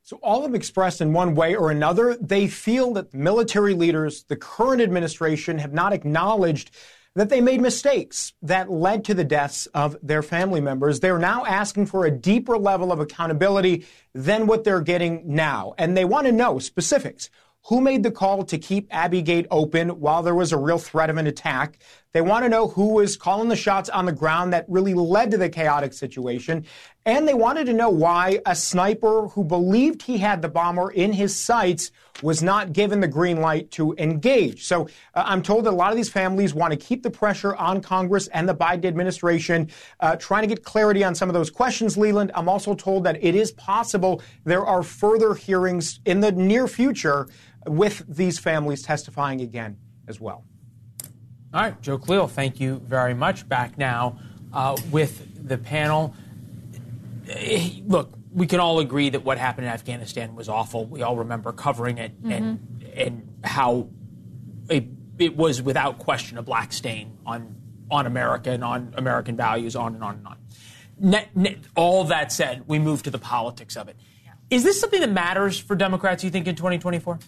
So 0.03 0.17
all 0.17 0.43
have 0.43 0.53
expressed 0.53 1.01
in 1.01 1.13
one 1.13 1.33
way 1.35 1.55
or 1.55 1.71
another, 1.71 2.17
they 2.17 2.47
feel 2.47 2.93
that 2.93 3.13
military 3.13 3.73
leaders, 3.73 4.23
the 4.23 4.35
current 4.35 4.81
administration, 4.81 5.57
have 5.57 5.73
not 5.73 5.93
acknowledged 5.93 6.71
that 7.15 7.29
they 7.29 7.41
made 7.41 7.61
mistakes 7.61 8.33
that 8.41 8.71
led 8.71 9.03
to 9.05 9.13
the 9.13 9.23
deaths 9.23 9.65
of 9.73 9.97
their 10.01 10.21
family 10.21 10.61
members. 10.61 10.99
They're 10.99 11.19
now 11.19 11.45
asking 11.45 11.87
for 11.87 12.05
a 12.05 12.11
deeper 12.11 12.57
level 12.57 12.91
of 12.91 12.99
accountability 12.99 13.85
than 14.13 14.47
what 14.47 14.63
they're 14.63 14.81
getting 14.81 15.23
now. 15.25 15.73
And 15.77 15.97
they 15.97 16.05
want 16.05 16.27
to 16.27 16.31
know 16.31 16.59
specifics. 16.59 17.29
who 17.67 17.81
made 17.81 18.03
the 18.03 18.11
call 18.11 18.43
to 18.43 18.57
keep 18.57 18.87
Abbey 18.91 19.21
Gate 19.21 19.45
open 19.51 19.99
while 19.99 20.23
there 20.23 20.35
was 20.35 20.51
a 20.51 20.57
real 20.57 20.79
threat 20.79 21.09
of 21.09 21.17
an 21.17 21.27
attack. 21.27 21.77
They 22.13 22.21
want 22.21 22.43
to 22.43 22.49
know 22.49 22.67
who 22.67 22.89
was 22.89 23.15
calling 23.15 23.47
the 23.47 23.55
shots 23.55 23.87
on 23.87 24.05
the 24.05 24.11
ground 24.11 24.51
that 24.51 24.65
really 24.67 24.93
led 24.93 25.31
to 25.31 25.37
the 25.37 25.47
chaotic 25.47 25.93
situation. 25.93 26.65
And 27.05 27.25
they 27.25 27.33
wanted 27.33 27.65
to 27.67 27.73
know 27.73 27.89
why 27.89 28.41
a 28.45 28.53
sniper 28.53 29.29
who 29.29 29.45
believed 29.45 30.01
he 30.01 30.17
had 30.17 30.41
the 30.41 30.49
bomber 30.49 30.91
in 30.91 31.13
his 31.13 31.33
sights 31.33 31.89
was 32.21 32.43
not 32.43 32.73
given 32.73 32.99
the 32.99 33.07
green 33.07 33.39
light 33.39 33.71
to 33.71 33.95
engage. 33.97 34.65
So 34.65 34.89
uh, 35.15 35.23
I'm 35.25 35.41
told 35.41 35.63
that 35.65 35.69
a 35.69 35.75
lot 35.75 35.91
of 35.91 35.95
these 35.95 36.09
families 36.09 36.53
want 36.53 36.71
to 36.71 36.77
keep 36.77 37.01
the 37.01 37.09
pressure 37.09 37.55
on 37.55 37.79
Congress 37.79 38.27
and 38.27 38.47
the 38.47 38.53
Biden 38.53 38.85
administration, 38.85 39.69
uh, 40.01 40.17
trying 40.17 40.41
to 40.41 40.47
get 40.47 40.65
clarity 40.65 41.05
on 41.05 41.15
some 41.15 41.29
of 41.29 41.33
those 41.33 41.49
questions, 41.49 41.97
Leland. 41.97 42.31
I'm 42.35 42.49
also 42.49 42.75
told 42.75 43.05
that 43.05 43.23
it 43.23 43.35
is 43.35 43.53
possible 43.53 44.21
there 44.43 44.65
are 44.65 44.83
further 44.83 45.33
hearings 45.33 46.01
in 46.05 46.19
the 46.19 46.33
near 46.33 46.67
future 46.67 47.29
with 47.65 48.03
these 48.07 48.37
families 48.37 48.81
testifying 48.81 49.39
again 49.39 49.77
as 50.09 50.19
well. 50.19 50.43
All 51.53 51.61
right, 51.61 51.81
Joe 51.81 51.97
Khalil, 51.97 52.27
thank 52.29 52.61
you 52.61 52.79
very 52.85 53.13
much. 53.13 53.47
Back 53.47 53.77
now 53.77 54.17
uh, 54.53 54.77
with 54.89 55.47
the 55.47 55.57
panel. 55.57 56.15
Eh, 57.29 57.81
look, 57.85 58.13
we 58.33 58.47
can 58.47 58.61
all 58.61 58.79
agree 58.79 59.09
that 59.09 59.25
what 59.25 59.37
happened 59.37 59.67
in 59.67 59.73
Afghanistan 59.73 60.33
was 60.33 60.47
awful. 60.47 60.85
We 60.85 61.01
all 61.01 61.17
remember 61.17 61.51
covering 61.51 61.97
it 61.97 62.17
mm-hmm. 62.17 62.31
and 62.31 62.83
and 62.95 63.39
how 63.43 63.89
it, 64.69 64.85
it 65.17 65.35
was 65.35 65.61
without 65.61 65.99
question 65.99 66.37
a 66.37 66.41
black 66.41 66.71
stain 66.71 67.17
on 67.25 67.55
on 67.89 68.05
America 68.05 68.51
and 68.51 68.63
on 68.63 68.93
American 68.95 69.35
values, 69.35 69.75
on 69.75 69.95
and 69.95 70.03
on 70.03 70.15
and 70.15 70.27
on. 70.27 70.37
Net, 70.97 71.35
net, 71.35 71.57
all 71.75 72.05
that 72.05 72.31
said, 72.31 72.63
we 72.67 72.79
move 72.79 73.03
to 73.03 73.11
the 73.11 73.17
politics 73.19 73.75
of 73.75 73.89
it. 73.89 73.97
Yeah. 74.23 74.31
Is 74.49 74.63
this 74.63 74.79
something 74.79 75.01
that 75.01 75.11
matters 75.11 75.59
for 75.59 75.75
Democrats, 75.75 76.23
you 76.23 76.29
think, 76.29 76.47
in 76.47 76.55
2024? 76.55 77.19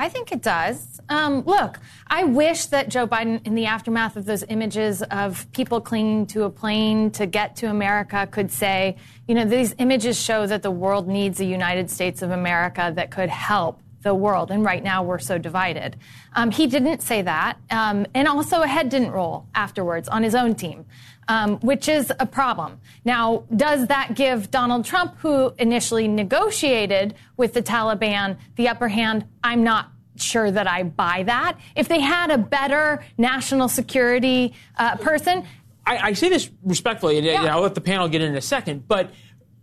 I 0.00 0.08
think 0.08 0.30
it 0.30 0.42
does. 0.42 1.00
Um, 1.08 1.42
look, 1.44 1.80
I 2.06 2.22
wish 2.22 2.66
that 2.66 2.88
Joe 2.88 3.08
Biden, 3.08 3.44
in 3.44 3.56
the 3.56 3.66
aftermath 3.66 4.16
of 4.16 4.26
those 4.26 4.44
images 4.48 5.02
of 5.02 5.50
people 5.50 5.80
clinging 5.80 6.26
to 6.28 6.44
a 6.44 6.50
plane 6.50 7.10
to 7.12 7.26
get 7.26 7.56
to 7.56 7.66
America, 7.66 8.28
could 8.30 8.52
say, 8.52 8.96
you 9.26 9.34
know, 9.34 9.44
these 9.44 9.74
images 9.78 10.16
show 10.16 10.46
that 10.46 10.62
the 10.62 10.70
world 10.70 11.08
needs 11.08 11.40
a 11.40 11.44
United 11.44 11.90
States 11.90 12.22
of 12.22 12.30
America 12.30 12.92
that 12.94 13.10
could 13.10 13.28
help 13.28 13.80
the 14.02 14.14
world. 14.14 14.50
And 14.50 14.64
right 14.64 14.82
now 14.82 15.02
we're 15.02 15.18
so 15.18 15.38
divided. 15.38 15.96
Um, 16.34 16.50
he 16.50 16.66
didn't 16.66 17.00
say 17.00 17.22
that. 17.22 17.58
Um, 17.70 18.06
and 18.14 18.28
also 18.28 18.62
a 18.62 18.66
head 18.66 18.88
didn't 18.88 19.10
roll 19.10 19.46
afterwards 19.54 20.08
on 20.08 20.22
his 20.22 20.34
own 20.34 20.54
team 20.54 20.86
um, 21.28 21.58
which 21.60 21.88
is 21.88 22.12
a 22.18 22.26
problem. 22.26 22.80
Now, 23.04 23.44
does 23.54 23.86
that 23.88 24.14
give 24.14 24.50
Donald 24.50 24.84
Trump, 24.84 25.16
who 25.18 25.52
initially 25.58 26.08
negotiated 26.08 27.14
with 27.36 27.52
the 27.52 27.62
Taliban, 27.62 28.38
the 28.56 28.68
upper 28.68 28.88
hand? 28.88 29.26
I'm 29.44 29.62
not 29.62 29.90
sure 30.16 30.50
that 30.50 30.66
I 30.66 30.82
buy 30.82 31.22
that. 31.24 31.58
If 31.76 31.88
they 31.88 32.00
had 32.00 32.30
a 32.30 32.38
better 32.38 33.04
national 33.18 33.68
security 33.68 34.54
uh, 34.76 34.96
person, 34.96 35.44
I, 35.86 35.98
I, 35.98 36.12
say 36.14 36.28
this 36.28 36.50
respectfully, 36.64 37.18
and 37.18 37.26
yeah. 37.26 37.54
I'll 37.54 37.62
let 37.62 37.74
the 37.74 37.80
panel 37.80 38.08
get 38.08 38.20
in, 38.20 38.30
in 38.30 38.36
a 38.36 38.42
second, 38.42 38.88
but 38.88 39.10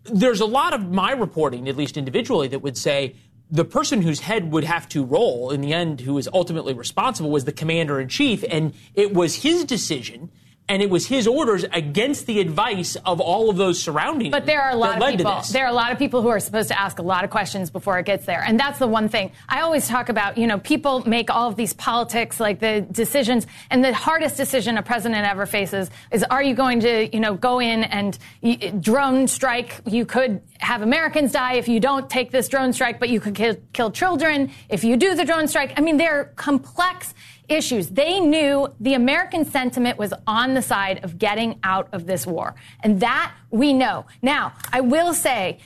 there's 0.03 0.39
a 0.39 0.45
lot 0.45 0.73
of 0.73 0.89
my 0.89 1.11
reporting, 1.11 1.67
at 1.67 1.75
least 1.75 1.97
individually, 1.97 2.47
that 2.49 2.59
would 2.59 2.77
say 2.77 3.15
the 3.49 3.65
person 3.65 4.01
whose 4.01 4.21
head 4.21 4.51
would 4.51 4.63
have 4.63 4.89
to 4.89 5.03
roll 5.03 5.51
in 5.51 5.61
the 5.61 5.73
end, 5.73 6.01
who 6.01 6.13
was 6.13 6.27
ultimately 6.33 6.73
responsible, 6.73 7.29
was 7.29 7.45
the 7.45 7.51
commander 7.51 7.99
in 7.99 8.07
chief, 8.07 8.43
and 8.49 8.73
it 8.93 9.13
was 9.13 9.35
his 9.35 9.63
decision 9.65 10.29
and 10.67 10.81
it 10.81 10.89
was 10.89 11.05
his 11.05 11.27
orders 11.27 11.63
against 11.71 12.25
the 12.25 12.39
advice 12.39 12.95
of 13.05 13.21
all 13.21 13.49
of 13.49 13.57
those 13.57 13.81
surrounding. 13.81 14.31
But 14.31 14.45
there 14.45 14.61
are 14.61 14.71
a 14.71 14.75
lot 14.75 15.01
of 15.01 15.17
people. 15.17 15.41
There 15.51 15.65
are 15.65 15.69
a 15.69 15.73
lot 15.73 15.91
of 15.91 15.99
people 15.99 16.21
who 16.21 16.29
are 16.29 16.39
supposed 16.39 16.69
to 16.69 16.79
ask 16.79 16.99
a 16.99 17.03
lot 17.03 17.23
of 17.23 17.29
questions 17.29 17.69
before 17.69 17.99
it 17.99 18.05
gets 18.05 18.25
there, 18.25 18.43
and 18.43 18.59
that's 18.59 18.79
the 18.79 18.87
one 18.87 19.07
thing 19.09 19.31
I 19.47 19.61
always 19.61 19.87
talk 19.87 20.09
about. 20.09 20.37
You 20.37 20.47
know, 20.47 20.59
people 20.59 21.07
make 21.07 21.29
all 21.29 21.47
of 21.47 21.55
these 21.55 21.73
politics, 21.73 22.39
like 22.39 22.59
the 22.59 22.81
decisions, 22.81 23.45
and 23.69 23.83
the 23.83 23.93
hardest 23.93 24.37
decision 24.37 24.77
a 24.77 24.81
president 24.81 25.25
ever 25.25 25.45
faces 25.45 25.91
is: 26.11 26.23
Are 26.23 26.41
you 26.41 26.55
going 26.55 26.79
to, 26.81 27.13
you 27.13 27.19
know, 27.19 27.35
go 27.35 27.59
in 27.59 27.83
and 27.83 28.17
drone 28.81 29.27
strike? 29.27 29.81
You 29.85 30.05
could 30.05 30.41
have 30.59 30.81
Americans 30.81 31.31
die 31.31 31.53
if 31.53 31.67
you 31.67 31.79
don't 31.79 32.09
take 32.09 32.31
this 32.31 32.49
drone 32.49 32.73
strike, 32.73 32.99
but 32.99 33.09
you 33.09 33.19
could 33.19 33.35
kill, 33.35 33.55
kill 33.73 33.91
children 33.91 34.51
if 34.69 34.83
you 34.83 34.97
do 34.97 35.15
the 35.15 35.25
drone 35.25 35.47
strike. 35.47 35.73
I 35.77 35.81
mean, 35.81 35.97
they're 35.97 36.33
complex 36.35 37.13
issues. 37.49 37.89
They 37.89 38.19
knew 38.19 38.67
the 38.79 38.93
American 38.93 39.45
sentiment 39.45 39.97
was 39.97 40.13
on 40.27 40.53
the 40.53 40.61
side 40.61 41.03
of 41.03 41.17
getting 41.17 41.59
out 41.63 41.89
of 41.93 42.05
this 42.05 42.25
war. 42.25 42.55
And 42.83 42.99
that 42.99 43.33
we 43.51 43.73
know. 43.73 44.05
Now, 44.21 44.53
I 44.71 44.81
will 44.81 45.13
say, 45.13 45.59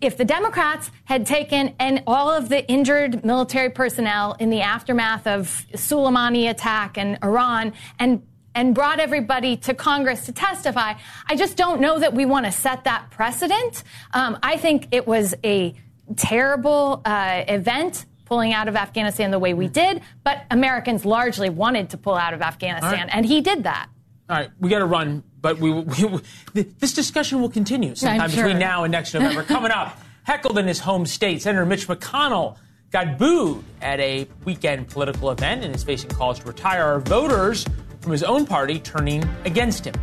if 0.00 0.16
the 0.16 0.24
Democrats 0.24 0.90
had 1.04 1.26
taken 1.26 1.74
and 1.78 2.02
all 2.06 2.30
of 2.30 2.48
the 2.48 2.66
injured 2.68 3.24
military 3.24 3.70
personnel 3.70 4.36
in 4.38 4.50
the 4.50 4.60
aftermath 4.60 5.26
of 5.26 5.66
Soleimani 5.74 6.50
attack 6.50 6.98
and 6.98 7.18
Iran 7.22 7.72
and 7.98 8.22
and 8.54 8.74
brought 8.74 8.98
everybody 8.98 9.56
to 9.56 9.72
Congress 9.72 10.26
to 10.26 10.32
testify, 10.32 10.94
I 11.28 11.36
just 11.36 11.56
don't 11.56 11.80
know 11.80 12.00
that 12.00 12.12
we 12.12 12.24
want 12.26 12.44
to 12.44 12.50
set 12.50 12.82
that 12.84 13.08
precedent. 13.10 13.84
Um, 14.12 14.36
I 14.42 14.56
think 14.56 14.88
it 14.90 15.06
was 15.06 15.32
a 15.44 15.74
terrible 16.16 17.00
uh, 17.04 17.44
event 17.46 18.06
pulling 18.28 18.52
out 18.52 18.68
of 18.68 18.76
Afghanistan 18.76 19.30
the 19.30 19.38
way 19.38 19.54
we 19.54 19.68
did, 19.68 20.02
but 20.22 20.44
Americans 20.50 21.04
largely 21.04 21.48
wanted 21.48 21.90
to 21.90 21.96
pull 21.96 22.14
out 22.14 22.34
of 22.34 22.42
Afghanistan, 22.42 23.06
right. 23.06 23.08
and 23.10 23.24
he 23.24 23.40
did 23.40 23.64
that. 23.64 23.88
All 24.28 24.36
right, 24.36 24.50
we 24.60 24.68
got 24.68 24.80
to 24.80 24.84
run, 24.84 25.22
but 25.40 25.58
we, 25.58 25.72
we, 25.72 26.20
we, 26.54 26.62
this 26.62 26.92
discussion 26.92 27.40
will 27.40 27.48
continue 27.48 27.94
sometime 27.94 28.30
sure. 28.30 28.44
between 28.44 28.58
now 28.58 28.84
and 28.84 28.92
next 28.92 29.14
November. 29.14 29.42
Coming 29.54 29.72
up, 29.72 29.98
heckled 30.24 30.58
in 30.58 30.66
his 30.66 30.78
home 30.78 31.06
state, 31.06 31.42
Senator 31.42 31.64
Mitch 31.64 31.88
McConnell 31.88 32.58
got 32.90 33.18
booed 33.18 33.64
at 33.80 33.98
a 34.00 34.28
weekend 34.44 34.88
political 34.88 35.30
event 35.30 35.64
and 35.64 35.74
is 35.74 35.82
facing 35.82 36.10
calls 36.10 36.38
to 36.38 36.46
retire. 36.46 36.82
Our 36.82 37.00
voters 37.00 37.66
from 38.00 38.12
his 38.12 38.22
own 38.22 38.46
party 38.46 38.78
turning 38.78 39.24
against 39.44 39.86
him. 39.86 39.94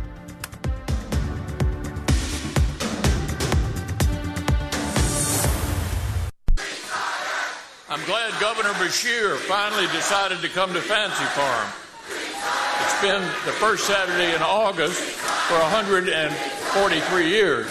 Glad 8.06 8.40
Governor 8.40 8.70
Beshear 8.74 9.36
finally 9.36 9.86
decided 9.88 10.40
to 10.40 10.48
come 10.48 10.72
to 10.72 10.80
Fancy 10.80 11.24
Farm. 11.24 11.68
It's 12.80 13.00
been 13.02 13.20
the 13.44 13.50
first 13.58 13.84
Saturday 13.84 14.32
in 14.32 14.40
August 14.42 15.00
for 15.00 15.58
143 15.58 17.28
years. 17.28 17.66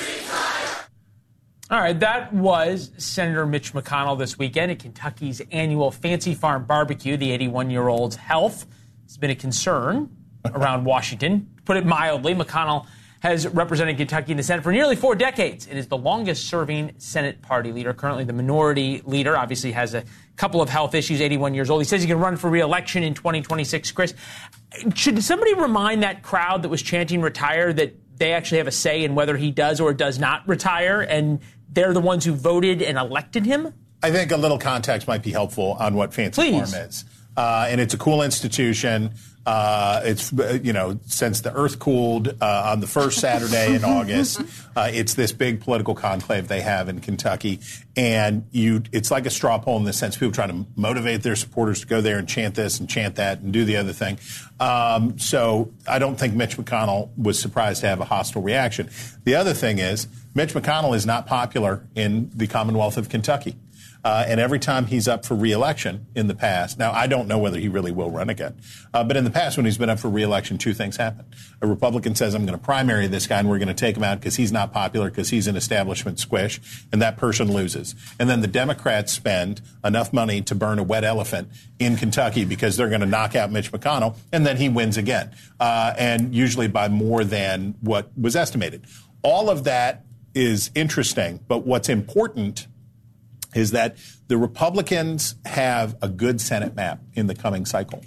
All 1.71 1.79
right, 1.79 1.97
that 2.01 2.33
was 2.33 2.91
Senator 2.97 3.45
Mitch 3.45 3.71
McConnell 3.71 4.19
this 4.19 4.37
weekend 4.37 4.73
at 4.73 4.79
Kentucky's 4.79 5.41
annual 5.53 5.89
Fancy 5.89 6.33
Farm 6.33 6.65
barbecue. 6.65 7.15
The 7.15 7.31
81 7.31 7.69
year 7.69 7.87
old's 7.87 8.17
health 8.17 8.65
has 9.05 9.15
been 9.15 9.31
a 9.31 9.35
concern 9.35 10.09
around 10.53 10.83
Washington. 10.83 11.49
To 11.55 11.63
put 11.63 11.77
it 11.77 11.85
mildly, 11.85 12.35
McConnell 12.35 12.87
has 13.21 13.47
represented 13.47 13.97
Kentucky 13.97 14.33
in 14.33 14.37
the 14.37 14.43
Senate 14.43 14.63
for 14.63 14.71
nearly 14.71 14.95
four 14.95 15.15
decades. 15.15 15.65
It 15.65 15.77
is 15.77 15.87
the 15.87 15.97
longest 15.97 16.45
serving 16.47 16.93
Senate 16.99 17.41
party 17.41 17.71
leader, 17.71 17.91
currently 17.93 18.23
the 18.23 18.33
minority 18.33 19.01
leader. 19.05 19.35
Obviously, 19.35 19.71
has 19.71 19.95
a 19.95 20.03
couple 20.35 20.61
of 20.61 20.69
health 20.69 20.93
issues, 20.93 21.21
81 21.21 21.53
years 21.53 21.69
old. 21.69 21.81
He 21.81 21.85
says 21.85 22.01
he 22.01 22.07
can 22.07 22.19
run 22.19 22.37
for 22.37 22.49
reelection 22.49 23.03
in 23.03 23.13
2026. 23.13 23.91
Chris, 23.91 24.13
should 24.93 25.23
somebody 25.23 25.53
remind 25.53 26.03
that 26.03 26.23
crowd 26.23 26.63
that 26.63 26.69
was 26.69 26.81
chanting 26.81 27.21
retire 27.21 27.71
that 27.73 27.95
they 28.17 28.33
actually 28.33 28.59
have 28.59 28.67
a 28.67 28.71
say 28.71 29.03
in 29.03 29.15
whether 29.15 29.37
he 29.37 29.51
does 29.51 29.79
or 29.79 29.93
does 29.93 30.19
not 30.19 30.47
retire, 30.47 31.01
and 31.01 31.39
they're 31.69 31.93
the 31.93 31.99
ones 31.99 32.25
who 32.25 32.33
voted 32.33 32.81
and 32.81 32.97
elected 32.97 33.45
him? 33.45 33.73
I 34.03 34.11
think 34.11 34.31
a 34.31 34.37
little 34.37 34.59
context 34.59 35.07
might 35.07 35.23
be 35.23 35.31
helpful 35.31 35.77
on 35.79 35.95
what 35.95 36.13
Fancy 36.13 36.41
Please. 36.41 36.73
Farm 36.73 36.87
is. 36.87 37.05
Uh, 37.35 37.67
and 37.69 37.81
it's 37.81 37.93
a 37.93 37.97
cool 37.97 38.21
institution. 38.21 39.13
Uh, 39.45 40.01
it's 40.03 40.31
you 40.63 40.73
know 40.73 40.99
since 41.05 41.41
the 41.41 41.53
earth 41.53 41.77
cooled 41.77 42.35
uh, 42.41 42.71
on 42.71 42.79
the 42.79 42.87
first 42.87 43.19
Saturday 43.19 43.75
in 43.75 43.83
August, 43.85 44.41
uh, 44.75 44.89
it's 44.91 45.13
this 45.13 45.31
big 45.31 45.61
political 45.61 45.93
conclave 45.93 46.47
they 46.47 46.61
have 46.61 46.89
in 46.89 46.99
Kentucky, 46.99 47.59
and 47.95 48.45
you 48.51 48.81
it's 48.91 49.11
like 49.11 49.25
a 49.25 49.29
straw 49.29 49.59
poll 49.59 49.77
in 49.77 49.83
the 49.83 49.93
sense 49.93 50.17
people 50.17 50.31
trying 50.31 50.49
to 50.49 50.69
motivate 50.75 51.21
their 51.21 51.35
supporters 51.35 51.81
to 51.81 51.87
go 51.87 52.01
there 52.01 52.17
and 52.17 52.27
chant 52.27 52.55
this 52.55 52.79
and 52.79 52.89
chant 52.89 53.15
that 53.15 53.39
and 53.39 53.53
do 53.53 53.65
the 53.65 53.77
other 53.77 53.93
thing. 53.93 54.17
Um, 54.59 55.19
so 55.19 55.71
I 55.87 55.99
don't 55.99 56.15
think 56.15 56.33
Mitch 56.33 56.57
McConnell 56.57 57.09
was 57.17 57.39
surprised 57.39 57.81
to 57.81 57.87
have 57.87 57.99
a 57.99 58.05
hostile 58.05 58.41
reaction. 58.41 58.89
The 59.25 59.35
other 59.35 59.53
thing 59.53 59.77
is 59.79 60.07
Mitch 60.33 60.53
McConnell 60.53 60.95
is 60.95 61.05
not 61.05 61.27
popular 61.27 61.85
in 61.95 62.31
the 62.33 62.47
Commonwealth 62.47 62.97
of 62.97 63.09
Kentucky. 63.09 63.55
Uh, 64.05 64.23
and 64.27 64.39
every 64.39 64.59
time 64.59 64.85
he's 64.85 65.07
up 65.07 65.25
for 65.25 65.33
reelection 65.33 66.05
in 66.13 66.27
the 66.27 66.35
past, 66.35 66.77
now 66.77 66.91
I 66.91 67.07
don't 67.07 67.27
know 67.27 67.39
whether 67.39 67.57
he 67.57 67.67
really 67.67 67.91
will 67.91 68.11
run 68.11 68.29
again, 68.29 68.55
uh, 68.93 69.03
but 69.03 69.17
in 69.17 69.23
the 69.23 69.31
past 69.31 69.57
when 69.57 69.65
he's 69.65 69.79
been 69.79 69.89
up 69.89 69.97
for 69.97 70.09
reelection, 70.09 70.59
two 70.59 70.75
things 70.75 70.97
happen. 70.97 71.25
A 71.59 71.65
Republican 71.65 72.13
says, 72.13 72.35
I'm 72.35 72.45
going 72.45 72.57
to 72.57 72.63
primary 72.63 73.07
this 73.07 73.25
guy 73.25 73.39
and 73.39 73.49
we're 73.49 73.57
going 73.57 73.67
to 73.67 73.73
take 73.73 73.97
him 73.97 74.03
out 74.03 74.19
because 74.19 74.35
he's 74.35 74.51
not 74.51 74.71
popular 74.71 75.09
because 75.09 75.31
he's 75.31 75.47
an 75.47 75.55
establishment 75.55 76.19
squish, 76.19 76.61
and 76.91 77.01
that 77.01 77.17
person 77.17 77.51
loses. 77.51 77.95
And 78.19 78.29
then 78.29 78.41
the 78.41 78.47
Democrats 78.47 79.11
spend 79.11 79.63
enough 79.83 80.13
money 80.13 80.43
to 80.43 80.53
burn 80.53 80.77
a 80.77 80.83
wet 80.83 81.03
elephant 81.03 81.49
in 81.79 81.95
Kentucky 81.95 82.45
because 82.45 82.77
they're 82.77 82.89
going 82.89 83.01
to 83.01 83.07
knock 83.07 83.35
out 83.35 83.51
Mitch 83.51 83.71
McConnell, 83.71 84.17
and 84.31 84.45
then 84.45 84.57
he 84.57 84.69
wins 84.69 84.97
again, 84.97 85.35
uh, 85.59 85.95
and 85.97 86.35
usually 86.35 86.67
by 86.67 86.89
more 86.89 87.23
than 87.23 87.73
what 87.81 88.11
was 88.15 88.35
estimated. 88.35 88.85
All 89.23 89.49
of 89.49 89.63
that 89.63 90.05
is 90.35 90.69
interesting, 90.75 91.39
but 91.47 91.65
what's 91.65 91.89
important 91.89 92.67
is 93.55 93.71
that 93.71 93.97
the 94.27 94.37
Republicans 94.37 95.35
have 95.45 95.95
a 96.01 96.09
good 96.09 96.39
Senate 96.39 96.75
map 96.75 96.99
in 97.15 97.25
the 97.27 97.33
coming 97.33 97.65
cycle. 97.65 98.03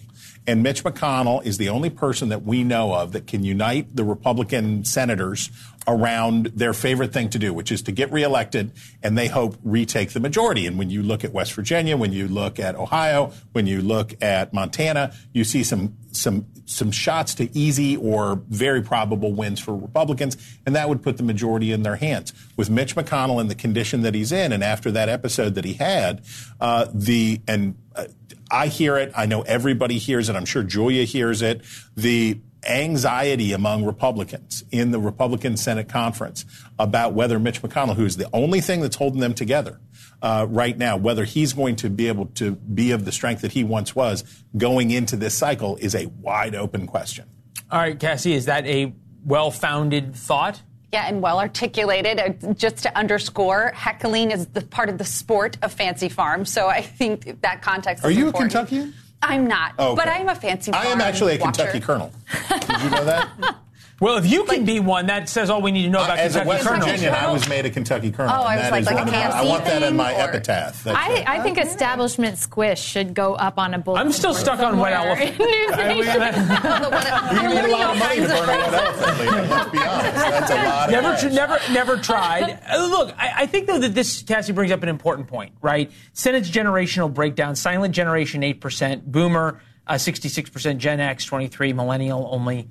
And 0.47 0.63
Mitch 0.63 0.85
McConnell 0.85 1.45
is 1.45 1.59
the 1.59 1.69
only 1.69 1.91
person 1.91 2.29
that 2.31 2.43
we 2.43 2.65
know 2.65 2.95
of 2.95 3.13
that 3.13 3.27
can 3.27 3.45
unite 3.45 3.97
the 3.97 4.05
Republican 4.05 4.85
senators 4.85 5.51
around 5.89 6.47
their 6.55 6.75
favorite 6.75 7.13
thing 7.15 7.31
to 7.31 7.39
do, 7.39 7.53
which 7.53 7.73
is 7.73 7.81
to 7.83 7.91
get 7.91 8.13
reelected 8.13 8.71
and 9.03 9.17
they 9.17 9.27
hope 9.27 9.57
retake 9.65 10.13
the 10.13 10.21
majority. 10.21 10.67
And 10.67 10.79
when 10.79 10.91
you 10.91 11.03
look 11.03 11.25
at 11.25 11.33
West 11.33 11.55
Virginia, 11.55 11.97
when 11.97 12.13
you 12.13 12.29
look 12.29 12.61
at 12.61 12.77
Ohio, 12.77 13.33
when 13.53 13.67
you 13.67 13.81
look 13.81 14.15
at 14.23 14.53
Montana, 14.53 15.15
you 15.33 15.45
see 15.45 15.65
some 15.65 15.97
some 16.13 16.47
some 16.67 16.91
shots 16.91 17.35
to 17.37 17.57
easy 17.57 17.97
or 17.97 18.43
very 18.49 18.83
probable 18.83 19.33
wins 19.33 19.61
for 19.61 19.75
Republicans, 19.75 20.37
and 20.67 20.77
that 20.77 20.89
would 20.89 21.03
put 21.03 21.17
the 21.17 21.23
majority 21.23 21.73
in 21.73 21.83
their 21.83 21.97
hands. 21.97 22.35
With 22.57 22.69
Mitch 22.69 22.95
McConnell 22.95 23.41
in 23.41 23.49
the 23.49 23.55
condition 23.55 24.03
that 24.03 24.15
he's 24.15 24.33
in, 24.33 24.53
and 24.53 24.63
after 24.63 24.91
that 24.91 25.09
episode 25.09 25.55
that 25.55 25.65
he 25.65 25.75
had, 25.75 26.23
uh, 26.61 26.87
the 26.93 27.41
and 27.49 27.77
uh, 27.97 28.05
I 28.51 28.67
hear 28.67 28.99
it. 28.99 29.13
I 29.17 29.25
know 29.27 29.43
everybody 29.43 29.99
hears 29.99 30.29
it. 30.29 30.37
I'm 30.37 30.45
sure 30.45 30.63
Julia 30.63 31.05
hears 31.05 31.41
it. 31.41 31.63
The 31.97 32.41
anxiety 32.67 33.53
among 33.53 33.85
Republicans 33.85 34.65
in 34.71 34.91
the 34.91 34.99
Republican 34.99 35.57
Senate 35.57 35.89
conference 35.89 36.45
about 36.79 37.15
whether 37.15 37.39
Mitch 37.39 37.63
McConnell, 37.63 37.97
who 37.97 38.05
is 38.05 38.17
the 38.17 38.29
only 38.33 38.61
thing 38.61 38.81
that's 38.81 38.97
holding 38.97 39.21
them 39.21 39.35
together 39.35 39.81
uh, 40.23 40.47
right 40.49 40.77
now, 40.77 40.97
whether 40.97 41.25
he's 41.25 41.53
going 41.53 41.77
to 41.77 41.89
be 41.89 42.09
able 42.09 42.27
to 42.27 42.53
be 42.53 42.91
of 42.91 43.05
the 43.05 43.13
strength 43.13 43.43
that 43.43 43.53
he 43.53 43.65
once 43.65 43.95
was 43.95 44.25
going 44.57 44.91
into 44.91 45.17
this 45.17 45.35
cycle 45.35 45.77
is 45.77 45.95
a 45.95 46.07
wide 46.07 46.55
open 46.55 46.87
question. 46.87 47.27
All 47.71 47.79
right, 47.79 47.99
Cassie, 47.99 48.33
is 48.33 48.47
that 48.47 48.67
a 48.67 48.93
well 49.25 49.51
founded 49.51 50.15
thought? 50.15 50.63
Yeah, 50.93 51.07
and 51.07 51.21
well 51.21 51.39
articulated. 51.39 52.19
Uh, 52.19 52.55
just 52.55 52.79
to 52.79 52.97
underscore, 52.97 53.73
heckling 53.75 54.31
is 54.31 54.47
the 54.47 54.63
part 54.63 54.89
of 54.89 54.97
the 54.97 55.05
sport 55.05 55.59
of 55.61 55.73
fancy 55.73 56.09
farm. 56.09 56.47
So 56.47 56.67
I 56.67 56.81
think 56.81 57.43
that 57.43 57.61
context. 57.61 58.05
Are 58.05 58.11
you 58.11 58.27
important. 58.27 58.55
a 58.55 58.59
Kentuckian? 58.59 58.95
I'm 59.23 59.47
not, 59.47 59.73
Oh, 59.79 59.93
okay. 59.93 59.97
but 60.05 60.09
I'm 60.09 60.29
a 60.29 60.35
fancy. 60.35 60.73
I 60.73 60.85
am 60.87 61.01
actually 61.01 61.37
a 61.37 61.39
watcher. 61.41 61.63
Kentucky 61.65 61.81
colonel. 61.81 62.13
Did 62.49 62.83
you 62.83 62.91
know 62.91 63.05
that? 63.05 63.29
Well, 64.01 64.17
if 64.17 64.31
you 64.31 64.45
can 64.45 64.65
be 64.65 64.79
one, 64.79 65.07
that 65.07 65.29
says 65.29 65.51
all 65.51 65.61
we 65.61 65.73
need 65.73 65.83
to 65.83 65.89
know 65.91 66.05
about 66.05 66.19
As 66.21 66.37
a 66.37 66.41
Kentucky 66.41 66.49
West 66.49 66.67
colonels. 66.69 66.85
Virginian, 66.91 67.15
I 67.15 67.33
was 67.33 67.49
made 67.49 67.67
a 67.67 67.71
Kentucky 67.71 68.13
colonel. 68.13 68.33
Oh, 68.33 68.43
I 68.43 68.57
was 68.57 68.71
like- 68.71 68.85
like 68.87 68.95
a 68.95 68.99
one 68.99 69.09
of 69.09 69.13
my- 69.15 69.21
I 69.31 69.43
want 69.43 69.65
that 69.65 69.83
in 69.83 69.97
my 69.97 70.15
or- 70.15 70.21
epitaph. 70.21 70.85
That's 70.85 70.97
I, 70.97 71.25
I 71.27 71.41
think 71.43 71.59
establishment 71.59 72.39
squish 72.39 72.81
should 72.81 73.13
go 73.13 73.35
up 73.35 73.59
on 73.59 73.75
a 73.75 73.79
bulletin. 73.79 74.07
I'm 74.07 74.13
still 74.13 74.31
board 74.31 74.41
stuck 74.41 74.61
on 74.61 74.79
White 74.79 74.93
Elephant. 74.95 75.35
I 75.41 75.89
mean, 75.89 76.05
Nation. 76.05 76.23
You 77.43 77.49
need 77.49 77.65
a 77.65 77.77
lot 77.77 77.91
of 77.95 77.99
money 77.99 78.17
to 78.21 78.27
burn 78.29 78.45
a 78.45 78.47
wet 78.47 78.75
elephant, 78.75 79.19
Lena. 79.21 79.43
Let's 79.49 79.71
be 79.71 79.79
honest. 79.79 80.15
That's 80.15 80.51
a 80.51 80.55
lot 80.55 80.91
never, 80.91 81.09
of 81.15 81.21
tr- 81.21 81.29
never, 81.31 81.59
never 81.73 81.97
tried. 81.97 82.59
Uh, 82.69 82.87
Look, 82.87 83.15
I, 83.19 83.33
I 83.39 83.47
think 83.47 83.67
though 83.67 83.79
that 83.81 83.95
this 83.95 84.23
Cassie 84.23 84.53
brings 84.53 84.71
up 84.73 84.83
an 84.85 84.89
important 84.89 85.27
point, 85.29 85.53
right? 85.61 85.91
Senate's 86.13 86.51
generational 86.51 87.13
breakdown: 87.13 87.57
silent 87.57 87.95
generation 87.95 88.43
eight 88.45 88.61
percent, 88.61 89.11
Boomer 89.11 89.61
uh, 89.87 89.99
sixty-six 89.99 90.51
percent, 90.51 90.79
Gen 90.79 91.01
X 91.01 91.25
twenty-three, 91.25 91.73
Millennial 91.73 92.29
only 92.31 92.69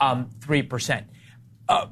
um, 0.00 0.30
three 0.40 0.62
percent. 0.62 1.06
Uh, 1.68 1.86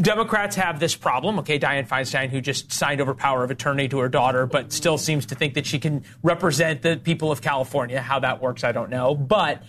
Democrats 0.00 0.54
have 0.54 0.78
this 0.78 0.94
problem. 0.94 1.40
Okay, 1.40 1.58
Dianne 1.58 1.88
Feinstein, 1.88 2.28
who 2.28 2.40
just 2.40 2.72
signed 2.72 3.00
over 3.00 3.12
power 3.12 3.42
of 3.42 3.50
attorney 3.50 3.88
to 3.88 3.98
her 3.98 4.08
daughter, 4.08 4.46
but 4.46 4.72
still 4.72 4.98
seems 4.98 5.26
to 5.26 5.34
think 5.34 5.54
that 5.54 5.66
she 5.66 5.80
can 5.80 6.04
represent 6.22 6.82
the 6.82 6.96
people 6.96 7.32
of 7.32 7.42
California. 7.42 8.00
How 8.00 8.20
that 8.20 8.40
works, 8.40 8.62
I 8.62 8.70
don't 8.70 8.88
know. 8.88 9.16
But 9.16 9.64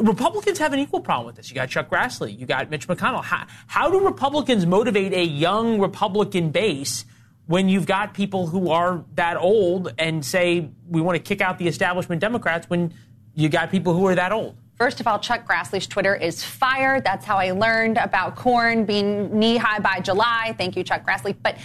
Republicans 0.00 0.58
have 0.58 0.72
an 0.72 0.80
equal 0.80 1.00
problem 1.00 1.26
with 1.26 1.36
this. 1.36 1.48
You 1.48 1.54
got 1.54 1.68
Chuck 1.68 1.88
Grassley, 1.88 2.36
you 2.36 2.44
got 2.44 2.70
Mitch 2.70 2.88
McConnell. 2.88 3.22
How, 3.22 3.46
how 3.68 3.88
do 3.88 4.04
Republicans 4.04 4.66
motivate 4.66 5.12
a 5.12 5.24
young 5.24 5.78
Republican 5.78 6.50
base 6.50 7.04
when 7.46 7.68
you've 7.68 7.86
got 7.86 8.14
people 8.14 8.48
who 8.48 8.70
are 8.70 9.04
that 9.14 9.36
old 9.36 9.94
and 9.98 10.24
say 10.24 10.70
we 10.88 11.00
want 11.00 11.16
to 11.16 11.22
kick 11.22 11.40
out 11.40 11.58
the 11.58 11.68
establishment 11.68 12.20
Democrats 12.20 12.68
when 12.68 12.92
you 13.34 13.48
got 13.48 13.70
people 13.70 13.94
who 13.94 14.06
are 14.06 14.14
that 14.16 14.32
old? 14.32 14.56
First 14.78 15.00
of 15.00 15.06
all, 15.06 15.18
Chuck 15.18 15.46
Grassley's 15.46 15.86
Twitter 15.86 16.14
is 16.14 16.42
fire. 16.42 17.00
That's 17.00 17.24
how 17.24 17.36
I 17.36 17.52
learned 17.52 17.98
about 17.98 18.36
corn 18.36 18.84
being 18.84 19.38
knee 19.38 19.56
high 19.56 19.78
by 19.78 20.00
July. 20.00 20.54
Thank 20.58 20.76
you, 20.76 20.82
Chuck 20.82 21.06
Grassley. 21.06 21.36
But 21.40 21.58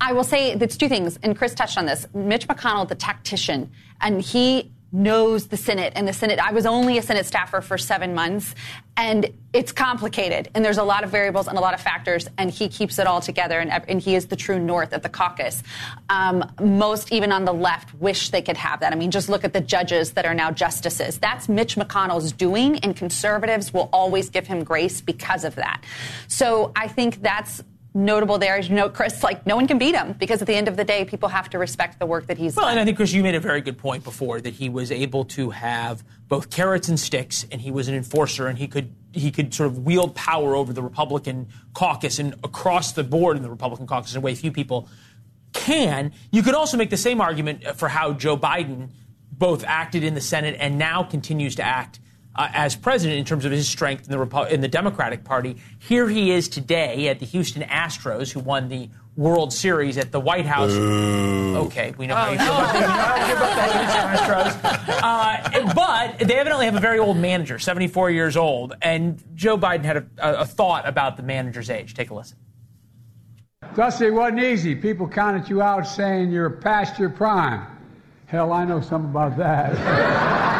I 0.00 0.12
will 0.12 0.24
say 0.24 0.52
it's 0.52 0.76
two 0.76 0.88
things, 0.88 1.18
and 1.22 1.36
Chris 1.36 1.54
touched 1.54 1.76
on 1.76 1.86
this. 1.86 2.06
Mitch 2.14 2.48
McConnell, 2.48 2.88
the 2.88 2.94
tactician, 2.94 3.70
and 4.00 4.22
he 4.22 4.72
knows 4.92 5.46
the 5.46 5.56
Senate 5.56 5.94
and 5.96 6.06
the 6.06 6.12
Senate. 6.12 6.38
I 6.38 6.52
was 6.52 6.66
only 6.66 6.98
a 6.98 7.02
Senate 7.02 7.24
staffer 7.24 7.62
for 7.62 7.78
seven 7.78 8.14
months, 8.14 8.54
and 8.94 9.26
it's 9.54 9.72
complicated, 9.72 10.50
and 10.54 10.62
there's 10.62 10.76
a 10.76 10.84
lot 10.84 11.02
of 11.02 11.10
variables 11.10 11.46
and 11.46 11.56
a 11.56 11.60
lot 11.60 11.72
of 11.72 11.80
factors, 11.80 12.28
and 12.36 12.50
he 12.50 12.68
keeps 12.68 12.98
it 12.98 13.06
all 13.06 13.22
together, 13.22 13.58
and, 13.58 13.70
and 13.88 14.00
he 14.00 14.14
is 14.14 14.26
the 14.26 14.36
true 14.36 14.58
north 14.58 14.92
of 14.92 15.02
the 15.02 15.08
caucus. 15.08 15.62
Um, 16.10 16.44
most, 16.60 17.10
even 17.10 17.32
on 17.32 17.46
the 17.46 17.54
left, 17.54 17.94
wish 17.94 18.30
they 18.30 18.42
could 18.42 18.58
have 18.58 18.80
that. 18.80 18.92
I 18.92 18.96
mean, 18.96 19.10
just 19.10 19.30
look 19.30 19.44
at 19.44 19.54
the 19.54 19.62
judges 19.62 20.12
that 20.12 20.26
are 20.26 20.34
now 20.34 20.50
justices. 20.50 21.18
That's 21.18 21.48
Mitch 21.48 21.76
McConnell's 21.76 22.32
doing, 22.32 22.78
and 22.80 22.94
conservatives 22.94 23.72
will 23.72 23.88
always 23.94 24.28
give 24.28 24.46
him 24.46 24.62
grace 24.62 25.00
because 25.00 25.44
of 25.44 25.54
that. 25.54 25.82
So 26.28 26.72
I 26.76 26.88
think 26.88 27.22
that's 27.22 27.62
notable 27.94 28.38
there. 28.38 28.56
As 28.56 28.68
you 28.68 28.74
know, 28.74 28.88
Chris, 28.88 29.22
like 29.22 29.46
no 29.46 29.56
one 29.56 29.66
can 29.66 29.78
beat 29.78 29.94
him 29.94 30.12
because 30.12 30.40
at 30.40 30.46
the 30.46 30.54
end 30.54 30.68
of 30.68 30.76
the 30.76 30.84
day, 30.84 31.04
people 31.04 31.28
have 31.28 31.50
to 31.50 31.58
respect 31.58 31.98
the 31.98 32.06
work 32.06 32.26
that 32.26 32.38
he's 32.38 32.56
Well, 32.56 32.64
done. 32.64 32.68
Well, 32.68 32.70
and 32.72 32.80
I 32.80 32.84
think, 32.84 32.96
Chris, 32.96 33.12
you 33.12 33.22
made 33.22 33.34
a 33.34 33.40
very 33.40 33.60
good 33.60 33.78
point 33.78 34.04
before 34.04 34.40
that 34.40 34.54
he 34.54 34.68
was 34.68 34.90
able 34.90 35.24
to 35.26 35.50
have 35.50 36.02
both 36.28 36.50
carrots 36.50 36.88
and 36.88 36.98
sticks, 36.98 37.46
and 37.50 37.60
he 37.60 37.70
was 37.70 37.88
an 37.88 37.94
enforcer, 37.94 38.46
and 38.46 38.58
he 38.58 38.66
could 38.68 38.94
he 39.12 39.30
could 39.30 39.52
sort 39.52 39.66
of 39.66 39.78
wield 39.80 40.14
power 40.14 40.54
over 40.56 40.72
the 40.72 40.82
Republican 40.82 41.48
caucus 41.74 42.18
and 42.18 42.34
across 42.42 42.92
the 42.92 43.04
board 43.04 43.36
in 43.36 43.42
the 43.42 43.50
Republican 43.50 43.86
caucus 43.86 44.12
in 44.12 44.18
a 44.18 44.20
way 44.20 44.34
few 44.34 44.50
people 44.50 44.88
can. 45.52 46.12
You 46.30 46.42
could 46.42 46.54
also 46.54 46.78
make 46.78 46.88
the 46.88 46.96
same 46.96 47.20
argument 47.20 47.76
for 47.76 47.88
how 47.88 48.14
Joe 48.14 48.38
Biden 48.38 48.88
both 49.30 49.64
acted 49.64 50.02
in 50.02 50.14
the 50.14 50.20
Senate 50.20 50.56
and 50.58 50.78
now 50.78 51.02
continues 51.02 51.56
to 51.56 51.62
act 51.62 52.00
uh, 52.34 52.48
as 52.52 52.76
president 52.76 53.18
in 53.18 53.24
terms 53.24 53.44
of 53.44 53.52
his 53.52 53.68
strength 53.68 54.04
in 54.04 54.10
the 54.10 54.24
Repu- 54.24 54.50
in 54.50 54.60
the 54.60 54.68
Democratic 54.68 55.24
Party. 55.24 55.56
Here 55.78 56.08
he 56.08 56.30
is 56.30 56.48
today 56.48 57.08
at 57.08 57.18
the 57.18 57.26
Houston 57.26 57.62
Astros, 57.62 58.32
who 58.32 58.40
won 58.40 58.68
the 58.68 58.88
World 59.16 59.52
Series 59.52 59.98
at 59.98 60.10
the 60.10 60.20
White 60.20 60.46
House. 60.46 60.70
Okay, 60.72 61.92
we 61.98 62.06
know 62.06 62.14
how 62.14 62.30
you 62.30 62.38
feel 62.38 62.48
about 62.48 62.72
the, 62.72 62.78
we 62.78 62.86
know 62.86 62.88
how 62.88 63.16
you 63.16 63.26
feel 63.26 63.36
about 63.36 63.56
the 63.56 63.78
Houston 63.78 64.02
Astros. 64.16 65.02
Uh, 65.02 65.74
but 65.74 66.26
they 66.26 66.36
evidently 66.36 66.64
have 66.64 66.76
a 66.76 66.80
very 66.80 66.98
old 66.98 67.18
manager, 67.18 67.58
74 67.58 68.10
years 68.10 68.36
old, 68.36 68.74
and 68.80 69.22
Joe 69.34 69.58
Biden 69.58 69.84
had 69.84 69.96
a, 69.98 70.06
a, 70.18 70.32
a 70.40 70.46
thought 70.46 70.88
about 70.88 71.18
the 71.18 71.22
manager's 71.22 71.68
age. 71.68 71.92
Take 71.92 72.10
a 72.10 72.14
listen. 72.14 72.38
Dusty, 73.76 74.06
it 74.06 74.10
wasn't 74.10 74.40
easy. 74.40 74.74
People 74.74 75.08
counted 75.08 75.48
you 75.48 75.62
out 75.62 75.86
saying 75.86 76.30
you're 76.30 76.50
past 76.50 76.98
your 76.98 77.10
prime. 77.10 77.66
Hell, 78.26 78.52
I 78.52 78.64
know 78.64 78.80
something 78.80 79.10
about 79.10 79.36
that. 79.36 80.48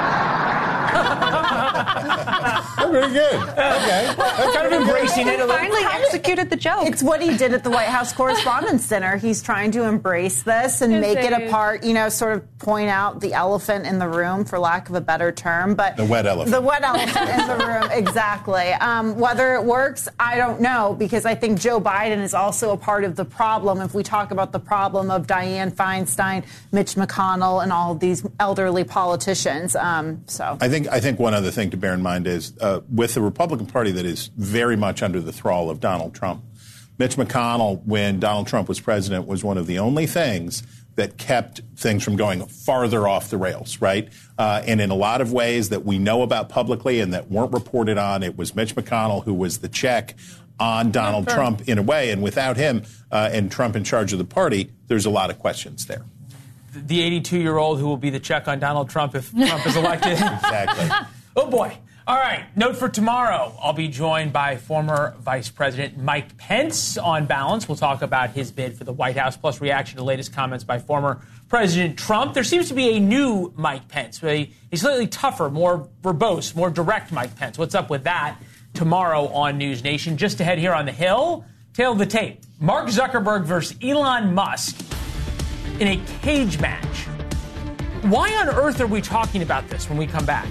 Very 2.93 3.13
good. 3.13 3.35
Okay. 3.35 4.15
kind 4.17 4.67
of 4.67 4.73
embracing 4.73 5.27
it 5.29 5.41
a 5.41 5.45
little. 5.47 5.57
Finally 5.57 5.85
executed 5.85 6.51
the 6.51 6.57
joke. 6.57 6.87
It's 6.87 7.03
what 7.03 7.21
he 7.23 7.37
did 7.37 7.53
at 7.55 7.65
the 7.65 7.71
White 7.71 7.89
House 7.89 8.13
Correspondents 8.13 8.85
Center. 8.85 9.17
He's 9.17 9.43
trying 9.43 9.71
to 9.73 9.85
embrace 9.85 10.43
this 10.43 10.83
and 10.83 10.93
Is 10.95 11.01
make 11.01 11.19
it 11.19 11.33
it- 11.33 11.49
a 11.49 11.51
part, 11.51 11.85
you 11.85 11.95
know, 11.95 12.09
sort 12.09 12.35
of 12.37 12.59
point 12.59 12.89
out 12.91 13.21
the 13.21 13.33
elephant 13.35 13.87
in 13.87 13.99
the 13.99 14.09
room, 14.09 14.45
for 14.45 14.59
lack 14.59 14.89
of 14.89 14.95
a 14.95 15.01
better 15.01 15.33
term. 15.33 15.75
But 15.75 15.97
The 15.97 16.05
wet 16.05 16.27
elephant. 16.27 16.55
The 16.55 16.61
wet 16.61 16.83
elephant 16.83 17.29
in 17.31 17.47
the 17.59 17.67
room, 17.67 17.89
exactly. 17.93 18.73
Um, 18.75 19.19
whether 19.19 19.55
it 19.55 19.65
works, 19.65 20.09
I 20.21 20.37
don't 20.37 20.61
know, 20.61 20.95
because 20.99 21.25
I 21.25 21.35
think 21.35 21.59
Joe 21.61 21.81
Biden 21.81 22.19
is 22.23 22.35
also 22.35 22.73
a 22.73 22.77
part 22.77 23.05
of 23.05 23.17
the 23.17 23.25
problem. 23.25 23.81
If 23.81 23.95
we 23.95 24.03
talk 24.03 24.31
about 24.31 24.53
the 24.53 24.61
problem 24.61 25.11
of 25.11 25.27
Dianne 25.27 25.73
Feinstein, 25.73 26.45
Mitch 26.73 26.95
McConnell, 26.95 27.63
and 27.63 27.73
all 27.73 27.93
of 27.93 28.01
these 28.01 28.25
elderly 28.39 28.85
politicians, 28.85 29.75
um, 29.77 30.23
so 30.27 30.59
I 30.61 30.69
think 30.69 30.89
I 30.89 31.01
think 31.01 31.19
one 31.19 31.35
other 31.35 31.51
thing 31.51 31.71
to 31.71 31.77
bear 31.77 31.95
in 31.95 32.03
mind 32.03 32.27
is 32.27 32.53
uh, 32.61 32.81
with 32.91 33.15
the 33.15 33.21
Republican 33.21 33.67
Party 33.67 33.91
that 33.93 34.07
is 34.07 34.29
very 34.37 34.77
much 34.77 35.03
under 35.03 35.21
the 35.21 35.33
thrall 35.33 35.71
of 35.71 35.81
Donald 35.81 36.15
Trump. 36.15 36.45
Mitch 36.99 37.17
McConnell, 37.17 37.85
when 37.85 38.21
Donald 38.21 38.47
Trump 38.47 38.69
was 38.69 38.79
president, 38.81 39.27
was 39.27 39.43
one 39.43 39.59
of 39.59 39.67
the 39.67 39.79
only 39.79 40.07
things 40.07 40.63
that 40.95 41.17
kept 41.17 41.63
things 41.75 42.05
from 42.05 42.17
going 42.17 42.45
farther 42.47 43.09
off 43.09 43.31
the 43.31 43.39
rails, 43.39 43.81
right? 43.81 44.09
Uh, 44.39 44.63
and 44.67 44.81
in 44.81 44.91
a 44.91 44.95
lot 44.95 45.21
of 45.21 45.33
ways 45.33 45.71
that 45.71 45.85
we 45.85 45.99
know 45.99 46.23
about 46.23 46.49
publicly 46.51 47.01
and 47.01 47.15
that 47.15 47.31
weren't 47.31 47.53
reported 47.53 47.97
on, 47.97 48.23
it 48.23 48.37
was 48.37 48.55
Mitch 48.55 48.75
McConnell 48.75 49.25
who 49.25 49.33
was 49.33 49.59
the 49.59 49.69
check 49.69 50.15
on 50.61 50.91
Donald 50.91 51.29
Trump 51.29 51.67
in 51.67 51.79
a 51.79 51.83
way. 51.83 52.11
And 52.11 52.23
without 52.23 52.57
him 52.57 52.83
uh, 53.11 53.31
and 53.33 53.51
Trump 53.51 53.75
in 53.75 53.85
charge 53.85 54.13
of 54.13 54.19
the 54.19 54.25
party, 54.25 54.71
there's 54.87 55.07
a 55.07 55.11
lot 55.11 55.31
of 55.31 55.39
questions 55.39 55.87
there. 55.87 56.05
The 56.75 57.03
82 57.03 57.39
year 57.39 57.57
old 57.57 57.79
who 57.79 57.87
will 57.87 57.97
be 57.97 58.11
the 58.11 58.21
check 58.21 58.47
on 58.47 58.61
Donald 58.61 58.91
Trump 58.91 59.15
if 59.15 59.31
Trump 59.31 59.67
is 59.67 59.77
elected. 59.77 60.13
Exactly. 60.21 60.89
Oh 61.35 61.49
boy. 61.49 61.75
All 62.05 62.17
right. 62.17 62.45
Note 62.57 62.77
for 62.77 62.89
tomorrow. 62.89 63.57
I'll 63.63 63.73
be 63.73 63.87
joined 63.87 64.33
by 64.33 64.57
former 64.57 65.15
Vice 65.21 65.49
President 65.51 65.97
Mike 65.99 66.37
Pence 66.37 66.99
on 66.99 67.27
balance. 67.27 67.69
We'll 67.69 67.77
talk 67.77 68.03
about 68.03 68.31
his 68.31 68.51
bid 68.51 68.77
for 68.77 68.83
the 68.83 68.93
White 68.93 69.17
House, 69.17 69.37
plus 69.37 69.61
reaction 69.61 69.99
to 69.99 70.05
latest 70.05 70.33
comments 70.35 70.65
by 70.65 70.81
former 70.81 71.21
President 71.49 71.97
Trump. 71.97 72.35
There 72.35 72.43
seems 72.43 72.67
to 72.69 72.75
be 72.75 72.97
a 72.97 73.01
new 73.01 73.53
Mike 73.57 73.87
Pence, 73.87 74.23
a, 74.25 74.51
a 74.73 74.77
slightly 74.77 75.07
tougher, 75.07 75.49
more 75.49 75.89
verbose, 76.03 76.57
more 76.57 76.71
direct 76.71 77.13
Mike 77.13 77.37
Pence. 77.37 77.57
What's 77.57 77.75
up 77.77 77.89
with 77.89 78.03
that? 78.05 78.37
Tomorrow 78.75 79.29
on 79.29 79.57
News 79.59 79.85
Nation. 79.85 80.17
Just 80.17 80.41
ahead 80.41 80.59
here 80.59 80.73
on 80.73 80.87
the 80.87 80.93
Hill, 80.93 81.45
tail 81.73 81.93
of 81.93 81.99
the 81.99 82.07
tape. 82.07 82.41
Mark 82.59 82.89
Zuckerberg 82.89 83.45
versus 83.45 83.77
Elon 83.81 84.35
Musk. 84.35 84.77
in 85.79 85.87
a 85.89 86.05
cage 86.23 86.61
match. 86.61 87.07
Why 88.03 88.35
on 88.35 88.49
earth 88.49 88.81
are 88.81 88.87
we 88.87 89.01
talking 89.01 89.43
about 89.43 89.69
this 89.69 89.89
when 89.89 89.99
we 89.99 90.07
come 90.07 90.27
back? 90.27 90.49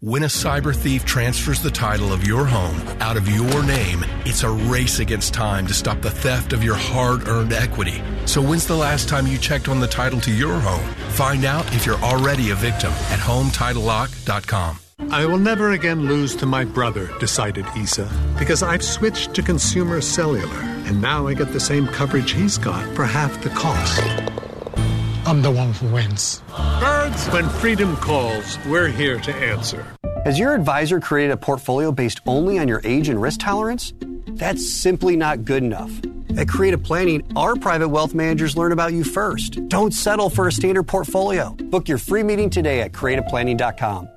When 0.00 0.22
a 0.22 0.26
cyber 0.26 0.74
thief 0.74 1.04
transfers 1.04 1.60
the 1.60 1.70
title 1.70 2.12
of 2.14 2.26
your 2.26 2.46
home 2.46 2.80
out 3.00 3.18
of 3.18 3.28
your 3.28 3.62
name, 3.62 4.04
it's 4.24 4.42
a 4.42 4.48
race 4.48 5.00
against 5.00 5.34
time 5.34 5.66
to 5.66 5.74
stop 5.74 6.00
the 6.00 6.10
theft 6.10 6.54
of 6.54 6.64
your 6.64 6.76
hard 6.76 7.28
earned 7.28 7.52
equity. 7.52 8.00
So, 8.24 8.40
when's 8.40 8.66
the 8.66 8.76
last 8.76 9.08
time 9.08 9.26
you 9.26 9.36
checked 9.36 9.68
on 9.68 9.80
the 9.80 9.86
title 9.86 10.18
to 10.20 10.32
your 10.32 10.58
home? 10.60 10.88
Find 11.10 11.44
out 11.44 11.66
if 11.74 11.84
you're 11.84 11.96
already 11.96 12.52
a 12.52 12.54
victim 12.54 12.90
at 13.10 13.18
HomeTitleLock.com. 13.18 14.78
I 15.10 15.26
will 15.26 15.36
never 15.36 15.72
again 15.72 16.06
lose 16.06 16.34
to 16.36 16.46
my 16.46 16.64
brother, 16.64 17.10
decided 17.18 17.66
Isa, 17.76 18.08
because 18.38 18.62
I've 18.62 18.82
switched 18.82 19.34
to 19.34 19.42
Consumer 19.42 20.00
Cellular, 20.00 20.77
and 20.88 21.02
now 21.02 21.26
I 21.26 21.34
get 21.34 21.52
the 21.52 21.60
same 21.60 21.86
coverage 21.86 22.32
he's 22.32 22.56
got 22.56 22.84
for 22.96 23.04
half 23.04 23.42
the 23.42 23.50
cost. 23.50 24.02
I'm 25.26 25.42
the 25.42 25.50
one 25.50 25.72
who 25.74 25.88
wins. 25.88 26.42
Birds, 26.80 27.26
when 27.26 27.48
freedom 27.48 27.94
calls, 27.98 28.58
we're 28.66 28.88
here 28.88 29.20
to 29.20 29.34
answer. 29.34 29.86
Has 30.24 30.38
your 30.38 30.54
advisor 30.54 31.00
created 31.00 31.32
a 31.32 31.36
portfolio 31.36 31.92
based 31.92 32.20
only 32.26 32.58
on 32.58 32.68
your 32.68 32.80
age 32.84 33.10
and 33.10 33.20
risk 33.20 33.40
tolerance? 33.40 33.92
That's 34.28 34.66
simply 34.66 35.16
not 35.16 35.44
good 35.44 35.62
enough. 35.62 35.92
At 36.38 36.48
Creative 36.48 36.82
Planning, 36.82 37.30
our 37.36 37.56
private 37.56 37.88
wealth 37.88 38.14
managers 38.14 38.56
learn 38.56 38.72
about 38.72 38.92
you 38.94 39.04
first. 39.04 39.68
Don't 39.68 39.92
settle 39.92 40.30
for 40.30 40.46
a 40.46 40.52
standard 40.52 40.84
portfolio. 40.84 41.50
Book 41.50 41.88
your 41.88 41.98
free 41.98 42.22
meeting 42.22 42.48
today 42.48 42.80
at 42.80 42.92
creativeplanning.com. 42.92 44.08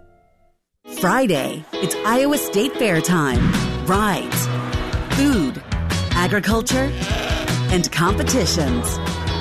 Friday, 0.99 1.65
it's 1.74 1.95
Iowa 2.05 2.38
State 2.38 2.74
Fair 2.74 3.01
time. 3.01 3.41
Rides, 3.86 4.47
food, 5.15 5.61
agriculture, 6.22 6.91
and 7.74 7.91
competitions. 7.91 8.99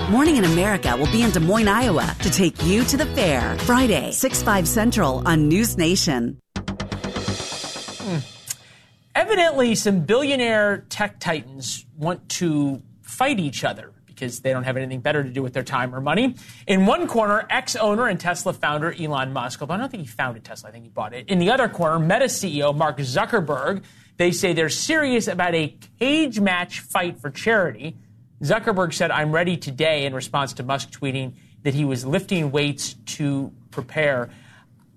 Morning 0.08 0.36
in 0.38 0.46
America 0.46 0.96
will 0.96 1.12
be 1.12 1.20
in 1.20 1.30
Des 1.30 1.38
Moines, 1.38 1.68
Iowa 1.68 2.16
to 2.22 2.30
take 2.30 2.62
you 2.62 2.84
to 2.84 2.96
the 2.96 3.04
fair. 3.04 3.54
Friday, 3.58 4.12
6 4.12 4.42
5 4.42 4.66
Central 4.66 5.22
on 5.28 5.46
News 5.46 5.76
Nation. 5.76 6.40
Hmm. 6.56 8.18
Evidently, 9.14 9.74
some 9.74 10.00
billionaire 10.06 10.86
tech 10.88 11.20
titans 11.20 11.84
want 11.98 12.26
to 12.40 12.80
fight 13.02 13.38
each 13.38 13.62
other 13.62 13.92
because 14.06 14.40
they 14.40 14.50
don't 14.50 14.64
have 14.64 14.78
anything 14.78 15.00
better 15.00 15.22
to 15.22 15.28
do 15.28 15.42
with 15.42 15.52
their 15.52 15.62
time 15.62 15.94
or 15.94 16.00
money. 16.00 16.34
In 16.66 16.86
one 16.86 17.06
corner, 17.06 17.46
X 17.50 17.76
owner 17.76 18.06
and 18.06 18.18
Tesla 18.18 18.54
founder 18.54 18.94
Elon 18.98 19.34
Musk, 19.34 19.60
although 19.60 19.74
I 19.74 19.76
don't 19.76 19.90
think 19.90 20.04
he 20.04 20.08
founded 20.08 20.44
Tesla, 20.44 20.70
I 20.70 20.72
think 20.72 20.84
he 20.84 20.90
bought 20.90 21.12
it. 21.12 21.28
In 21.28 21.40
the 21.40 21.50
other 21.50 21.68
corner, 21.68 21.98
Meta 21.98 22.24
CEO 22.24 22.74
Mark 22.74 22.96
Zuckerberg. 22.96 23.82
They 24.20 24.32
say 24.32 24.52
they're 24.52 24.68
serious 24.68 25.28
about 25.28 25.54
a 25.54 25.74
cage 25.98 26.40
match 26.40 26.80
fight 26.80 27.18
for 27.18 27.30
charity. 27.30 27.96
Zuckerberg 28.42 28.92
said, 28.92 29.10
I'm 29.10 29.32
ready 29.32 29.56
today 29.56 30.04
in 30.04 30.12
response 30.14 30.52
to 30.54 30.62
Musk 30.62 30.90
tweeting 30.90 31.32
that 31.62 31.72
he 31.72 31.86
was 31.86 32.04
lifting 32.04 32.50
weights 32.50 32.96
to 33.16 33.50
prepare. 33.70 34.28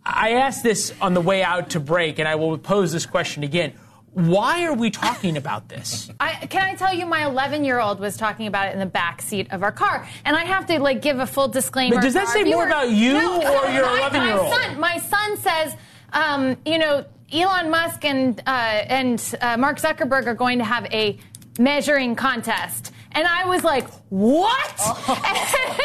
I 0.05 0.31
asked 0.31 0.61
this 0.61 0.93
on 0.99 1.13
the 1.13 1.21
way 1.21 1.41
out 1.41 1.69
to 1.69 1.79
break, 1.79 2.19
and 2.19 2.27
I 2.27 2.35
will 2.35 2.57
pose 2.57 2.91
this 2.91 3.05
question 3.05 3.43
again. 3.43 3.71
Why 4.11 4.65
are 4.65 4.73
we 4.73 4.91
talking 4.91 5.37
about 5.37 5.69
this? 5.69 6.11
I, 6.19 6.33
can 6.47 6.61
I 6.61 6.75
tell 6.75 6.93
you, 6.93 7.05
my 7.05 7.25
11 7.25 7.63
year 7.63 7.79
old 7.79 8.01
was 8.01 8.17
talking 8.17 8.47
about 8.47 8.67
it 8.67 8.73
in 8.73 8.79
the 8.79 8.85
back 8.85 9.21
seat 9.21 9.47
of 9.53 9.63
our 9.63 9.71
car, 9.71 10.05
and 10.25 10.35
I 10.35 10.43
have 10.43 10.65
to 10.65 10.81
like 10.81 11.01
give 11.01 11.19
a 11.19 11.25
full 11.25 11.47
disclaimer. 11.47 11.95
But 11.95 12.01
does 12.01 12.13
that 12.15 12.27
say 12.27 12.43
more 12.43 12.67
about 12.67 12.89
you 12.89 13.13
No, 13.13 13.37
or 13.37 13.69
your 13.71 13.85
my- 13.85 13.99
11 13.99 14.21
year 14.23 14.37
old? 14.37 14.49
My 14.49 14.57
son, 14.57 14.79
my 14.81 14.97
son 14.97 15.37
says, 15.37 15.77
um, 16.11 16.57
you 16.65 16.77
know, 16.77 17.05
Elon 17.33 17.69
Musk 17.69 18.05
and 18.05 18.39
uh, 18.45 18.49
and 18.49 19.35
uh, 19.41 19.57
Mark 19.57 19.79
Zuckerberg 19.79 20.27
are 20.27 20.35
going 20.35 20.59
to 20.59 20.63
have 20.63 20.85
a 20.93 21.17
measuring 21.59 22.15
contest. 22.15 22.91
And 23.11 23.27
I 23.27 23.45
was 23.45 23.63
like, 23.63 23.87
"What?" 24.09 24.75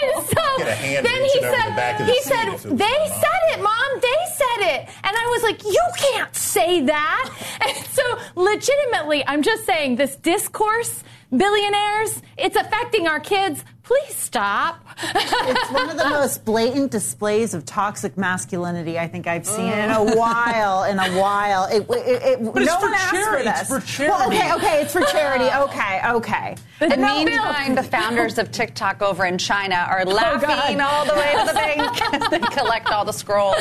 And 0.00 0.26
so 0.26 0.58
Get 0.58 0.68
a 0.68 0.74
hand 0.74 1.06
then 1.06 1.22
he 1.22 1.40
said, 1.40 1.96
the 1.98 2.04
the 2.04 2.12
"He 2.12 2.22
said 2.22 2.48
if 2.48 2.64
it 2.64 2.70
was 2.70 2.78
they 2.78 2.98
said 3.08 3.42
it, 3.52 3.62
mom. 3.62 4.00
They 4.00 4.22
said 4.34 4.60
it." 4.74 4.88
And 5.04 5.16
I 5.16 5.26
was 5.30 5.42
like, 5.42 5.64
"You 5.64 5.84
can't 5.96 6.34
say 6.34 6.82
that." 6.82 7.30
And 7.60 7.86
so, 7.86 8.18
legitimately, 8.36 9.26
I'm 9.26 9.42
just 9.42 9.66
saying 9.66 9.96
this 9.96 10.14
discourse, 10.14 11.02
billionaires, 11.36 12.22
it's 12.36 12.54
affecting 12.56 13.08
our 13.08 13.18
kids. 13.18 13.64
Please 13.88 14.16
stop. 14.16 14.84
it's 15.02 15.70
one 15.70 15.88
of 15.88 15.96
the 15.96 16.10
most 16.10 16.44
blatant 16.44 16.90
displays 16.90 17.54
of 17.54 17.64
toxic 17.64 18.18
masculinity 18.18 18.98
I 18.98 19.08
think 19.08 19.26
I've 19.26 19.46
seen 19.46 19.72
in 19.72 19.90
a 19.90 20.14
while. 20.14 20.84
In 20.84 20.98
a 20.98 21.18
while, 21.18 21.64
it, 21.64 21.88
it, 21.88 22.22
it, 22.22 22.52
But 22.52 22.64
it's 22.64 22.70
no 22.70 22.80
for 22.80 22.86
one 22.86 22.94
asked 22.94 23.14
charity. 23.14 23.44
for 23.44 23.50
this. 23.50 23.70
It's 23.70 23.96
for 23.96 24.02
Well, 24.02 24.28
okay, 24.28 24.52
okay, 24.56 24.82
it's 24.82 24.92
for 24.92 25.00
charity. 25.04 25.46
Okay, 25.58 26.00
okay. 26.04 26.56
And 26.80 26.90
But 26.90 26.98
no, 26.98 27.24
meantime, 27.24 27.74
the 27.74 27.82
founders 27.82 28.38
of 28.38 28.52
TikTok 28.52 29.02
over 29.02 29.24
in 29.24 29.38
China 29.38 29.74
are 29.74 30.04
oh, 30.06 30.10
laughing 30.10 30.80
all 30.80 31.04
the 31.04 31.14
way 31.14 31.32
to 31.32 31.46
the 31.46 31.52
bank 31.52 32.14
as 32.14 32.30
they 32.30 32.38
collect 32.38 32.90
all 32.90 33.04
the 33.04 33.12
scrolls 33.12 33.56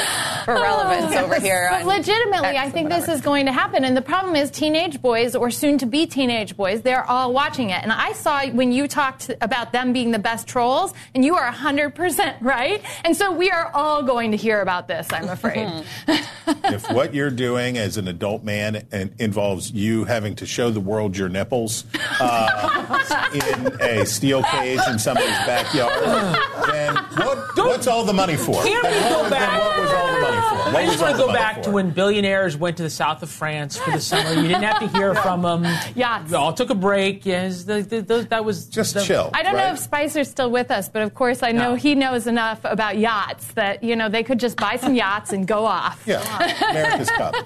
for 0.46 0.58
oh, 0.58 0.62
relevance 0.62 1.16
over 1.16 1.40
here. 1.40 1.70
But 1.72 1.86
legitimately, 1.86 2.50
X 2.50 2.58
I 2.58 2.68
or 2.68 2.72
think 2.72 2.90
this 2.90 3.08
is 3.08 3.22
going 3.22 3.46
to 3.48 3.52
happen. 3.52 3.84
And 3.84 3.98
the 3.98 4.02
problem 4.02 4.36
is, 4.36 4.52
teenage 4.52 5.02
boys 5.02 5.36
or 5.36 5.50
soon 5.50 5.78
to 5.80 5.86
be 5.86 6.06
teenage 6.06 6.56
boys, 6.56 6.82
they're 6.82 7.10
all 7.10 7.34
watching 7.34 7.72
it. 7.72 7.82
And 7.82 7.92
I 7.92 8.14
saw 8.14 8.46
when 8.48 8.72
you 8.72 8.88
talked 8.88 9.32
about 9.42 9.72
them 9.72 9.94
being 9.94 10.12
the 10.12 10.17
best 10.20 10.48
trolls, 10.48 10.94
and 11.16 11.24
you 11.24 11.36
are 11.36 11.52
100% 11.52 12.42
right. 12.42 12.82
And 13.06 13.16
so 13.16 13.32
we 13.32 13.50
are 13.50 13.72
all 13.74 14.04
going 14.04 14.32
to 14.32 14.38
hear 14.38 14.62
about 14.62 14.88
this, 14.88 15.08
I'm 15.12 15.30
afraid. 15.30 15.84
if 16.48 16.90
what 16.92 17.14
you're 17.14 17.30
doing 17.32 17.78
as 17.78 17.98
an 17.98 18.08
adult 18.08 18.44
man 18.44 18.88
and 18.92 19.14
involves 19.20 19.72
you 19.72 20.06
having 20.06 20.36
to 20.38 20.46
show 20.46 20.70
the 20.70 20.80
world 20.80 21.18
your 21.18 21.30
nipples 21.30 21.86
uh, 22.20 23.30
in 23.34 23.82
a 23.82 24.06
steel 24.06 24.44
cage 24.44 24.80
in 24.90 25.00
somebody's 25.00 25.30
backyard, 25.46 26.38
then 26.68 26.96
what, 26.96 27.38
what's 27.58 27.88
all 27.88 28.04
the 28.06 28.14
money 28.14 28.36
for? 28.36 28.64
Can 28.64 28.76
we 28.76 28.82
Then 28.90 29.12
go 29.14 29.20
what- 29.22 29.30
then 29.30 29.40
back? 29.40 30.37
What 30.58 30.66
was 30.66 30.72
all 30.72 30.72
the 30.72 30.72
money 30.72 30.74
for? 30.74 30.74
What 30.74 30.84
I 30.84 30.86
just 30.86 31.02
want 31.02 31.16
to 31.16 31.22
go 31.26 31.34
back 31.34 31.56
for? 31.58 31.62
to 31.64 31.72
when 31.72 31.90
billionaires 31.92 32.58
went 32.58 32.78
to 32.78 32.84
the 32.84 32.90
south 32.90 33.24
of 33.24 33.30
France 33.30 33.78
for 33.78 33.92
the 33.92 34.00
summer. 34.02 34.34
You 34.34 34.48
didn't 34.48 34.64
have 34.64 34.80
to 34.80 34.88
hear 34.88 35.16
from 35.24 35.42
them. 35.42 35.66
Yachts. 35.96 36.30
We 36.32 36.38
all 36.38 36.54
took 36.54 36.70
a 36.70 36.76
break. 36.76 37.26
Yes, 37.26 37.64
the, 37.64 37.82
the, 37.82 38.02
the, 38.02 38.18
that 38.30 38.46
was 38.46 38.68
just 38.68 38.94
the, 38.94 39.04
chill. 39.04 39.30
I 39.34 39.44
don't 39.44 39.56
know 39.56 39.72
if 39.72 39.80
Spicer's 39.80 40.30
still 40.30 40.50
with 40.52 40.72
us, 40.72 40.90
but 40.90 41.02
of 41.02 41.14
course 41.14 41.44
I 41.44 41.52
know 41.52 41.72
No. 41.72 41.76
he 41.76 41.96
knows 41.96 42.28
enough 42.28 42.60
about 42.64 42.98
yachts 42.98 43.48
that, 43.54 43.84
you 43.84 43.96
know, 43.96 44.10
they 44.10 44.24
could 44.24 44.40
just 44.40 44.58
buy 44.58 44.76
some 44.78 44.96
yachts 44.96 45.34
and 45.34 45.48
go 45.48 45.66
off. 45.66 46.04
Yeah, 46.06 46.22
America's 46.70 47.10
Cup. 47.12 47.36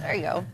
There 0.00 0.14
you 0.14 0.22
go. 0.22 0.44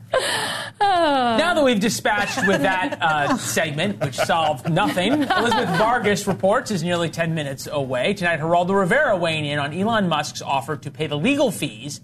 Now 0.81 1.55
that 1.55 1.65
we've 1.65 1.81
dispatched 1.81 2.47
with 2.47 2.63
that 2.63 2.99
uh, 3.01 3.37
segment, 3.37 4.01
which 4.01 4.17
solved 4.17 4.71
nothing, 4.71 5.13
Elizabeth 5.13 5.69
Vargas 5.79 6.27
reports 6.27 6.71
is 6.71 6.83
nearly 6.83 7.09
10 7.09 7.35
minutes 7.35 7.67
away. 7.71 8.15
Tonight, 8.15 8.41
Geraldo 8.41 8.79
Rivera 8.79 9.17
weighing 9.17 9.45
in 9.45 9.59
on 9.59 9.73
Elon 9.73 10.09
Musk's 10.09 10.43
offer 10.43 10.77
to 10.77 10.91
pay 10.91 11.07
the 11.07 11.17
legal 11.17 11.51
fees 11.51 12.01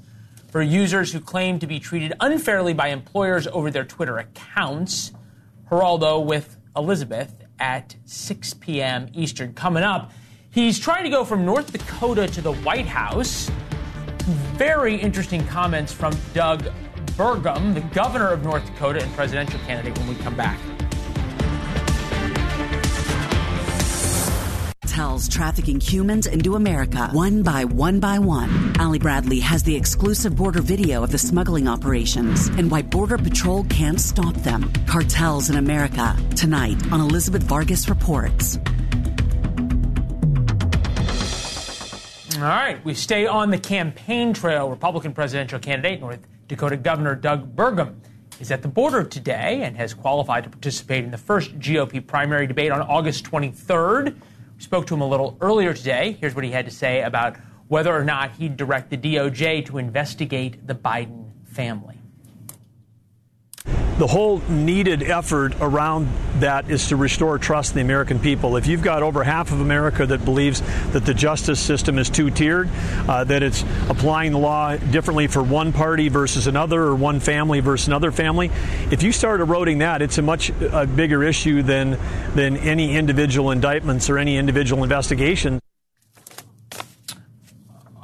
for 0.49 0.61
users 0.63 1.13
who 1.13 1.21
claim 1.21 1.59
to 1.59 1.67
be 1.67 1.81
treated 1.81 2.13
unfairly 2.21 2.75
by 2.75 2.89
employers 2.89 3.47
over 3.47 3.71
their 3.71 3.85
Twitter 3.85 4.19
accounts. 4.19 5.13
Geraldo 5.71 6.25
with 6.25 6.57
Elizabeth 6.77 7.35
at 7.59 7.97
6 8.05 8.55
p.m. 8.55 9.09
Eastern. 9.15 9.55
Coming 9.55 9.83
up, 9.83 10.13
he's 10.51 10.79
trying 10.79 11.05
to 11.05 11.11
go 11.11 11.25
from 11.25 11.47
North 11.47 11.73
Dakota 11.73 12.27
to 12.29 12.43
the 12.43 12.53
White 12.53 12.87
House. 12.87 13.51
Very 14.57 14.97
interesting 14.97 15.47
comments 15.47 15.93
from 15.93 16.15
Doug 16.35 16.69
Burgum, 17.17 17.75
the 17.75 17.81
governor 17.95 18.29
of 18.29 18.43
North 18.43 18.65
Dakota 18.67 19.03
and 19.03 19.13
presidential 19.15 19.61
candidate, 19.61 19.97
when 19.99 20.09
we 20.09 20.15
come 20.17 20.37
back. 20.37 20.59
Cartels 25.03 25.27
trafficking 25.29 25.81
humans 25.81 26.27
into 26.27 26.55
America 26.55 27.09
one 27.13 27.43
by 27.43 27.65
one 27.65 27.99
by 27.99 28.19
one. 28.19 28.79
Ali 28.79 28.99
Bradley 28.99 29.41
has 29.41 29.63
the 29.63 29.75
exclusive 29.75 30.37
border 30.37 30.61
video 30.61 31.03
of 31.03 31.11
the 31.11 31.19
smuggling 31.19 31.67
operations 31.67 32.49
and 32.49 32.71
why 32.71 32.83
Border 32.83 33.19
Patrol 33.19 33.65
can't 33.65 34.01
stop 34.01 34.35
them. 34.37 34.71
Cartels 34.87 35.49
in 35.51 35.57
America 35.57 36.15
tonight 36.37 36.77
on 36.93 37.01
Elizabeth 37.01 37.43
Vargas 37.43 37.89
Reports. 37.89 38.59
All 42.37 42.49
right, 42.49 42.85
we 42.85 42.95
stay 42.95 43.27
on 43.27 43.51
the 43.51 43.59
campaign 43.59 44.35
trail. 44.35 44.69
Republican 44.69 45.13
presidential 45.15 45.59
candidate, 45.59 46.01
North 46.01 46.21
Dakota 46.53 46.77
Governor 46.77 47.15
Doug 47.15 47.57
Burgum, 47.57 47.95
is 48.39 48.51
at 48.51 48.61
the 48.61 48.69
border 48.69 49.05
today 49.05 49.63
and 49.63 49.75
has 49.75 49.95
qualified 49.95 50.45
to 50.45 50.51
participate 50.51 51.03
in 51.03 51.11
the 51.11 51.17
first 51.17 51.59
GOP 51.59 52.07
primary 52.07 52.47
debate 52.47 52.71
on 52.71 52.83
August 52.83 53.25
23rd. 53.25 54.15
We 54.57 54.63
spoke 54.63 54.87
to 54.89 54.95
him 54.95 55.01
a 55.01 55.09
little 55.09 55.39
earlier 55.41 55.73
today. 55.73 56.19
Here's 56.21 56.35
what 56.35 56.45
he 56.45 56.51
had 56.51 56.67
to 56.67 56.71
say 56.71 57.01
about 57.05 57.39
whether 57.69 57.91
or 57.91 58.05
not 58.05 58.33
he'd 58.33 58.59
direct 58.59 58.91
the 58.91 58.99
DOJ 58.99 59.65
to 59.65 59.79
investigate 59.79 60.67
the 60.67 60.75
Biden 60.75 61.31
family. 61.47 62.02
The 64.03 64.09
whole 64.09 64.39
needed 64.49 65.05
effort 65.05 65.55
around 65.61 66.09
that 66.41 66.69
is 66.69 66.89
to 66.89 66.97
restore 66.97 67.39
trust 67.39 67.71
in 67.71 67.77
the 67.77 67.83
American 67.83 68.19
people. 68.19 68.57
If 68.57 68.67
you've 68.67 68.83
got 68.83 69.05
over 69.05 69.23
half 69.23 69.53
of 69.53 69.61
America 69.61 70.05
that 70.05 70.25
believes 70.25 70.61
that 70.91 71.07
the 71.07 71.15
justice 71.15 71.61
system 71.61 72.01
is 72.01 72.11
two 72.11 72.29
tiered, 72.29 72.69
uh, 73.09 73.23
that 73.23 73.45
it's 73.45 73.63
applying 73.89 74.33
the 74.33 74.39
law 74.39 74.77
differently 74.77 75.29
for 75.29 75.41
one 75.41 75.73
party 75.73 76.09
versus 76.09 76.49
another 76.49 76.83
or 76.83 76.97
one 76.97 77.21
family 77.21 77.61
versus 77.61 77.87
another 77.87 78.11
family, 78.11 78.51
if 78.91 79.05
you 79.05 79.13
start 79.13 79.41
eroding 79.41 79.79
that, 79.79 80.03
it's 80.03 80.19
a 80.19 80.23
much 80.23 80.51
uh, 80.51 80.85
bigger 80.85 81.23
issue 81.23 81.63
than, 81.63 81.97
than 82.35 82.57
any 82.57 82.97
individual 82.97 83.53
indictments 83.53 84.11
or 84.11 84.19
any 84.19 84.37
individual 84.37 84.83
investigation. 84.83 85.62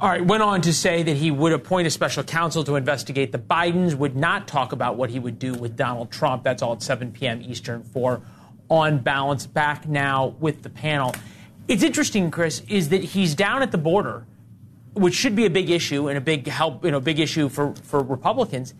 All 0.01 0.07
right, 0.07 0.25
went 0.25 0.41
on 0.41 0.61
to 0.61 0.71
say 0.71 1.03
that 1.03 1.17
he 1.17 1.29
would 1.29 1.51
appoint 1.51 1.85
a 1.85 1.89
special 1.89 2.23
counsel 2.23 2.63
to 2.63 2.77
investigate 2.77 3.33
the 3.33 3.37
Bidens, 3.37 3.95
would 3.95 4.15
not 4.15 4.47
talk 4.47 4.71
about 4.71 4.95
what 4.95 5.09
he 5.09 5.19
would 5.19 5.39
do 5.39 5.53
with 5.53 5.75
Donald 5.75 6.09
Trump. 6.09 6.41
That's 6.41 6.61
all 6.61 6.71
at 6.71 6.81
7 6.81 7.11
p.m. 7.11 7.41
Eastern 7.41 7.83
for 7.83 8.21
On 8.69 8.99
Balance. 8.99 9.45
Back 9.45 9.89
now 9.89 10.27
with 10.39 10.63
the 10.63 10.69
panel. 10.69 11.13
It's 11.67 11.83
interesting, 11.83 12.31
Chris, 12.31 12.61
is 12.69 12.87
that 12.89 13.03
he's 13.03 13.35
down 13.35 13.61
at 13.61 13.73
the 13.73 13.77
border, 13.77 14.25
which 14.93 15.15
should 15.15 15.35
be 15.35 15.45
a 15.45 15.49
big 15.49 15.69
issue 15.69 16.07
and 16.07 16.17
a 16.17 16.21
big 16.21 16.47
help, 16.47 16.85
you 16.85 16.91
know, 16.91 17.01
big 17.01 17.19
issue 17.19 17.49
for, 17.49 17.75
for 17.83 18.01
Republicans, 18.01 18.73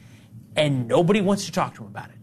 and 0.56 0.88
nobody 0.88 1.20
wants 1.20 1.46
to 1.48 1.52
talk 1.52 1.76
to 1.76 1.82
him 1.82 1.88
about 1.88 2.08
it. 2.12 2.19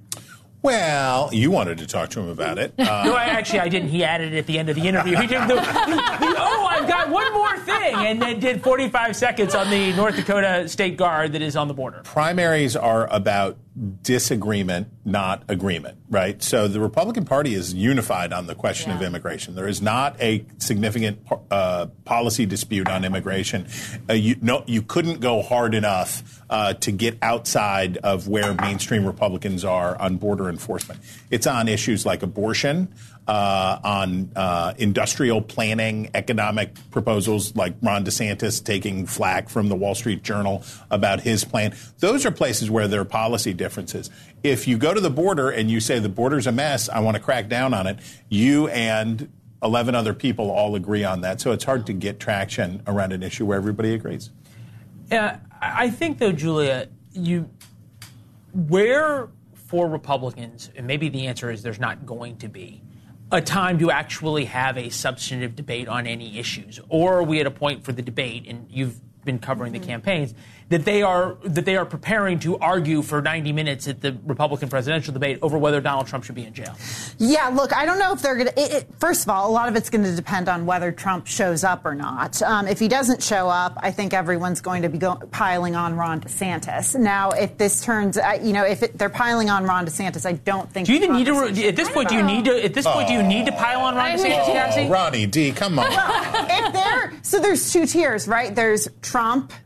Well, 0.66 1.32
you 1.32 1.52
wanted 1.52 1.78
to 1.78 1.86
talk 1.86 2.10
to 2.10 2.20
him 2.20 2.28
about 2.28 2.58
it. 2.58 2.74
Uh, 2.76 2.82
no, 3.04 3.14
I, 3.14 3.26
actually, 3.26 3.60
I 3.60 3.68
didn't. 3.68 3.90
He 3.90 4.02
added 4.02 4.32
it 4.34 4.38
at 4.38 4.46
the 4.46 4.58
end 4.58 4.68
of 4.68 4.74
the 4.74 4.88
interview. 4.88 5.16
He 5.16 5.28
did 5.28 5.42
the, 5.42 5.54
the, 5.54 5.54
the, 5.54 6.34
oh, 6.36 6.66
I've 6.68 6.88
got 6.88 7.08
one 7.08 7.32
more 7.32 7.56
thing, 7.58 7.94
and 7.94 8.20
then 8.20 8.40
did 8.40 8.64
45 8.64 9.14
seconds 9.14 9.54
on 9.54 9.70
the 9.70 9.92
North 9.92 10.16
Dakota 10.16 10.68
State 10.68 10.96
Guard 10.96 11.34
that 11.34 11.42
is 11.42 11.54
on 11.54 11.68
the 11.68 11.74
border. 11.74 12.00
Primaries 12.02 12.74
are 12.74 13.06
about 13.14 13.58
disagreement, 14.02 14.88
not 15.06 15.44
agreement, 15.48 15.96
right? 16.10 16.42
So 16.42 16.66
the 16.66 16.80
Republican 16.80 17.24
Party 17.24 17.54
is 17.54 17.72
unified 17.72 18.32
on 18.32 18.46
the 18.46 18.54
question 18.54 18.90
yeah. 18.90 18.96
of 18.96 19.02
immigration. 19.02 19.54
There 19.54 19.68
is 19.68 19.80
not 19.80 20.20
a 20.20 20.44
significant 20.58 21.20
uh, 21.50 21.86
policy 22.04 22.44
dispute 22.44 22.88
on 22.88 23.04
immigration. 23.04 23.68
Uh, 24.10 24.14
you, 24.14 24.36
no, 24.42 24.64
you 24.66 24.82
couldn't 24.82 25.20
go 25.20 25.42
hard 25.42 25.74
enough 25.74 26.42
uh, 26.50 26.74
to 26.74 26.90
get 26.90 27.16
outside 27.22 27.98
of 27.98 28.26
where 28.26 28.54
mainstream 28.54 29.06
Republicans 29.06 29.64
are 29.64 29.96
on 30.00 30.16
border 30.16 30.48
enforcement. 30.48 31.00
It's 31.30 31.46
on 31.46 31.68
issues 31.68 32.04
like 32.04 32.22
abortion, 32.22 32.92
uh, 33.26 33.78
on 33.82 34.30
uh, 34.36 34.74
industrial 34.78 35.42
planning, 35.42 36.10
economic 36.14 36.74
proposals 36.90 37.54
like 37.56 37.74
Ron 37.82 38.04
DeSantis 38.04 38.62
taking 38.62 39.06
flack 39.06 39.48
from 39.48 39.68
the 39.68 39.74
Wall 39.74 39.94
Street 39.94 40.22
Journal 40.22 40.62
about 40.90 41.20
his 41.20 41.44
plan. 41.44 41.74
Those 41.98 42.24
are 42.24 42.30
places 42.30 42.70
where 42.70 42.86
there 42.86 43.00
are 43.00 43.04
policy 43.04 43.52
differences. 43.52 44.10
If 44.42 44.68
you 44.68 44.78
go 44.78 44.94
to 44.94 45.00
the 45.00 45.10
border 45.10 45.50
and 45.50 45.70
you 45.70 45.80
say 45.80 45.98
the 45.98 46.08
border's 46.08 46.46
a 46.46 46.52
mess, 46.52 46.88
I 46.88 47.00
want 47.00 47.16
to 47.16 47.22
crack 47.22 47.48
down 47.48 47.74
on 47.74 47.86
it, 47.86 47.98
you 48.28 48.68
and 48.68 49.30
11 49.62 49.94
other 49.94 50.14
people 50.14 50.50
all 50.50 50.76
agree 50.76 51.02
on 51.02 51.22
that. 51.22 51.40
So 51.40 51.52
it's 51.52 51.64
hard 51.64 51.86
to 51.86 51.92
get 51.92 52.20
traction 52.20 52.82
around 52.86 53.12
an 53.12 53.22
issue 53.22 53.46
where 53.46 53.58
everybody 53.58 53.94
agrees. 53.94 54.30
Yeah, 55.10 55.38
I 55.60 55.90
think, 55.90 56.18
though, 56.18 56.32
Julia, 56.32 56.88
you 57.12 57.48
where 58.52 59.28
for 59.54 59.88
Republicans, 59.88 60.70
and 60.76 60.86
maybe 60.86 61.08
the 61.08 61.26
answer 61.26 61.50
is 61.50 61.62
there's 61.62 61.80
not 61.80 62.06
going 62.06 62.36
to 62.38 62.48
be 62.48 62.82
a 63.32 63.40
time 63.40 63.78
to 63.78 63.90
actually 63.90 64.44
have 64.44 64.78
a 64.78 64.88
substantive 64.88 65.56
debate 65.56 65.88
on 65.88 66.06
any 66.06 66.38
issues, 66.38 66.80
or 66.88 67.18
are 67.18 67.22
we 67.22 67.40
at 67.40 67.46
a 67.46 67.50
point 67.50 67.84
for 67.84 67.92
the 67.92 68.02
debate, 68.02 68.46
and 68.46 68.66
you've 68.70 69.00
been 69.26 69.38
covering 69.38 69.72
the 69.72 69.78
mm-hmm. 69.78 69.88
campaigns, 69.88 70.34
that 70.68 70.84
they 70.84 71.02
are 71.02 71.36
that 71.44 71.64
they 71.64 71.76
are 71.76 71.86
preparing 71.86 72.38
to 72.40 72.58
argue 72.58 73.02
for 73.02 73.22
90 73.22 73.52
minutes 73.52 73.86
at 73.86 74.00
the 74.00 74.16
Republican 74.24 74.68
presidential 74.68 75.12
debate 75.12 75.38
over 75.42 75.56
whether 75.58 75.80
Donald 75.80 76.08
Trump 76.08 76.24
should 76.24 76.34
be 76.34 76.44
in 76.44 76.52
jail. 76.52 76.74
Yeah, 77.18 77.48
look, 77.48 77.72
I 77.72 77.86
don't 77.86 77.98
know 77.98 78.12
if 78.12 78.22
they're 78.22 78.34
going 78.34 78.48
to. 78.48 78.86
First 78.98 79.22
of 79.22 79.30
all, 79.30 79.48
a 79.48 79.52
lot 79.52 79.68
of 79.68 79.76
it's 79.76 79.90
going 79.90 80.04
to 80.04 80.14
depend 80.14 80.48
on 80.48 80.66
whether 80.66 80.90
Trump 80.90 81.26
shows 81.26 81.62
up 81.62 81.84
or 81.84 81.94
not. 81.94 82.42
Um, 82.42 82.66
if 82.66 82.80
he 82.80 82.88
doesn't 82.88 83.22
show 83.22 83.48
up, 83.48 83.78
I 83.80 83.92
think 83.92 84.12
everyone's 84.12 84.60
going 84.60 84.82
to 84.82 84.88
be 84.88 84.98
go- 84.98 85.20
piling 85.30 85.76
on 85.76 85.94
Ron 85.94 86.20
DeSantis. 86.20 86.98
Now, 86.98 87.30
if 87.30 87.56
this 87.58 87.84
turns, 87.84 88.18
uh, 88.18 88.38
you 88.42 88.52
know, 88.52 88.64
if 88.64 88.82
it, 88.82 88.98
they're 88.98 89.08
piling 89.08 89.50
on 89.50 89.64
Ron 89.64 89.86
DeSantis, 89.86 90.26
I 90.26 90.32
don't 90.32 90.70
think. 90.72 90.86
Do 90.86 90.94
you 90.94 90.98
even 90.98 91.16
need 91.16 91.26
to? 91.26 91.68
At 91.68 91.76
this 91.76 91.88
point, 91.90 92.08
do 92.08 92.16
you 92.16 92.22
need 92.22 92.44
to? 92.46 92.64
At 92.64 92.74
this 92.74 92.86
point, 92.86 93.08
do 93.08 93.14
you 93.14 93.22
need 93.22 93.46
to 93.46 93.52
pile 93.52 93.80
on 93.80 93.94
Ron 93.94 94.18
DeSantis? 94.18 94.56
Oh, 94.76 94.88
Ronnie 94.88 95.26
D, 95.26 95.52
come 95.52 95.78
on. 95.78 95.88
Well, 95.88 96.46
if 96.50 96.72
they're 96.72 97.12
so, 97.22 97.40
there's 97.40 97.72
two 97.72 97.86
tiers, 97.86 98.28
right? 98.28 98.54
There's 98.54 98.88
Trump. 99.00 99.15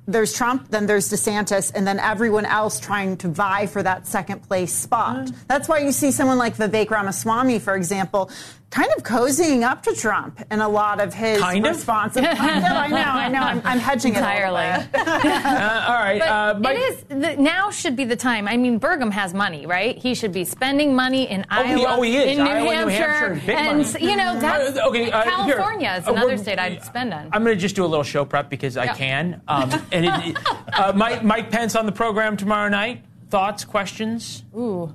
There's 0.07 0.33
Trump. 0.33 0.69
Then 0.71 0.87
there's 0.87 1.11
DeSantis 1.11 1.73
and 1.75 1.87
then 1.87 1.99
everyone 1.99 2.47
else 2.47 2.79
trying 2.79 3.17
to 3.19 3.29
vie 3.29 3.67
for 3.67 3.83
that 3.83 4.07
second 4.07 4.43
place 4.47 4.73
spot. 4.73 5.27
Mm. 5.27 5.35
That's 5.49 5.69
why 5.69 5.79
you 5.79 5.93
see 5.93 6.13
someone 6.13 6.39
like 6.39 6.57
Vivek 6.57 6.91
Ramaswamy, 6.91 7.59
for 7.59 7.75
example, 7.75 8.31
kind 8.71 8.89
of 8.97 9.03
cozying 9.03 9.63
up 9.63 9.83
to 9.83 9.95
Trump 9.95 10.41
in 10.51 10.61
a 10.61 10.69
lot 10.69 11.01
of 11.01 11.13
his 11.13 11.41
kind 11.41 11.65
responses. 11.65 12.19
Of? 12.19 12.39
kind 12.39 12.65
of, 12.65 12.73
I 12.73 12.87
know, 12.87 12.97
I 12.97 13.29
know. 13.29 13.41
I'm, 13.41 13.63
I'm 13.65 13.79
hedging 13.79 14.15
entirely. 14.15 14.63
it 14.63 14.89
uh, 14.95 15.85
all 15.89 15.95
right, 15.95 16.21
uh, 16.21 16.61
it 16.65 16.77
is 16.77 17.05
the, 17.09 17.37
now 17.37 17.71
should 17.71 17.97
be 17.97 18.05
the 18.05 18.17
time. 18.17 18.47
I 18.47 18.57
mean, 18.57 18.79
Burgum 18.79 19.11
has 19.11 19.35
money, 19.35 19.67
right? 19.67 19.99
He 19.99 20.15
should 20.15 20.33
be 20.33 20.45
spending 20.45 20.95
money 20.95 21.29
in 21.29 21.43
oh, 21.51 21.57
Iowa, 21.57 21.79
he, 21.79 21.87
oh, 21.87 22.03
he 22.03 22.17
is. 22.17 22.39
in 22.39 22.45
New, 22.45 22.51
Iowa, 22.51 22.91
Hampshire, 22.91 23.35
New 23.35 23.41
Hampshire, 23.41 23.99
and 23.99 24.09
you 24.09 24.17
know 24.17 24.41
that's 24.41 24.79
uh, 24.79 24.89
okay, 24.89 25.11
uh, 25.11 25.25
California 25.25 25.91
here. 25.91 26.01
is 26.01 26.07
another 26.07 26.39
state 26.39 26.59
I'd 26.59 26.85
spend 26.85 27.13
on. 27.13 27.29
I'm 27.33 27.43
going 27.43 27.57
to 27.57 27.61
just 27.61 27.75
do 27.75 27.85
a 27.85 27.89
little 27.89 28.05
show 28.05 28.25
prep 28.25 28.49
because 28.49 28.77
I 28.77 28.89
can. 28.95 29.43
Um, 29.49 29.71
and 29.93 30.07
it, 30.07 30.39
uh, 30.73 30.93
Mike, 30.95 31.25
Mike 31.25 31.51
Pence 31.51 31.75
on 31.75 31.87
the 31.87 31.93
program 31.93 32.37
tomorrow 32.37 32.69
night. 32.69 33.05
Thoughts, 33.31 33.65
questions? 33.65 34.45
Ooh. 34.57 34.93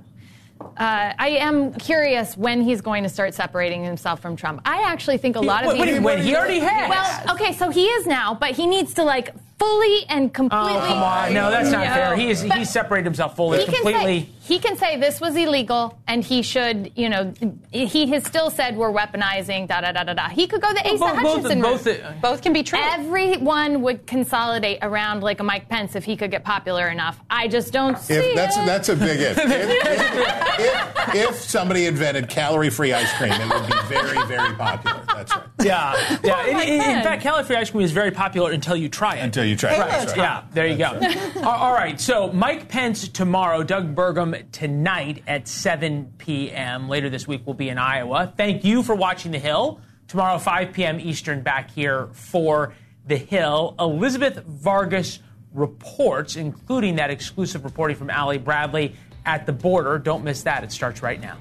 Uh, 0.77 1.13
I 1.17 1.29
am 1.39 1.73
curious 1.73 2.35
when 2.37 2.61
he's 2.61 2.81
going 2.81 3.03
to 3.03 3.09
start 3.09 3.33
separating 3.33 3.83
himself 3.83 4.21
from 4.21 4.35
Trump. 4.35 4.61
I 4.65 4.83
actually 4.83 5.17
think 5.17 5.35
a 5.35 5.39
lot 5.39 5.63
he, 5.63 5.69
of 5.69 5.87
these. 5.87 5.99
When 5.99 6.21
he 6.21 6.35
already 6.35 6.59
has. 6.59 6.89
Well, 6.89 7.35
okay, 7.35 7.53
so 7.53 7.69
he 7.69 7.85
is 7.85 8.05
now, 8.05 8.33
but 8.35 8.51
he 8.51 8.67
needs 8.67 8.93
to 8.95 9.03
like 9.03 9.33
fully 9.57 10.05
and 10.09 10.33
completely. 10.33 10.77
Oh 10.77 10.87
come 10.87 11.03
on! 11.03 11.33
No, 11.33 11.49
that's 11.49 11.71
not 11.71 11.85
fair. 11.87 12.15
He 12.15 12.29
is 12.29 12.41
he's 12.41 12.69
separated 12.69 13.05
himself 13.05 13.35
fully, 13.35 13.63
completely. 13.65 14.21
Say, 14.21 14.29
he 14.45 14.59
can 14.59 14.77
say 14.77 14.99
this 14.99 15.19
was 15.19 15.35
illegal, 15.35 15.97
and 16.07 16.23
he 16.23 16.43
should, 16.43 16.91
you 16.95 17.09
know, 17.09 17.33
he 17.71 18.05
has 18.07 18.23
still 18.25 18.51
said 18.51 18.77
we're 18.77 18.91
weaponizing. 18.91 19.67
Da 19.67 19.81
da 19.81 19.91
da 19.91 20.03
da 20.03 20.13
da. 20.13 20.29
He 20.29 20.45
could 20.45 20.61
go 20.61 20.71
the 20.71 20.81
Asa 20.81 20.97
both, 20.99 21.15
Hutchinson 21.15 21.61
both, 21.61 21.85
route. 21.87 22.01
Both, 22.01 22.05
uh, 22.05 22.13
both 22.21 22.41
can 22.43 22.53
be 22.53 22.61
true. 22.61 22.77
Everyone 22.79 23.81
would 23.81 24.05
consolidate 24.05 24.79
around 24.83 25.23
like 25.23 25.39
a 25.39 25.43
Mike 25.43 25.67
Pence 25.67 25.95
if 25.95 26.03
he 26.03 26.15
could 26.15 26.29
get 26.29 26.43
popular 26.43 26.89
enough. 26.89 27.19
I 27.27 27.47
just 27.47 27.73
don't 27.73 27.97
see 27.97 28.13
if, 28.13 28.35
that's, 28.35 28.55
it. 28.55 28.65
That's 28.67 28.89
a 28.89 28.95
big 28.95 29.19
if. 29.19 29.37
if, 29.39 29.51
if, 29.51 30.59
if, 30.59 31.15
if 31.15 31.35
somebody 31.41 31.87
invented 31.87 32.29
calorie-free 32.29 32.93
ice 32.93 33.11
cream, 33.13 33.31
it 33.31 33.49
would 33.49 33.65
be 33.65 33.73
very, 33.87 34.27
very 34.27 34.53
popular. 34.53 35.03
That's 35.07 35.35
right. 35.35 35.43
Yeah, 35.63 36.19
yeah. 36.23 36.45
in, 36.45 36.59
in, 36.59 36.97
in, 36.97 37.03
fact, 37.03 37.23
calorie-free 37.23 37.55
ice 37.55 37.71
cream 37.71 37.83
is 37.83 37.91
very 37.91 38.11
popular 38.11 38.51
until 38.51 38.75
you 38.75 38.89
try 38.89 39.15
it. 39.15 39.23
Until 39.23 39.45
you 39.45 39.55
try 39.55 39.73
it. 39.73 39.79
Right. 39.79 40.17
Yeah, 40.17 40.43
there 40.53 40.67
you 40.67 40.77
go. 40.77 40.99
All 41.43 41.73
right, 41.73 41.99
so 41.99 42.31
Mike 42.31 42.69
Pence 42.69 43.07
tomorrow, 43.07 43.63
Doug 43.63 43.95
Burgum 43.95 44.34
tonight 44.51 45.23
at 45.27 45.47
7 45.47 46.13
p.m. 46.17 46.89
Later 46.89 47.09
this 47.09 47.27
week, 47.27 47.41
we'll 47.45 47.53
be 47.53 47.69
in 47.69 47.77
Iowa. 47.77 48.33
Thank 48.35 48.63
you 48.63 48.83
for 48.83 48.95
watching 48.95 49.31
The 49.31 49.39
Hill. 49.39 49.81
Tomorrow, 50.07 50.37
5 50.37 50.73
p.m. 50.73 50.99
Eastern, 50.99 51.41
back 51.41 51.71
here 51.71 52.09
for 52.13 52.73
The 53.07 53.17
Hill. 53.17 53.75
Elizabeth 53.79 54.43
Vargas 54.45 55.19
reports, 55.53 56.35
including 56.35 56.95
that 56.97 57.09
exclusive 57.09 57.63
reporting 57.63 57.97
from 57.97 58.09
Ali 58.09 58.37
Bradley 58.37 58.95
at 59.25 59.45
the 59.45 59.53
border. 59.53 59.97
Don't 59.97 60.23
miss 60.23 60.43
that. 60.43 60.63
It 60.63 60.71
starts 60.71 61.01
right 61.01 61.19
now. 61.19 61.37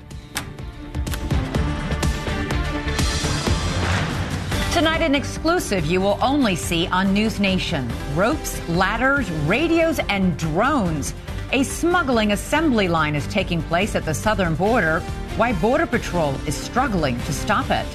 Tonight, 4.75 5.03
an 5.03 5.15
exclusive 5.15 5.87
you 5.87 6.01
will 6.01 6.19
only 6.21 6.57
see 6.57 6.89
on 6.89 7.15
News 7.15 7.39
Nation 7.39 7.89
ropes, 8.17 8.61
ladders, 8.69 9.31
radios, 9.47 10.01
and 10.09 10.37
drones. 10.37 11.15
A 11.55 11.63
smuggling 11.63 12.33
assembly 12.33 12.89
line 12.89 13.15
is 13.15 13.29
taking 13.29 13.63
place 13.63 13.95
at 13.95 14.05
the 14.05 14.13
southern 14.13 14.57
border. 14.57 14.99
Why 15.37 15.53
Border 15.53 15.87
Patrol 15.87 16.35
is 16.49 16.57
struggling 16.57 17.17
to 17.17 17.33
stop 17.33 17.71
it. 17.71 17.87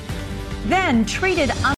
Then, 0.67 1.05
treated 1.05 1.51